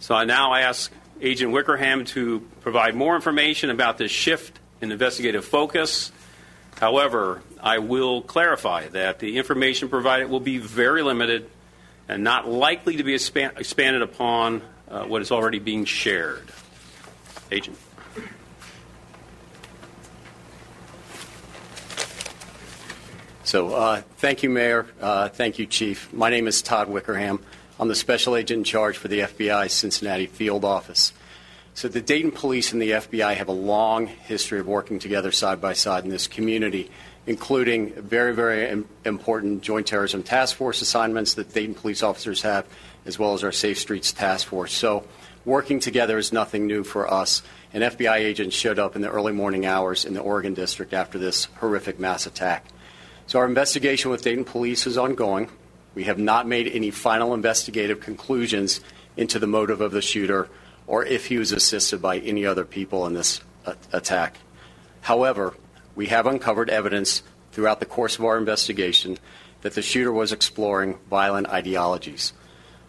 [0.00, 0.90] So I now ask
[1.22, 6.10] Agent Wickerham to provide more information about this shift in investigative focus.
[6.80, 11.48] However, I will clarify that the information provided will be very limited
[12.08, 16.50] and not likely to be expan- expanded upon uh, what is already being shared.
[17.52, 17.78] Agent.
[23.46, 24.88] So, uh, thank you, Mayor.
[25.00, 26.12] Uh, thank you, Chief.
[26.12, 27.38] My name is Todd Wickerham.
[27.78, 31.12] I'm the special agent in charge for the FBI Cincinnati field office.
[31.72, 35.60] So, the Dayton Police and the FBI have a long history of working together side
[35.60, 36.90] by side in this community,
[37.28, 42.66] including very, very important joint terrorism task force assignments that Dayton police officers have,
[43.04, 44.72] as well as our Safe Streets task force.
[44.72, 45.04] So,
[45.44, 47.44] working together is nothing new for us.
[47.72, 51.16] An FBI agent showed up in the early morning hours in the Oregon district after
[51.16, 52.64] this horrific mass attack.
[53.28, 55.48] So our investigation with Dayton Police is ongoing.
[55.96, 58.80] We have not made any final investigative conclusions
[59.16, 60.48] into the motive of the shooter
[60.86, 63.40] or if he was assisted by any other people in this
[63.92, 64.38] attack.
[65.00, 65.54] However,
[65.96, 69.18] we have uncovered evidence throughout the course of our investigation
[69.62, 72.32] that the shooter was exploring violent ideologies.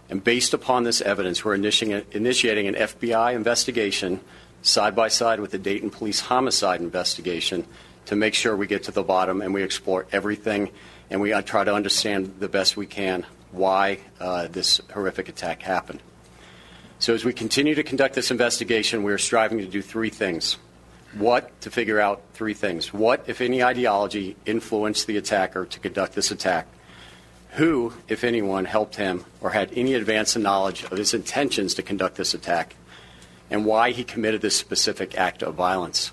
[0.10, 4.20] And based upon this evidence, we're initiating an FBI investigation
[4.62, 7.66] side by side with the Dayton Police homicide investigation
[8.08, 10.72] to make sure we get to the bottom and we explore everything
[11.10, 16.02] and we try to understand the best we can why uh, this horrific attack happened.
[17.00, 20.58] So, as we continue to conduct this investigation, we are striving to do three things.
[21.14, 21.62] What?
[21.62, 22.94] To figure out three things.
[22.94, 26.68] What, if any, ideology influenced the attacker to conduct this attack?
[27.52, 32.16] Who, if anyone, helped him or had any advance knowledge of his intentions to conduct
[32.16, 32.76] this attack?
[33.50, 36.12] And why he committed this specific act of violence?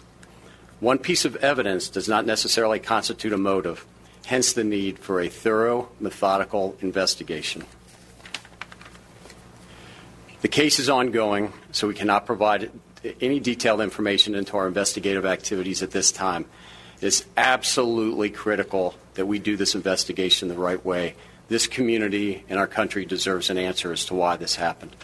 [0.81, 3.87] One piece of evidence does not necessarily constitute a motive,
[4.27, 7.65] hence the need for a thorough, methodical investigation.
[10.43, 12.71] The case is ongoing, so we cannot provide
[13.21, 16.45] any detailed information into our investigative activities at this time.
[17.01, 21.15] It's absolutely critical that we do this investigation the right way.
[21.49, 24.97] This community and our country deserves an answer as to why this happened.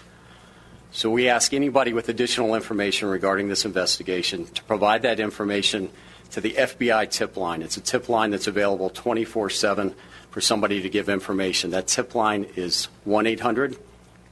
[0.93, 5.91] So we ask anybody with additional information regarding this investigation to provide that information
[6.33, 7.63] to the FBI tip line.
[7.63, 9.95] It's a tip line that's available 24 7
[10.31, 11.71] for somebody to give information.
[11.71, 13.77] That tip line is 1 800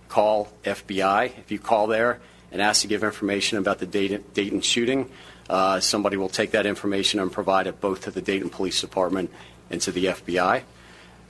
[0.09, 1.39] call FBI.
[1.39, 2.19] If you call there
[2.51, 5.11] and ask to give information about the Dayton, Dayton shooting,
[5.49, 9.31] uh, somebody will take that information and provide it both to the Dayton Police Department
[9.71, 10.63] and to the FBI.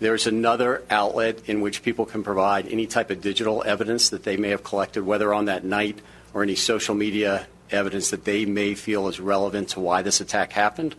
[0.00, 4.36] There's another outlet in which people can provide any type of digital evidence that they
[4.36, 6.00] may have collected, whether on that night
[6.32, 10.52] or any social media evidence that they may feel is relevant to why this attack
[10.52, 10.94] happened.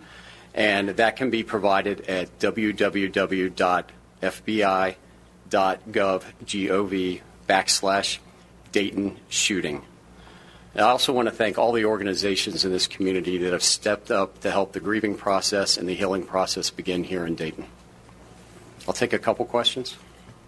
[0.53, 3.61] And that can be provided at www.fbi.gov
[7.47, 8.17] backslash
[8.71, 9.81] Dayton shooting.
[10.73, 14.11] And I also want to thank all the organizations in this community that have stepped
[14.11, 17.65] up to help the grieving process and the healing process begin here in Dayton.
[18.89, 19.95] I'll take a couple questions.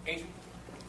[0.04, 0.26] Agent,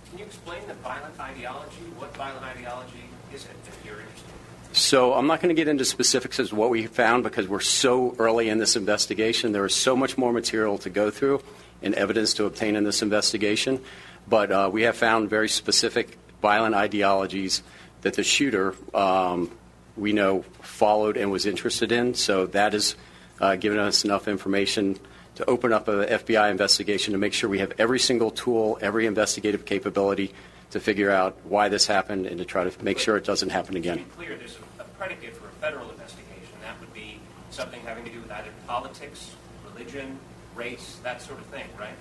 [0.09, 1.83] can you explain the violent ideology?
[1.99, 4.73] What violent ideology is it that you're interested in?
[4.73, 8.15] So I'm not going to get into specifics as what we found because we're so
[8.17, 9.51] early in this investigation.
[9.51, 11.43] There is so much more material to go through
[11.83, 13.79] and evidence to obtain in this investigation.
[14.27, 17.61] But uh, we have found very specific violent ideologies
[18.01, 19.51] that the shooter, um,
[19.95, 22.15] we know, followed and was interested in.
[22.15, 22.95] So that has
[23.39, 24.97] uh, given us enough information
[25.35, 29.05] to open up an FBI investigation to make sure we have every single tool, every
[29.05, 30.33] investigative capability
[30.71, 33.77] to figure out why this happened and to try to make sure it doesn't happen
[33.77, 33.97] again.
[33.97, 36.53] To be clear, there's a, predicate for a federal investigation.
[36.61, 37.19] That would be
[37.51, 39.31] something having to do with either politics,
[39.71, 40.17] religion,
[40.55, 41.93] race, that sort of thing, right?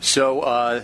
[0.00, 0.82] So uh,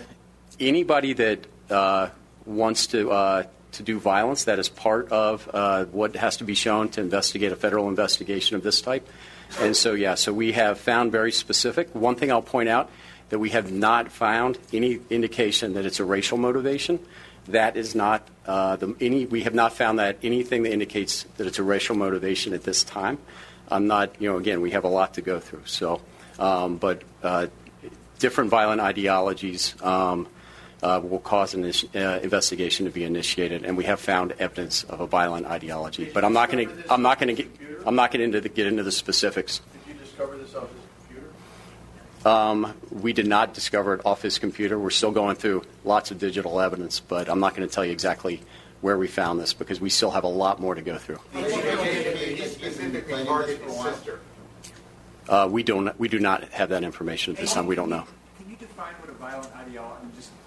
[0.59, 2.09] anybody that uh,
[2.45, 3.43] wants to uh,
[3.73, 7.51] to do violence, that is part of uh, what has to be shown to investigate
[7.51, 9.07] a federal investigation of this type.
[9.59, 11.93] And so, yeah, so we have found very specific.
[11.93, 12.89] One thing I'll point out
[13.29, 16.99] that we have not found any indication that it's a racial motivation.
[17.47, 19.25] That is not uh, the, any.
[19.25, 22.83] We have not found that anything that indicates that it's a racial motivation at this
[22.83, 23.17] time.
[23.69, 24.21] I'm not.
[24.21, 25.63] You know, again, we have a lot to go through.
[25.65, 26.01] So,
[26.39, 27.47] um, but uh,
[28.19, 30.27] different violent ideologies um,
[30.83, 31.63] will cause an
[31.95, 36.09] uh, investigation to be initiated, and we have found evidence of a violent ideology.
[36.13, 36.93] But I'm not going to.
[36.93, 37.51] I'm not going to get.
[37.85, 39.61] I'm not going to get into the specifics.
[39.85, 42.29] Did you discover this off his computer?
[42.29, 44.77] Um, we did not discover it off his computer.
[44.79, 47.91] We're still going through lots of digital evidence, but I'm not going to tell you
[47.91, 48.41] exactly
[48.81, 51.19] where we found this because we still have a lot more to go through.
[51.33, 54.19] Specifically target his sister.
[55.27, 55.97] Uh, we don't.
[55.97, 57.65] We do not have that information at this time.
[57.65, 58.03] We don't know.
[58.37, 60.37] Can you define what a violent ideology, I mean, just in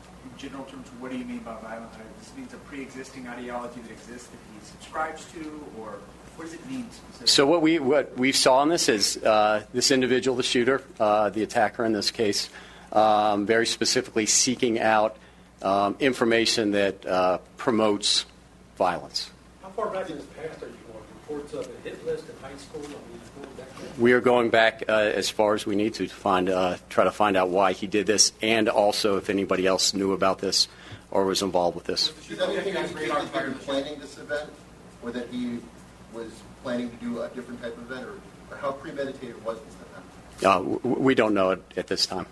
[0.46, 2.14] general terms, what do you mean by violent ideology?
[2.20, 5.98] This means a pre-existing ideology that exists that he subscribes to, or
[6.36, 7.26] what does it mean specifically?
[7.26, 11.30] So what we what we saw in this is uh, this individual, the shooter, uh,
[11.30, 12.50] the attacker in this case,
[12.92, 15.16] um, very specifically seeking out
[15.62, 18.26] um, information that uh, promotes
[18.76, 19.30] violence.
[19.62, 21.04] How far back in his past are you going?
[21.28, 22.82] Reports of a hit list in high school?
[22.84, 23.25] I mean, going back there?
[23.98, 27.04] We are going back uh, as far as we need to to find uh, try
[27.04, 30.68] to find out why he did this, and also if anybody else knew about this
[31.10, 32.12] or was involved with this.
[32.28, 34.50] Is that anything that he was planning this event,
[35.02, 35.58] or that he
[36.12, 36.30] was
[36.62, 40.84] planning to do a different type of event, or, or how premeditated was this event?
[40.84, 42.26] Uh, we don't know it at this time.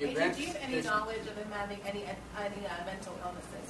[0.00, 3.65] Agent, do you have any knowledge of him having any, any uh, mental illnesses, rather?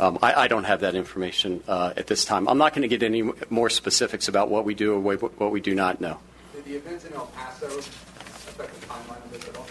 [0.00, 2.48] I, I don't have that information uh, at this time.
[2.48, 5.52] I'm not going to get any more specifics about what we do or what, what
[5.52, 6.18] we do not know.
[6.54, 9.66] Did the events in El Paso affect the timeline of this at all?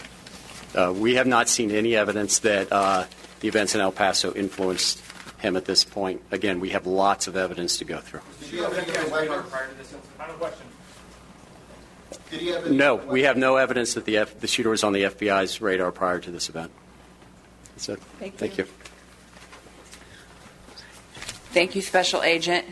[0.74, 3.04] Uh, we have not seen any evidence that uh,
[3.40, 5.02] the events in El Paso influenced
[5.38, 6.22] him at this point.
[6.30, 8.20] Again, we have lots of evidence to go through.
[8.40, 10.04] Did you have any radar prior to this incident?
[10.16, 10.66] Final question.
[12.30, 14.84] Did he have any No, we have no evidence that the, F- the shooter was
[14.84, 16.70] on the FBI's radar prior to this event.
[17.74, 17.98] That's it.
[18.18, 18.66] Thank Thank you.
[21.52, 22.64] Thank you, Special Agent.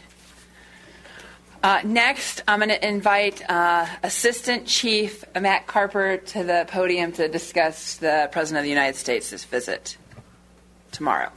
[1.63, 7.29] Uh, next, I'm going to invite uh, Assistant Chief Matt Carper to the podium to
[7.29, 9.99] discuss the President of the United States' visit
[10.93, 11.31] tomorrow.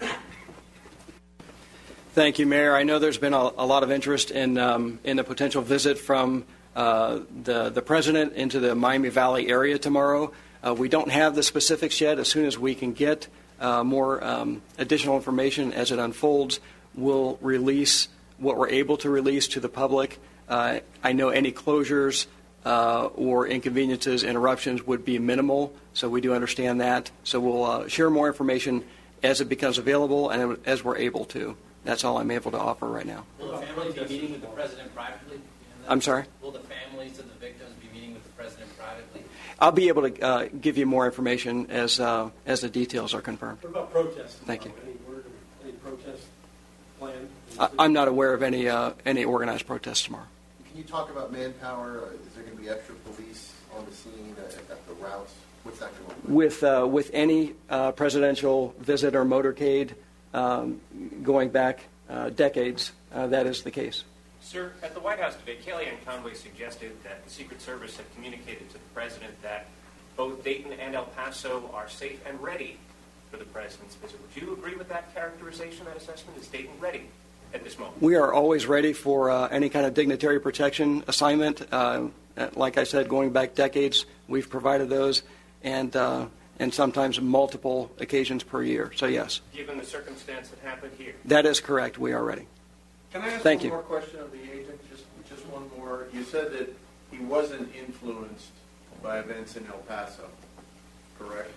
[2.13, 2.75] Thank you, Mayor.
[2.75, 5.97] I know there's been a, a lot of interest in um, in a potential visit
[5.97, 6.45] from
[6.77, 10.31] uh, the the president into the Miami Valley area tomorrow.
[10.65, 12.19] Uh, we don't have the specifics yet.
[12.19, 13.27] As soon as we can get
[13.59, 16.61] uh, more um, additional information as it unfolds,
[16.95, 18.07] we'll release
[18.37, 20.19] what we're able to release to the public.
[20.49, 22.27] Uh, I know any closures
[22.65, 27.11] uh, or inconveniences, interruptions would be minimal, so we do understand that.
[27.23, 28.83] So we'll uh, share more information
[29.21, 31.55] as it becomes available and as we're able to.
[31.83, 33.25] That's all I'm able to offer right now.
[33.39, 35.41] Will the family be meeting with the president privately?
[35.87, 36.25] I'm sorry?
[36.41, 39.23] Will the families of the victims be meeting with the president privately?
[39.59, 43.21] I'll be able to uh, give you more information as uh, as the details are
[43.21, 43.59] confirmed.
[43.61, 44.35] What about protests?
[44.45, 44.71] Thank you.
[44.83, 45.31] Any word, of
[45.63, 46.23] any protest
[46.99, 47.27] plan?
[47.59, 50.27] I, I'm not aware of any uh, any organized protests tomorrow.
[50.69, 52.01] Can you talk about manpower?
[52.01, 55.33] Uh, Is there going to be extra police on the scene uh, at the routes?
[55.63, 56.29] What's that going to look?
[56.29, 59.93] With uh, with any uh, presidential visit or motorcade
[60.33, 60.81] um,
[61.21, 64.03] going back uh, decades, uh, that is the case.
[64.41, 68.67] Sir, at the White House debate, Kellyanne Conway suggested that the Secret Service had communicated
[68.69, 69.67] to the president that
[70.17, 72.77] both Dayton and El Paso are safe and ready
[73.31, 74.19] for the president's visit.
[74.21, 76.37] Would you agree with that characterization, that assessment?
[76.37, 77.03] Is Dayton ready
[77.53, 78.01] at this moment?
[78.01, 81.61] We are always ready for uh, any kind of dignitary protection assignment.
[81.71, 82.07] Uh,
[82.55, 85.21] like I said, going back decades, we've provided those,
[85.63, 86.25] and uh,
[86.59, 88.91] and sometimes multiple occasions per year.
[88.95, 91.13] So yes, Given the circumstance that happened here.
[91.25, 91.97] that is correct.
[91.97, 92.47] We are ready.
[93.11, 93.71] Can I ask Thank one you.
[93.71, 94.79] more question of the agent?
[94.89, 96.07] Just, just one more.
[96.11, 96.75] You said that
[97.11, 98.49] he wasn't influenced
[99.03, 100.27] by events in El Paso,
[101.19, 101.51] correct?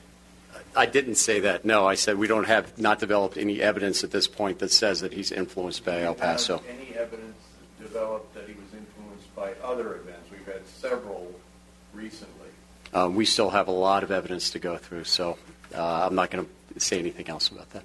[0.74, 1.64] I didn't say that.
[1.64, 5.00] No, I said we don't have not developed any evidence at this point that says
[5.00, 6.58] that he's influenced by El Paso.
[6.58, 7.36] Have any evidence
[7.80, 10.30] developed that he was influenced by other events?
[10.30, 11.32] We've had several
[11.94, 12.48] recently.
[12.92, 15.38] Um, we still have a lot of evidence to go through, so
[15.74, 17.84] uh, I'm not going to say anything else about that.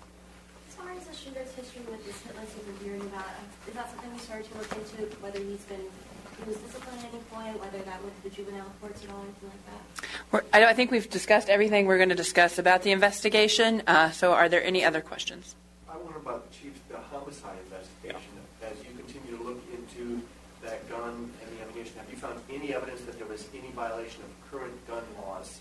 [0.70, 3.26] As far as the shooter's history with this hit list you've been hearing about,
[3.68, 6.91] is that something we started to look into, whether he's been, he was disciplined at
[6.91, 6.91] any
[7.32, 9.66] point, whether that went to the juvenile courts at all, anything like
[10.02, 10.08] that?
[10.32, 13.82] We're, I, I think we've discussed everything we're going to discuss about the investigation.
[13.88, 15.56] Uh, so, are there any other questions?
[15.90, 18.32] I wonder about the chief, the homicide investigation.
[18.64, 20.22] As you continue to look into
[20.64, 24.22] that gun and the ammunition, have you found any evidence that there was any violation
[24.24, 25.60] of current gun laws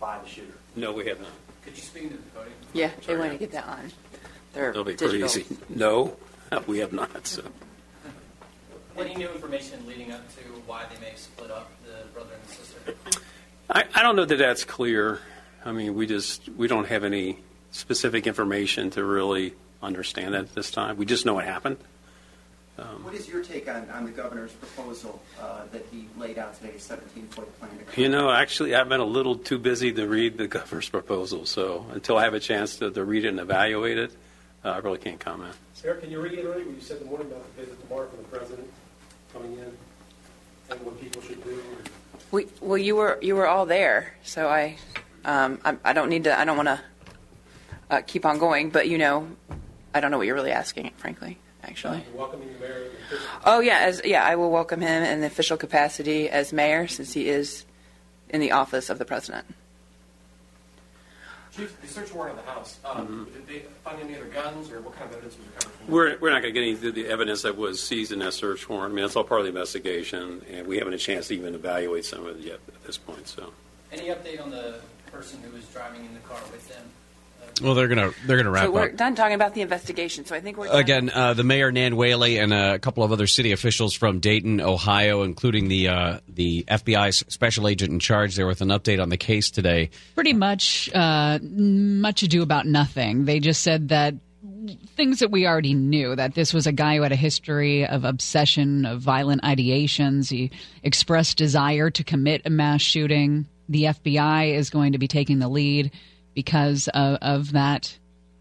[0.00, 0.54] by the shooter?
[0.76, 1.30] No, we have not.
[1.64, 2.54] Could you speak to the podium?
[2.72, 3.90] Yeah, they want to get that on.
[4.52, 5.42] Their That'll be pretty digital.
[5.42, 5.56] easy.
[5.68, 6.16] No,
[6.66, 7.26] we have not.
[7.26, 7.42] So.
[8.96, 12.54] Any new information leading up to why they may split up, the brother and the
[12.54, 12.94] sister?
[13.68, 15.20] I, I don't know that that's clear.
[15.64, 17.38] I mean, we just we don't have any
[17.72, 20.96] specific information to really understand that at this time.
[20.96, 21.78] We just know it happened.
[22.76, 26.72] What is your take on, on the governor's proposal uh, that he laid out today,
[26.76, 27.70] 17-point plan?
[27.92, 31.46] to You know, actually, I've been a little too busy to read the governor's proposal,
[31.46, 34.12] so until I have a chance to, to read it and evaluate it,
[34.64, 35.54] uh, I really can't comment.
[35.74, 38.18] Sarah, can you reiterate what you said in the morning about the visit tomorrow from
[38.18, 38.68] the president
[39.34, 39.76] coming in
[40.70, 41.62] and what people should do?
[42.30, 44.76] We, well, you were you were all there, so I,
[45.24, 46.38] um, I, I don't need to.
[46.38, 46.80] I don't want to
[47.90, 49.28] uh, keep on going, but you know,
[49.92, 51.38] I don't know what you're really asking, frankly.
[51.62, 52.04] Actually.
[52.08, 52.90] You're welcoming the mayor.
[53.44, 57.12] Oh yeah, as yeah, I will welcome him in the official capacity as mayor, since
[57.12, 57.64] he is
[58.28, 59.46] in the office of the president.
[61.56, 64.80] Chief, the search warrant on the house, um, did they find any other guns or
[64.80, 66.90] what kind of evidence was recovered from We're, we're not going to get any into
[66.90, 68.92] the evidence that was seized in that search warrant.
[68.92, 71.54] I mean, that's all part of the investigation, and we haven't a chance to even
[71.54, 73.28] evaluate some of it yet at this point.
[73.28, 73.52] So.
[73.92, 74.80] Any update on the
[75.12, 76.84] person who was driving in the car with them?
[77.62, 78.96] Well, they're gonna they're gonna wrap so we're up.
[78.96, 80.24] done talking about the investigation.
[80.24, 80.76] So I think we're done.
[80.76, 84.60] Again, uh, the mayor Nan Whaley and a couple of other city officials from Dayton,
[84.60, 89.08] Ohio, including the uh, the FBI's special agent in charge, there with an update on
[89.08, 89.90] the case today.
[90.14, 93.24] Pretty much, uh, much ado about nothing.
[93.24, 94.14] They just said that
[94.96, 98.04] things that we already knew that this was a guy who had a history of
[98.04, 100.30] obsession, of violent ideations.
[100.30, 100.50] He
[100.82, 103.46] expressed desire to commit a mass shooting.
[103.68, 105.90] The FBI is going to be taking the lead
[106.34, 107.98] because of, of that.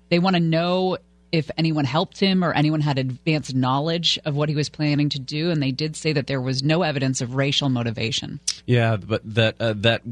[0.10, 0.98] They want to know
[1.34, 5.20] if anyone helped him or anyone had advanced knowledge of what he was planning to
[5.20, 8.40] do, and they did say that there was no evidence of racial motivation.
[8.68, 10.04] Yeah, but that uh, that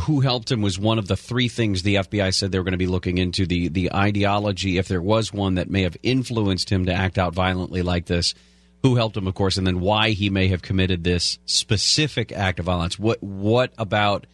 [0.00, 2.72] who helped him was one of the three things the FBI said they were going
[2.72, 6.68] to be looking into the the ideology, if there was one that may have influenced
[6.70, 8.34] him to act out violently like this.
[8.82, 12.60] Who helped him, of course, and then why he may have committed this specific act
[12.60, 12.98] of violence.
[12.98, 14.26] What what about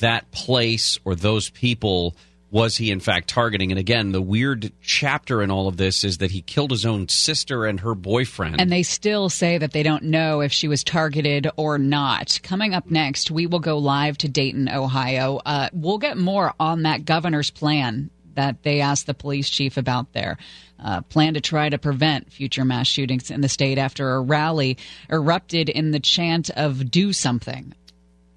[0.00, 2.16] that place or those people?
[2.54, 3.72] Was he in fact targeting?
[3.72, 7.08] And again, the weird chapter in all of this is that he killed his own
[7.08, 8.60] sister and her boyfriend.
[8.60, 12.38] And they still say that they don't know if she was targeted or not.
[12.44, 15.40] Coming up next, we will go live to Dayton, Ohio.
[15.44, 18.10] Uh, we'll get more on that governor's plan.
[18.34, 20.36] that they asked the police chief about there.
[20.78, 24.76] Uh, plan to try to prevent future mass shootings in the state after a rally
[25.08, 27.74] erupted in the chant of "Do something."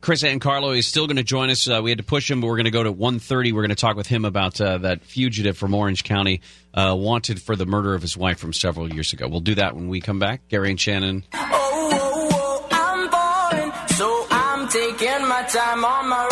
[0.07, 1.67] Kris Ankarlo is still going to join us.
[1.67, 3.51] Uh, we had to push him, but we're going to go to 1.30.
[3.51, 6.39] We're going to talk with him about uh, that fugitive from Orange County,
[6.73, 9.27] uh, wanted for the murder of his wife from several years ago.
[9.27, 10.47] We'll do that when we come back.
[10.47, 11.25] Gary and Shannon.
[11.33, 11.49] Oh,
[11.91, 16.31] oh, oh, I'm falling, so I'm taking my time on my ride.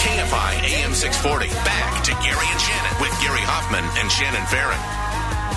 [0.00, 1.46] KFI AM 640.
[1.46, 5.07] Back to Gary and Shannon with Gary Hoffmann and Shannon Farren.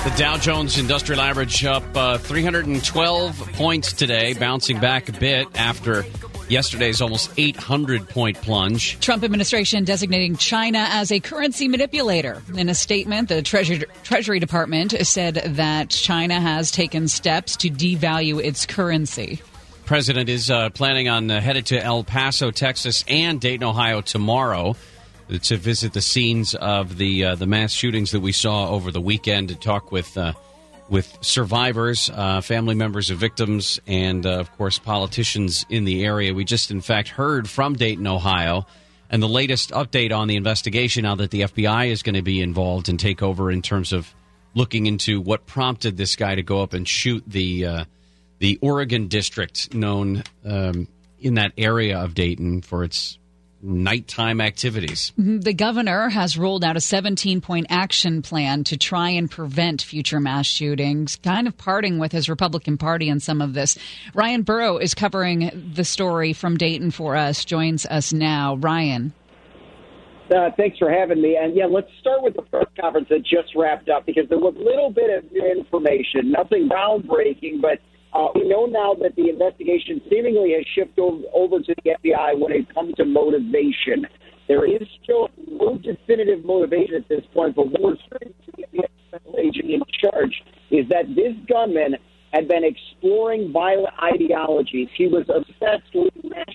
[0.04, 6.06] The Dow Jones Industrial Average up uh, 312 points today, bouncing back a bit after
[6.50, 9.00] yesterday's almost 800 point plunge.
[9.00, 12.42] Trump administration designating China as a currency manipulator.
[12.56, 18.44] In a statement, the Treasury, Treasury Department said that China has taken steps to devalue
[18.44, 19.40] its currency.
[19.86, 24.76] President is uh, planning on uh, headed to El Paso, Texas, and Dayton, Ohio tomorrow
[25.40, 29.02] to visit the scenes of the uh, the mass shootings that we saw over the
[29.02, 30.34] weekend to talk with uh,
[30.90, 36.34] with survivors, uh, family members of victims, and uh, of course politicians in the area.
[36.34, 38.66] We just, in fact, heard from Dayton, Ohio,
[39.10, 41.04] and the latest update on the investigation.
[41.04, 44.14] Now that the FBI is going to be involved and take over in terms of
[44.54, 47.86] looking into what prompted this guy to go up and shoot the uh,
[48.40, 50.90] the Oregon district known um,
[51.20, 53.18] in that area of Dayton for its
[53.62, 55.12] nighttime activities.
[55.18, 60.20] The governor has rolled out a 17 point action plan to try and prevent future
[60.20, 63.78] mass shootings, kind of parting with his Republican Party in some of this.
[64.14, 68.56] Ryan Burrow is covering the story from Dayton for us, joins us now.
[68.56, 69.14] Ryan.
[70.34, 71.36] Uh, thanks for having me.
[71.36, 74.56] And yeah, let's start with the press conference that just wrapped up because there was
[74.56, 77.80] a little bit of information, nothing groundbreaking, but
[78.14, 82.52] uh, we know now that the investigation seemingly has shifted over, to the FBI when
[82.52, 84.06] it comes to motivation.
[84.48, 88.88] There is still no definitive motivation at this point, but what we're hearing from the
[89.08, 91.96] special agent in charge is that this gunman
[92.34, 94.90] had been exploring violent ideologies.
[94.98, 96.46] He was obsessed with mass.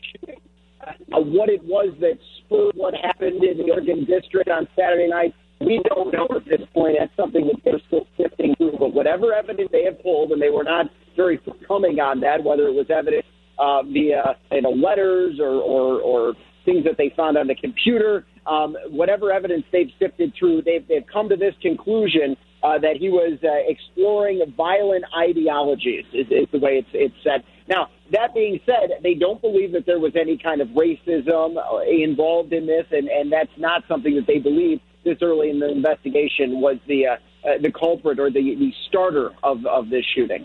[0.87, 5.35] Uh, what it was that spurred what happened in the Oregon district on Saturday night,
[5.61, 6.97] we don't know at this point.
[6.99, 8.77] That's something that they're still sifting through.
[8.79, 12.67] But whatever evidence they have pulled, and they were not very forthcoming on that, whether
[12.69, 13.27] it was evidence
[13.59, 16.35] uh, via you know letters or, or, or
[16.65, 21.07] things that they found on the computer, um, whatever evidence they've sifted through, they've, they've
[21.11, 26.59] come to this conclusion uh, that he was uh, exploring violent ideologies, is, is the
[26.59, 27.45] way it's, it's said.
[27.69, 31.81] Now, that being said, they don't believe that there was any kind of racism uh,
[31.83, 35.71] involved in this, and, and that's not something that they believe this early in the
[35.71, 37.17] investigation was the uh,
[37.47, 40.45] uh, the culprit or the, the starter of, of this shooting.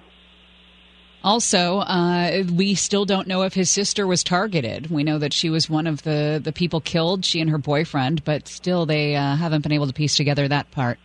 [1.23, 4.89] Also, uh, we still don't know if his sister was targeted.
[4.89, 8.23] We know that she was one of the, the people killed, she and her boyfriend,
[8.23, 10.99] but still they uh, haven't been able to piece together that part.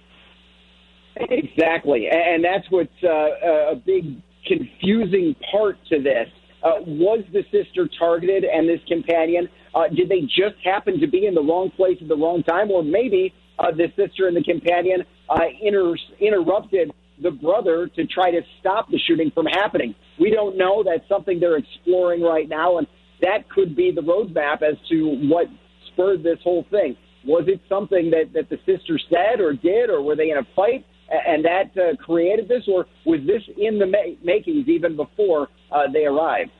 [1.16, 2.09] Exactly.
[2.09, 6.28] And that's what's uh, a big confusing part to this.
[6.62, 9.49] Uh, was the sister targeted and this companion?
[9.74, 12.70] Uh, did they just happen to be in the wrong place at the wrong time?
[12.70, 16.93] Or maybe uh, the sister and the companion uh, inter- interrupted
[17.23, 19.95] the brother to try to stop the shooting from happening.
[20.20, 20.83] We don't know.
[20.85, 22.87] That's something they're exploring right now, and
[23.23, 25.47] that could be the roadmap as to what
[25.93, 26.97] spurred this whole thing.
[27.24, 30.47] Was it something that, that the sister said or did, or were they in a
[30.55, 35.49] fight and that uh, created this, or was this in the ma- makings even before
[35.70, 36.51] uh, they arrived?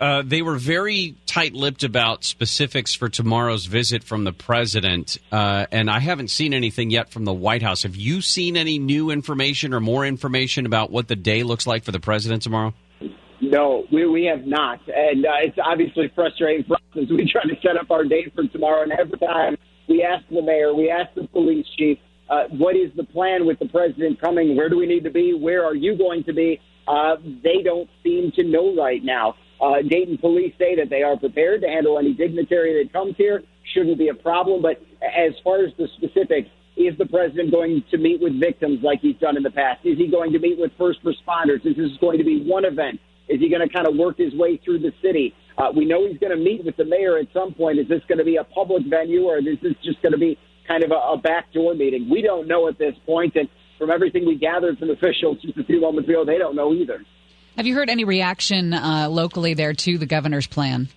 [0.00, 5.88] Uh, they were very tight-lipped about specifics for tomorrow's visit from the president, uh, and
[5.88, 7.84] I haven't seen anything yet from the White House.
[7.84, 11.84] Have you seen any new information or more information about what the day looks like
[11.84, 12.74] for the president tomorrow?
[13.40, 17.44] No, we, we have not, and uh, it's obviously frustrating for us as we try
[17.44, 18.82] to set up our date for tomorrow.
[18.82, 19.56] And every time
[19.88, 21.98] we ask the mayor, we ask the police chief,
[22.28, 24.56] uh, what is the plan with the president coming?
[24.56, 25.34] Where do we need to be?
[25.34, 26.60] Where are you going to be?
[26.88, 29.36] Uh, they don't seem to know right now.
[29.60, 33.42] Uh, Dayton police say that they are prepared to handle any dignitary that comes here.
[33.74, 34.62] Shouldn't be a problem.
[34.62, 39.00] But as far as the specifics, is the president going to meet with victims like
[39.00, 39.84] he's done in the past?
[39.84, 41.66] Is he going to meet with first responders?
[41.66, 43.00] Is this going to be one event?
[43.28, 45.34] Is he going to kind of work his way through the city?
[45.58, 47.78] Uh, we know he's going to meet with the mayor at some point.
[47.78, 50.38] Is this going to be a public venue or is this just going to be
[50.68, 52.08] kind of a, a backdoor meeting?
[52.08, 53.34] We don't know at this point.
[53.34, 53.48] point, and
[53.78, 57.00] from everything we gathered from officials just a few moments ago, they don't know either.
[57.58, 60.88] Have you heard any reaction uh, locally there to the governor's plan?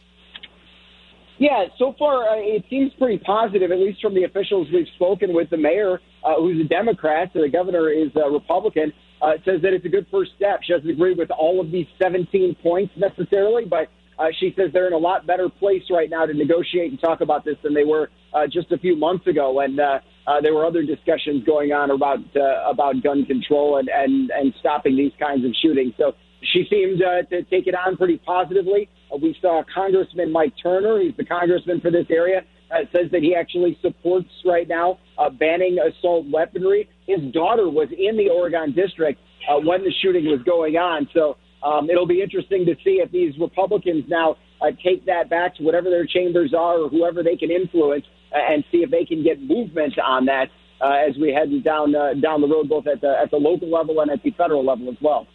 [1.40, 5.34] Yeah, so far uh, it seems pretty positive, at least from the officials we've spoken
[5.34, 5.50] with.
[5.50, 8.94] The mayor, uh, who's a Democrat, so the governor is a Republican,
[9.24, 10.60] uh, says that it's a good first step.
[10.62, 13.90] She doesn't agree with all of these 17 points necessarily, but
[14.20, 17.22] Uh, she says they're in a lot better place right now to negotiate and talk
[17.22, 19.62] about this than they were uh, just a few months ago.
[19.62, 23.90] And uh, uh, there were other discussions going on about uh, about gun control and,
[23.90, 25.94] and, and stopping these kinds of shootings.
[25.98, 28.90] So she seemed uh, to take it on pretty positively.
[29.14, 32.42] Uh, we saw Congressman Mike Turner, he's the congressman for this area,
[32.72, 36.90] uh, says that he actually supports right now uh, banning assault weaponry.
[37.08, 39.20] His daughter was in the Oregon district
[39.50, 41.08] uh, when the shooting was going on.
[41.14, 45.56] So um, it'll be interesting to see if these Republicans now uh, take that back
[45.58, 49.06] to whatever their chambers are or whoever they can influence uh, and see if they
[49.06, 50.48] can get movement on that
[50.82, 53.70] uh, as we head down uh, down the road, both at the at the local
[53.70, 55.28] level and at the federal level as well.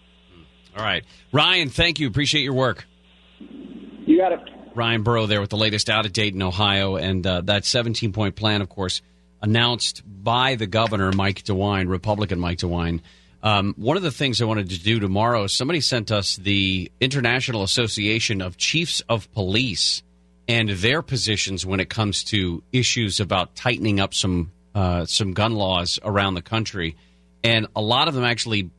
[0.76, 1.04] All right.
[1.32, 2.06] Ryan, thank you.
[2.06, 2.86] Appreciate your work.
[3.40, 4.40] You got it.
[4.74, 6.96] Ryan Burrow there with the latest out of Dayton, Ohio.
[6.96, 9.00] And uh, that 17 point plan, of course,
[9.40, 13.00] announced by the governor, Mike DeWine, Republican Mike DeWine.
[13.42, 17.62] Um, one of the things I wanted to do tomorrow, somebody sent us the International
[17.62, 20.02] Association of Chiefs of Police
[20.48, 25.52] and their positions when it comes to issues about tightening up some uh, some gun
[25.52, 26.96] laws around the country,
[27.42, 28.70] and a lot of them actually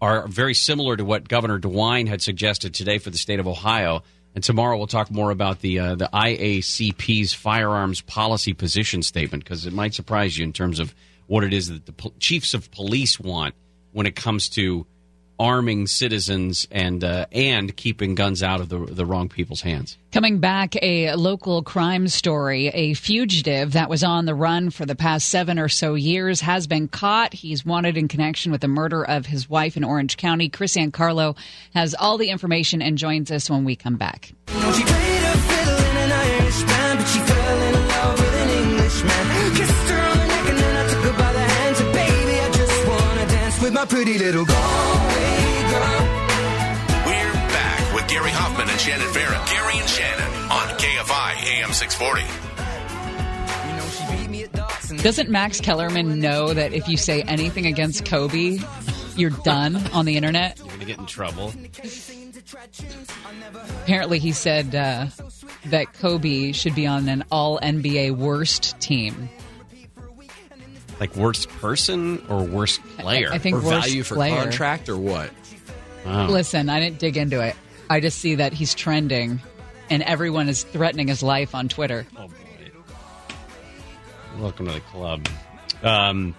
[0.00, 4.02] are very similar to what Governor DeWine had suggested today for the state of Ohio.
[4.34, 9.64] And tomorrow we'll talk more about the uh, the IACP's firearms policy position statement because
[9.64, 10.94] it might surprise you in terms of
[11.26, 13.54] what it is that the po- chiefs of police want
[13.92, 14.86] when it comes to
[15.38, 19.96] arming citizens and uh, and keeping guns out of the the wrong people's hands.
[20.12, 22.68] Coming back, a local crime story.
[22.68, 26.66] A fugitive that was on the run for the past seven or so years has
[26.66, 27.34] been caught.
[27.34, 30.48] He's wanted in connection with the murder of his wife in Orange County.
[30.48, 31.36] Kris Ankarlo
[31.74, 34.32] has all the information and joins us when we come back.
[34.48, 35.56] She played a
[51.76, 52.24] 640.
[55.02, 58.58] Doesn't Max Kellerman know that if you say anything against Kobe,
[59.14, 60.56] you're done on the internet?
[60.58, 61.52] You're going to get in trouble.
[63.82, 65.08] Apparently, he said uh,
[65.66, 69.28] that Kobe should be on an all NBA worst team.
[70.98, 73.28] Like worst person or worst player?
[73.30, 74.40] I think or worst value for player.
[74.40, 75.30] contract or what?
[76.06, 77.54] Listen, I didn't dig into it.
[77.90, 79.42] I just see that he's trending,
[79.90, 82.06] and everyone is threatening his life on Twitter.
[82.16, 82.34] Oh boy!
[84.38, 85.26] Welcome to the club.
[85.82, 86.34] Um,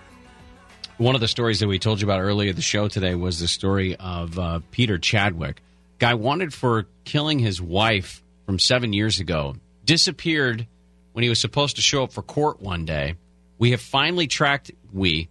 [0.98, 3.48] one of the stories that we told you about earlier the show today was the
[3.48, 5.62] story of uh, Peter Chadwick,
[6.00, 10.68] guy wanted for killing his wife from seven years ago, disappeared
[11.14, 13.16] when he was supposed to show up for court one day.
[13.58, 15.30] We have finally tracked we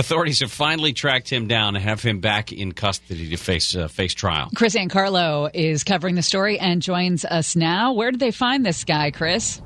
[0.00, 3.86] authorities have finally tracked him down and have him back in custody to face uh,
[3.86, 4.50] face trial.
[4.56, 7.92] Chris Carlo is covering the story and joins us now.
[7.92, 9.62] Where did they find this guy, Kris?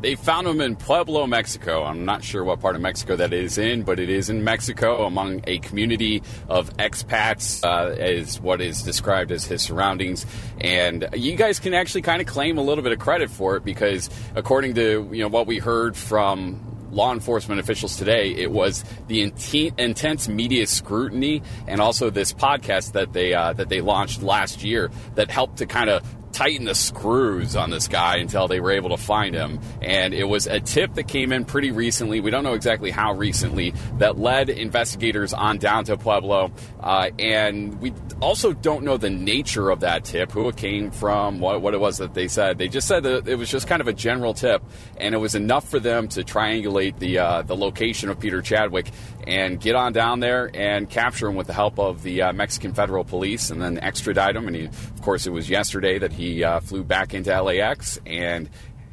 [0.00, 1.82] They found him in Pueblo, Mexico.
[1.82, 5.06] I'm not sure what part of Mexico that is in, but it is in Mexico
[5.06, 10.26] among a community of expats, uh, is what is described as his surroundings.
[10.60, 13.64] And you guys can actually kind of claim a little bit of credit for it
[13.64, 18.84] because, according to you know what we heard from law enforcement officials today, it was
[19.08, 24.22] the inten- intense media scrutiny and also this podcast that they uh, that they launched
[24.22, 26.02] last year that helped to kind of
[26.34, 29.60] tighten the screws on this guy until they were able to find him.
[29.80, 32.20] And it was a tip that came in pretty recently.
[32.20, 36.52] We don't know exactly how recently that led investigators on down to Pueblo.
[36.80, 41.38] Uh, and we also don't know the nature of that tip, who it came from,
[41.38, 42.58] what, what it was that they said.
[42.58, 44.62] They just said that it was just kind of a general tip,
[44.96, 48.90] and it was enough for them to triangulate the uh, the location of Peter Chadwick
[49.26, 52.74] and get on down there and capture him with the help of the uh, Mexican
[52.74, 54.46] Federal Police, and then extradite him.
[54.48, 58.48] And he, of course, it was yesterday that he uh, flew back into LAX and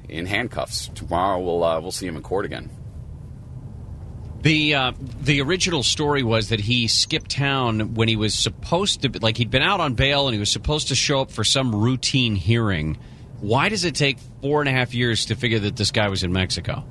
[0.09, 0.89] in handcuffs.
[0.93, 2.69] Tomorrow we'll uh, we'll see him in court again.
[4.41, 4.91] The uh,
[5.21, 9.37] the original story was that he skipped town when he was supposed to, be, like
[9.37, 12.35] he'd been out on bail and he was supposed to show up for some routine
[12.35, 12.97] hearing.
[13.39, 16.23] Why does it take four and a half years to figure that this guy was
[16.23, 16.83] in Mexico?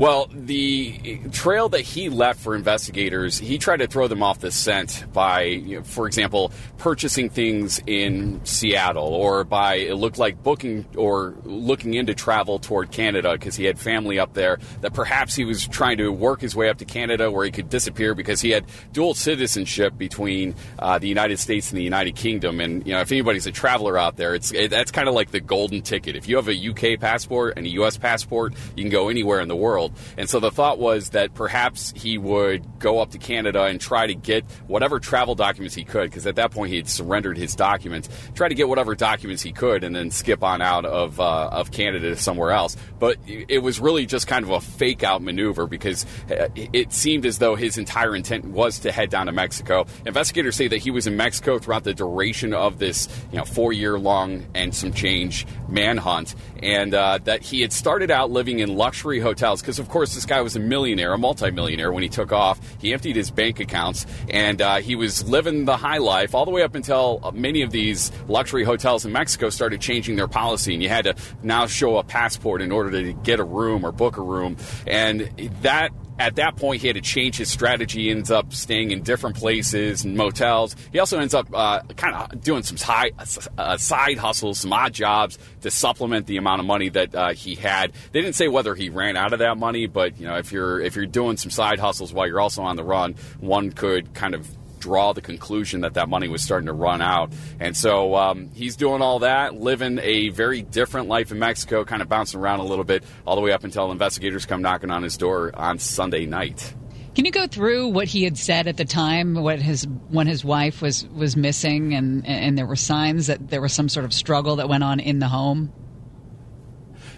[0.00, 4.50] Well, the trail that he left for investigators, he tried to throw them off the
[4.50, 10.42] scent by, you know, for example, purchasing things in Seattle or by, it looked like
[10.42, 14.58] booking or looking into travel toward Canada because he had family up there.
[14.80, 17.68] That perhaps he was trying to work his way up to Canada where he could
[17.68, 22.62] disappear because he had dual citizenship between uh, the United States and the United Kingdom.
[22.62, 25.30] And, you know, if anybody's a traveler out there, it's it, that's kind of like
[25.30, 26.16] the golden ticket.
[26.16, 29.48] If you have a UK passport and a US passport, you can go anywhere in
[29.48, 29.89] the world.
[29.90, 30.14] Killed.
[30.18, 34.06] And so the thought was that perhaps he would go up to Canada and try
[34.06, 37.54] to get whatever travel documents he could, because at that point he had surrendered his
[37.54, 41.48] documents, try to get whatever documents he could, and then skip on out of, uh,
[41.48, 42.76] of Canada to somewhere else.
[42.98, 47.26] But it was really just kind of a fake out maneuver because uh, it seemed
[47.26, 49.86] as though his entire intent was to head down to Mexico.
[50.06, 53.72] Investigators say that he was in Mexico throughout the duration of this, you know, four
[53.72, 58.76] year long and some change manhunt, and uh, that he had started out living in
[58.76, 62.32] luxury hotels because, of course, this guy was a millionaire, a multimillionaire when he took
[62.32, 62.60] off.
[62.78, 66.50] He emptied his bank accounts and uh, he was living the high life all the
[66.50, 70.82] way up until many of these luxury hotels in Mexico started changing their policy, and
[70.82, 74.16] you had to now show a passport in order to get a room or book
[74.16, 75.30] a room, and
[75.62, 75.90] that
[76.20, 78.02] at that point, he had to change his strategy.
[78.02, 80.76] He ends up staying in different places and motels.
[80.92, 83.12] He also ends up uh, kind of doing some high,
[83.56, 87.54] uh, side hustles, some odd jobs to supplement the amount of money that uh, he
[87.54, 87.92] had.
[88.12, 90.78] They didn't say whether he ran out of that money, but you know, if you're
[90.80, 94.34] if you're doing some side hustles while you're also on the run, one could kind
[94.34, 94.46] of
[94.80, 97.32] draw the conclusion that that money was starting to run out.
[97.60, 102.02] And so um, he's doing all that, living a very different life in Mexico, kind
[102.02, 105.02] of bouncing around a little bit, all the way up until investigators come knocking on
[105.02, 106.74] his door on Sunday night.
[107.14, 110.44] Can you go through what he had said at the time, what his when his
[110.44, 114.12] wife was was missing, and and there were signs that there was some sort of
[114.12, 115.72] struggle that went on in the home?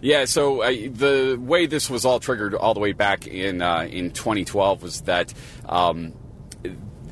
[0.00, 3.86] Yeah, so uh, the way this was all triggered all the way back in uh,
[3.88, 5.32] in 2012 was that
[5.68, 6.14] um,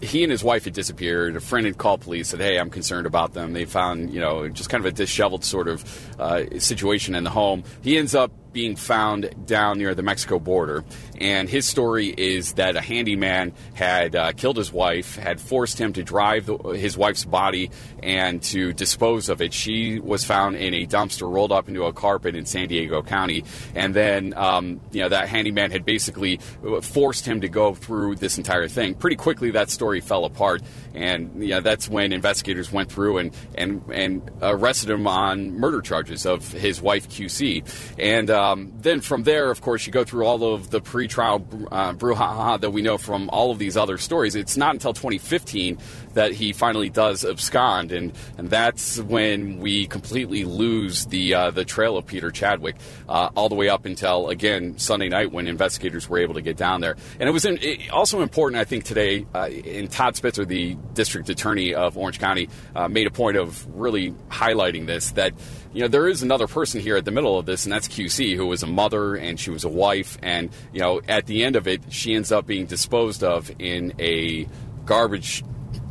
[0.02, 1.36] he and his wife had disappeared.
[1.36, 4.48] A friend had called police, said, "Hey, I'm concerned about them." They found, you know,
[4.48, 7.64] just kind of a disheveled sort of uh, situation in the home.
[7.82, 10.84] He ends up being found down near the Mexico border.
[11.20, 15.92] And his story is that a handyman had uh, killed his wife, had forced him
[15.92, 17.70] to drive the, his wife's body
[18.02, 19.52] and to dispose of it.
[19.52, 23.44] She was found in a dumpster rolled up into a carpet in San Diego County.
[23.74, 26.38] And then, um, you know, that handyman had basically
[26.82, 28.94] forced him to go through this entire thing.
[28.94, 30.62] Pretty quickly, that story fell apart.
[30.94, 36.24] And, yeah, that's when investigators went through and, and, and arrested him on murder charges
[36.24, 37.94] of his wife, QC.
[37.98, 41.46] And, uh, um, then from there, of course, you go through all of the pre-trial
[41.70, 44.34] uh, brouhaha that we know from all of these other stories.
[44.34, 45.76] It's not until 2015
[46.14, 51.64] that he finally does abscond, and, and that's when we completely lose the uh, the
[51.64, 52.76] trail of Peter Chadwick,
[53.08, 56.56] uh, all the way up until again Sunday night when investigators were able to get
[56.56, 56.96] down there.
[57.20, 59.26] And it was in, it, also important, I think, today.
[59.34, 63.66] Uh, in Todd Spitzer, the district attorney of Orange County, uh, made a point of
[63.78, 65.34] really highlighting this that
[65.72, 68.36] you know, there is another person here at the middle of this, and that's QC,
[68.36, 70.18] who was a mother and she was a wife.
[70.22, 73.94] And, you know, at the end of it, she ends up being disposed of in
[74.00, 74.48] a
[74.84, 75.44] garbage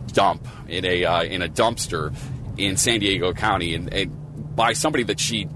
[0.07, 2.13] dump, in a, uh, in a dumpster
[2.57, 5.47] in San Diego County, and, and by somebody that she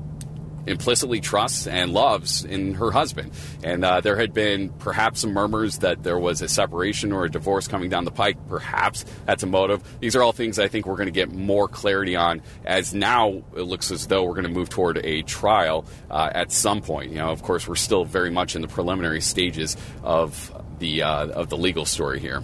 [0.65, 3.31] implicitly trusts and loves in her husband.
[3.63, 7.29] And uh, there had been perhaps some murmurs that there was a separation or a
[7.29, 8.37] divorce coming down the pike.
[8.47, 9.83] Perhaps that's a motive.
[9.99, 13.43] These are all things I think we're going to get more clarity on as now
[13.55, 17.11] it looks as though we're going to move toward a trial uh, at some point.
[17.11, 21.27] You know, of course, we're still very much in the preliminary stages of the uh,
[21.27, 22.43] of the legal story here.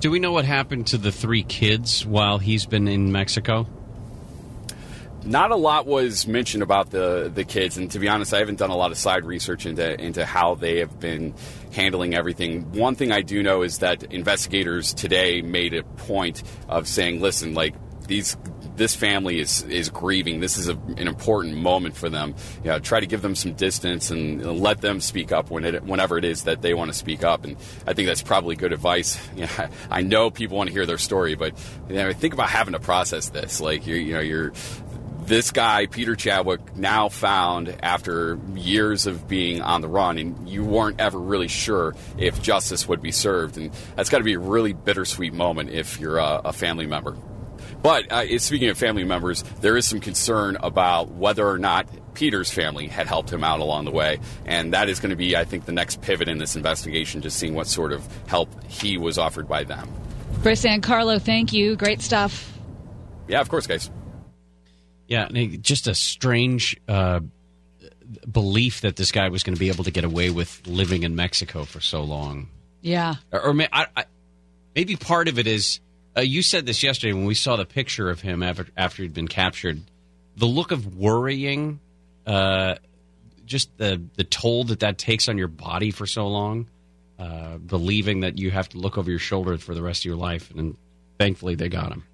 [0.00, 3.66] Do we know what happened to the three kids while he's been in Mexico?
[5.28, 8.58] Not a lot was mentioned about the the kids, and to be honest, I haven't
[8.58, 11.34] done a lot of side research into into how they have been
[11.72, 12.72] handling everything.
[12.72, 17.54] One thing I do know is that investigators today made a point of saying, "Listen,
[17.54, 17.74] like
[18.06, 18.36] these."
[18.76, 20.38] This family is is grieving.
[20.38, 22.36] This is a, an important moment for them.
[22.62, 25.82] You know, try to give them some distance and let them speak up when it,
[25.82, 27.44] whenever it is that they want to speak up.
[27.44, 27.56] And
[27.88, 29.18] I think that's probably good advice.
[29.36, 31.54] You know, I know people want to hear their story, but
[31.88, 33.60] you know, think about having to process this.
[33.60, 34.52] Like you you know, you're
[35.28, 40.64] this guy, Peter Chadwick, now found after years of being on the run, and you
[40.64, 43.58] weren't ever really sure if justice would be served.
[43.58, 47.16] And that's got to be a really bittersweet moment if you're a, a family member.
[47.82, 52.50] But uh, speaking of family members, there is some concern about whether or not Peter's
[52.50, 54.18] family had helped him out along the way.
[54.46, 57.38] And that is going to be, I think, the next pivot in this investigation, just
[57.38, 59.88] seeing what sort of help he was offered by them.
[60.42, 61.76] Kris Ankarlo, thank you.
[61.76, 62.52] Great stuff.
[63.28, 63.90] Yeah, of course, guys.
[65.08, 67.20] Yeah, just a strange uh,
[68.30, 71.16] belief that this guy was going to be able to get away with living in
[71.16, 72.48] Mexico for so long.
[72.82, 73.16] Yeah.
[73.32, 74.04] Or, or I, I,
[74.74, 75.80] maybe part of it is
[76.16, 79.14] uh, you said this yesterday when we saw the picture of him after, after he'd
[79.14, 79.80] been captured.
[80.36, 81.80] The look of worrying,
[82.26, 82.76] uh,
[83.44, 86.68] just the the toll that that takes on your body for so long,
[87.18, 90.16] uh, believing that you have to look over your shoulder for the rest of your
[90.16, 90.76] life, and
[91.18, 92.04] thankfully they got him.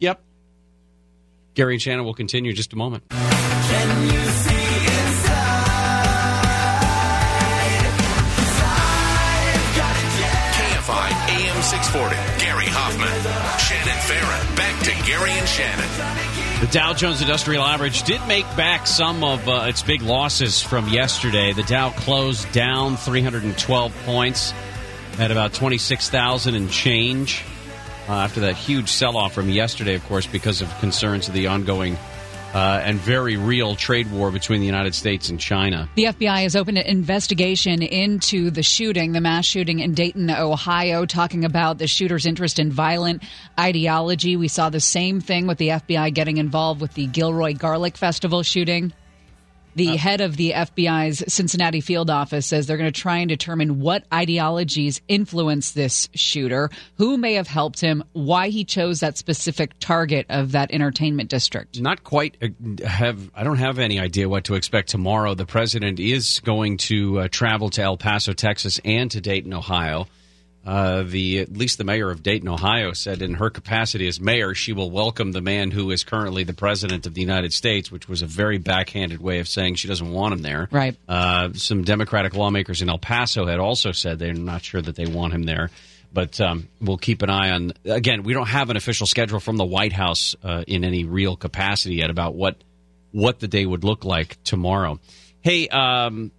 [0.00, 0.20] Yep.
[1.58, 3.02] Gary and Shannon will continue in just a moment.
[3.10, 3.18] AM
[11.62, 12.14] 640.
[12.38, 13.10] Gary Hoffmann,
[13.58, 14.54] Shannon Farren.
[14.54, 16.60] Back to Gary and Shannon.
[16.60, 20.86] The Dow Jones Industrial Average did make back some of uh, its big losses from
[20.88, 21.52] yesterday.
[21.52, 24.54] The Dow closed down 312 points
[25.18, 27.42] at about 26,000 and change
[28.08, 31.46] uh, after that huge sell off from yesterday, of course, because of concerns of the
[31.46, 31.96] ongoing
[32.54, 35.88] uh, and very real trade war between the United States and China.
[35.96, 41.04] The FBI has opened an investigation into the shooting, the mass shooting in Dayton, Ohio,
[41.04, 43.22] talking about the shooter's interest in violent
[43.58, 44.36] ideology.
[44.36, 48.42] We saw the same thing with the FBI getting involved with the Gilroy Garlic Festival
[48.42, 48.92] shooting.
[49.78, 53.78] The head of the FBI's Cincinnati field office says they're going to try and determine
[53.78, 59.78] what ideologies influence this shooter, who may have helped him, why he chose that specific
[59.78, 61.80] target of that entertainment district.
[61.80, 63.30] Not quite uh, have.
[63.36, 65.34] I don't have any idea what to expect tomorrow.
[65.34, 70.08] The president is going to uh, travel to El Paso, Texas, and to Dayton, Ohio.
[70.68, 74.52] Uh, the at least the mayor of Dayton, Ohio, said in her capacity as mayor,
[74.52, 78.06] she will welcome the man who is currently the president of the United States, which
[78.06, 80.68] was a very backhanded way of saying she doesn't want him there.
[80.70, 80.94] Right.
[81.08, 85.06] Uh, some Democratic lawmakers in El Paso had also said they're not sure that they
[85.06, 85.70] want him there.
[86.12, 87.72] But um, we'll keep an eye on.
[87.86, 91.34] Again, we don't have an official schedule from the White House uh, in any real
[91.34, 92.62] capacity yet about what
[93.10, 95.00] what the day would look like tomorrow.
[95.40, 96.30] Hey, um,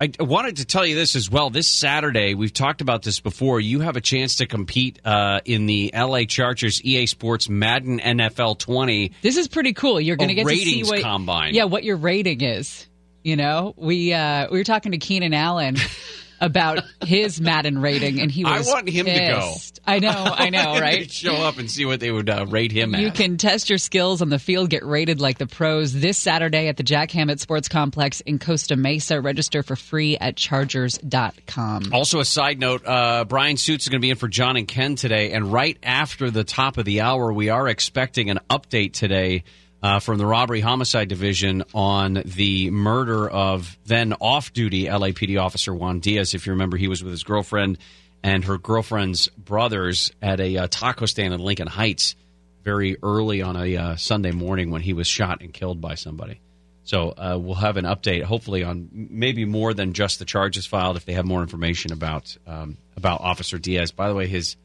[0.00, 1.50] I wanted to tell you this as well.
[1.50, 3.58] This Saturday, we've talked about this before.
[3.60, 8.58] You have a chance to compete uh, in the LA Chargers EA Sports Madden NFL
[8.58, 9.12] 20.
[9.22, 10.00] This is pretty cool.
[10.00, 11.54] You're going to get to see what combine.
[11.54, 12.86] yeah, what your rating is.
[13.24, 15.76] You know, we uh, we were talking to Keenan Allen
[16.40, 18.66] about his Madden rating, and he I was.
[18.68, 19.40] want him to go.
[19.52, 19.80] pissed.
[19.86, 21.10] I know, I know, wanted right?
[21.10, 23.14] show up and see what they would uh, rate him You at.
[23.14, 26.76] can test your skills on the field, get rated like the pros this Saturday at
[26.76, 29.20] the Jack Hammett Sports Complex in Costa Mesa.
[29.20, 31.92] Register for free at chargers.com.
[31.92, 34.68] Also, a side note: uh, Brian Suits is going to be in for John and
[34.68, 38.92] Ken today, and right after the top of the hour, we are expecting an update
[38.92, 39.44] today
[39.82, 46.00] uh, from the robbery homicide division on the murder of then off-duty LAPD officer Juan
[46.00, 46.34] Diaz.
[46.34, 47.78] If you remember, he was with his girlfriend
[48.22, 52.16] and her girlfriend's brothers at a uh, taco stand in Lincoln Heights
[52.64, 56.40] very early on a uh, Sunday morning when he was shot and killed by somebody.
[56.82, 60.96] So uh, we'll have an update, hopefully on maybe more than just the charges filed.
[60.96, 63.90] If they have more information about um, about Officer Diaz.
[63.90, 64.56] By the way, his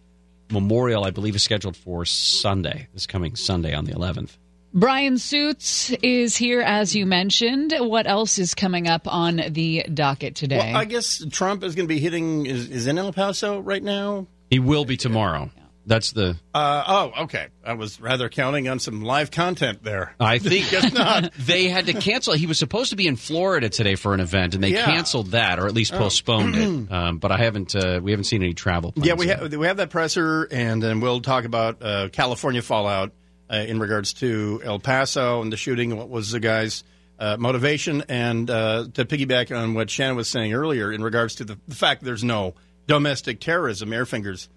[0.49, 4.37] memorial, I believe, is scheduled for Sunday, this coming Sunday on the 11th.
[4.73, 7.73] Brian Suits is here, as you mentioned.
[7.77, 10.57] What else is coming up on the docket today?
[10.57, 13.83] Well, I guess Trump is going to be hitting is, is in El Paso right
[13.83, 14.25] now.
[14.49, 15.51] He will be tomorrow.
[15.85, 16.37] That's the.
[16.53, 16.83] Uh,
[17.13, 17.47] oh, okay.
[17.63, 20.15] I was rather counting on some live content there.
[20.19, 21.33] I think Guess not.
[21.37, 22.33] they had to cancel.
[22.33, 24.85] He was supposed to be in Florida today for an event, and they Yeah.
[24.85, 25.97] canceled that, or at least Oh.
[25.99, 26.63] postponed it.
[26.93, 27.75] Um, but I haven't.
[27.75, 28.91] Uh, we haven't seen any travel.
[28.93, 29.39] Plans Yeah, we yet.
[29.41, 33.11] have we have that presser, and then we'll talk about uh, California fallout
[33.49, 35.95] uh, in regards to El Paso and the shooting.
[35.95, 36.83] What was the guy's
[37.19, 38.03] uh, motivation?
[38.09, 41.75] And uh, to piggyback on what Shannon was saying earlier in regards to the, the
[41.75, 42.55] fact there's no
[42.87, 44.47] domestic terrorism, Airfingers,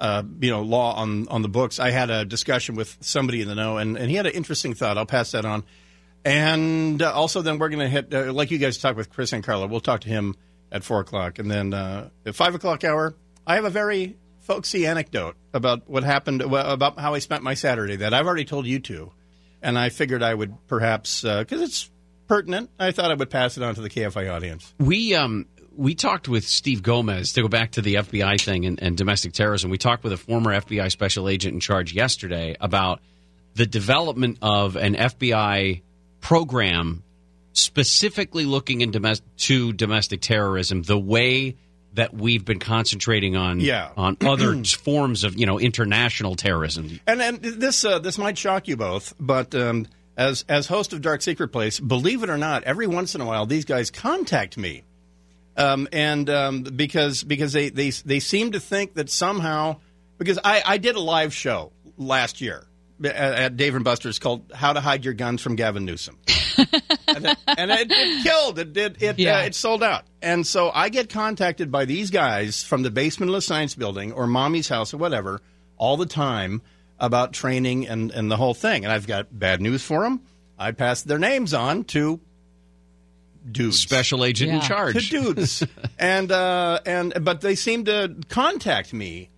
[0.00, 1.78] uh, you know, law on on the books.
[1.78, 4.74] I had a discussion with somebody in the know, and, and he had an interesting
[4.74, 4.98] thought.
[4.98, 5.64] I'll pass that on.
[6.24, 9.32] And uh, also, then we're going to hit, uh, like you guys talked with Kris
[9.32, 10.36] Ankarlo, we'll talk to him
[10.70, 11.40] at 4 o'clock.
[11.40, 13.14] And then at 5 o'clock hour,
[13.44, 17.96] I have a very folksy anecdote about what happened, about how I spent my Saturday
[17.96, 19.12] that I've already told you two.
[19.62, 21.90] And I figured I would perhaps, because it's
[22.26, 24.74] pertinent, I thought I would pass it on to the KFI audience.
[24.78, 28.82] We um we talked with Steve Gomez to go back to the FBI thing and,
[28.82, 29.70] and domestic terrorism.
[29.70, 33.00] We talked with a former FBI special agent in charge yesterday about
[33.54, 35.82] the development of an FBI
[36.20, 37.04] program
[37.52, 41.56] specifically looking into to domestic terrorism, the way
[41.94, 43.90] that we've been concentrating on Yeah.
[43.96, 47.00] on other forms of you know international terrorism.
[47.06, 49.86] And and this uh, this might shock you both, but um,
[50.16, 53.26] as as host of Dark Secret Place, believe it or not, every once in a
[53.26, 54.84] while these guys contact me,
[55.56, 59.76] um, and um, because because they, they they seem to think that somehow
[60.18, 62.64] because I, I did a live show last year
[63.04, 66.18] at, at Dave and Buster's called "How to Hide Your Guns from Gavin Newsom."
[66.58, 68.58] and it, and it, it killed.
[68.58, 69.02] It did.
[69.02, 69.38] It Yeah.
[69.38, 70.04] uh, it sold out.
[70.20, 74.12] And so I get contacted by these guys from the basement of the science building
[74.12, 75.40] or mommy's house or whatever
[75.76, 76.62] all the time
[76.98, 78.84] about training and and the whole thing.
[78.84, 80.20] And I've got bad news for them.
[80.58, 82.20] I passed their names on to
[83.50, 85.10] dudes, Special agent in charge.
[85.10, 85.66] to dudes,
[85.98, 89.30] and uh, and but they seem to contact me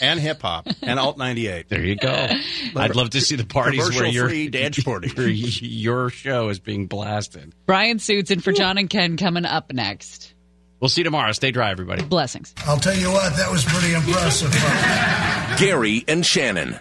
[0.00, 1.68] and hip hop and Alt 98.
[1.68, 2.28] There you go.
[2.76, 5.10] I'd love to see the parties where your dance party.
[5.16, 7.52] your, your show is being blasted.
[7.66, 10.34] Brian Suits in for John and Ken coming up next.
[10.80, 11.32] We'll see you tomorrow.
[11.32, 12.02] Stay dry, everybody.
[12.02, 12.54] Blessings.
[12.66, 14.50] I'll tell you what, that was pretty impressive.
[15.58, 16.76] Gary and Shannon.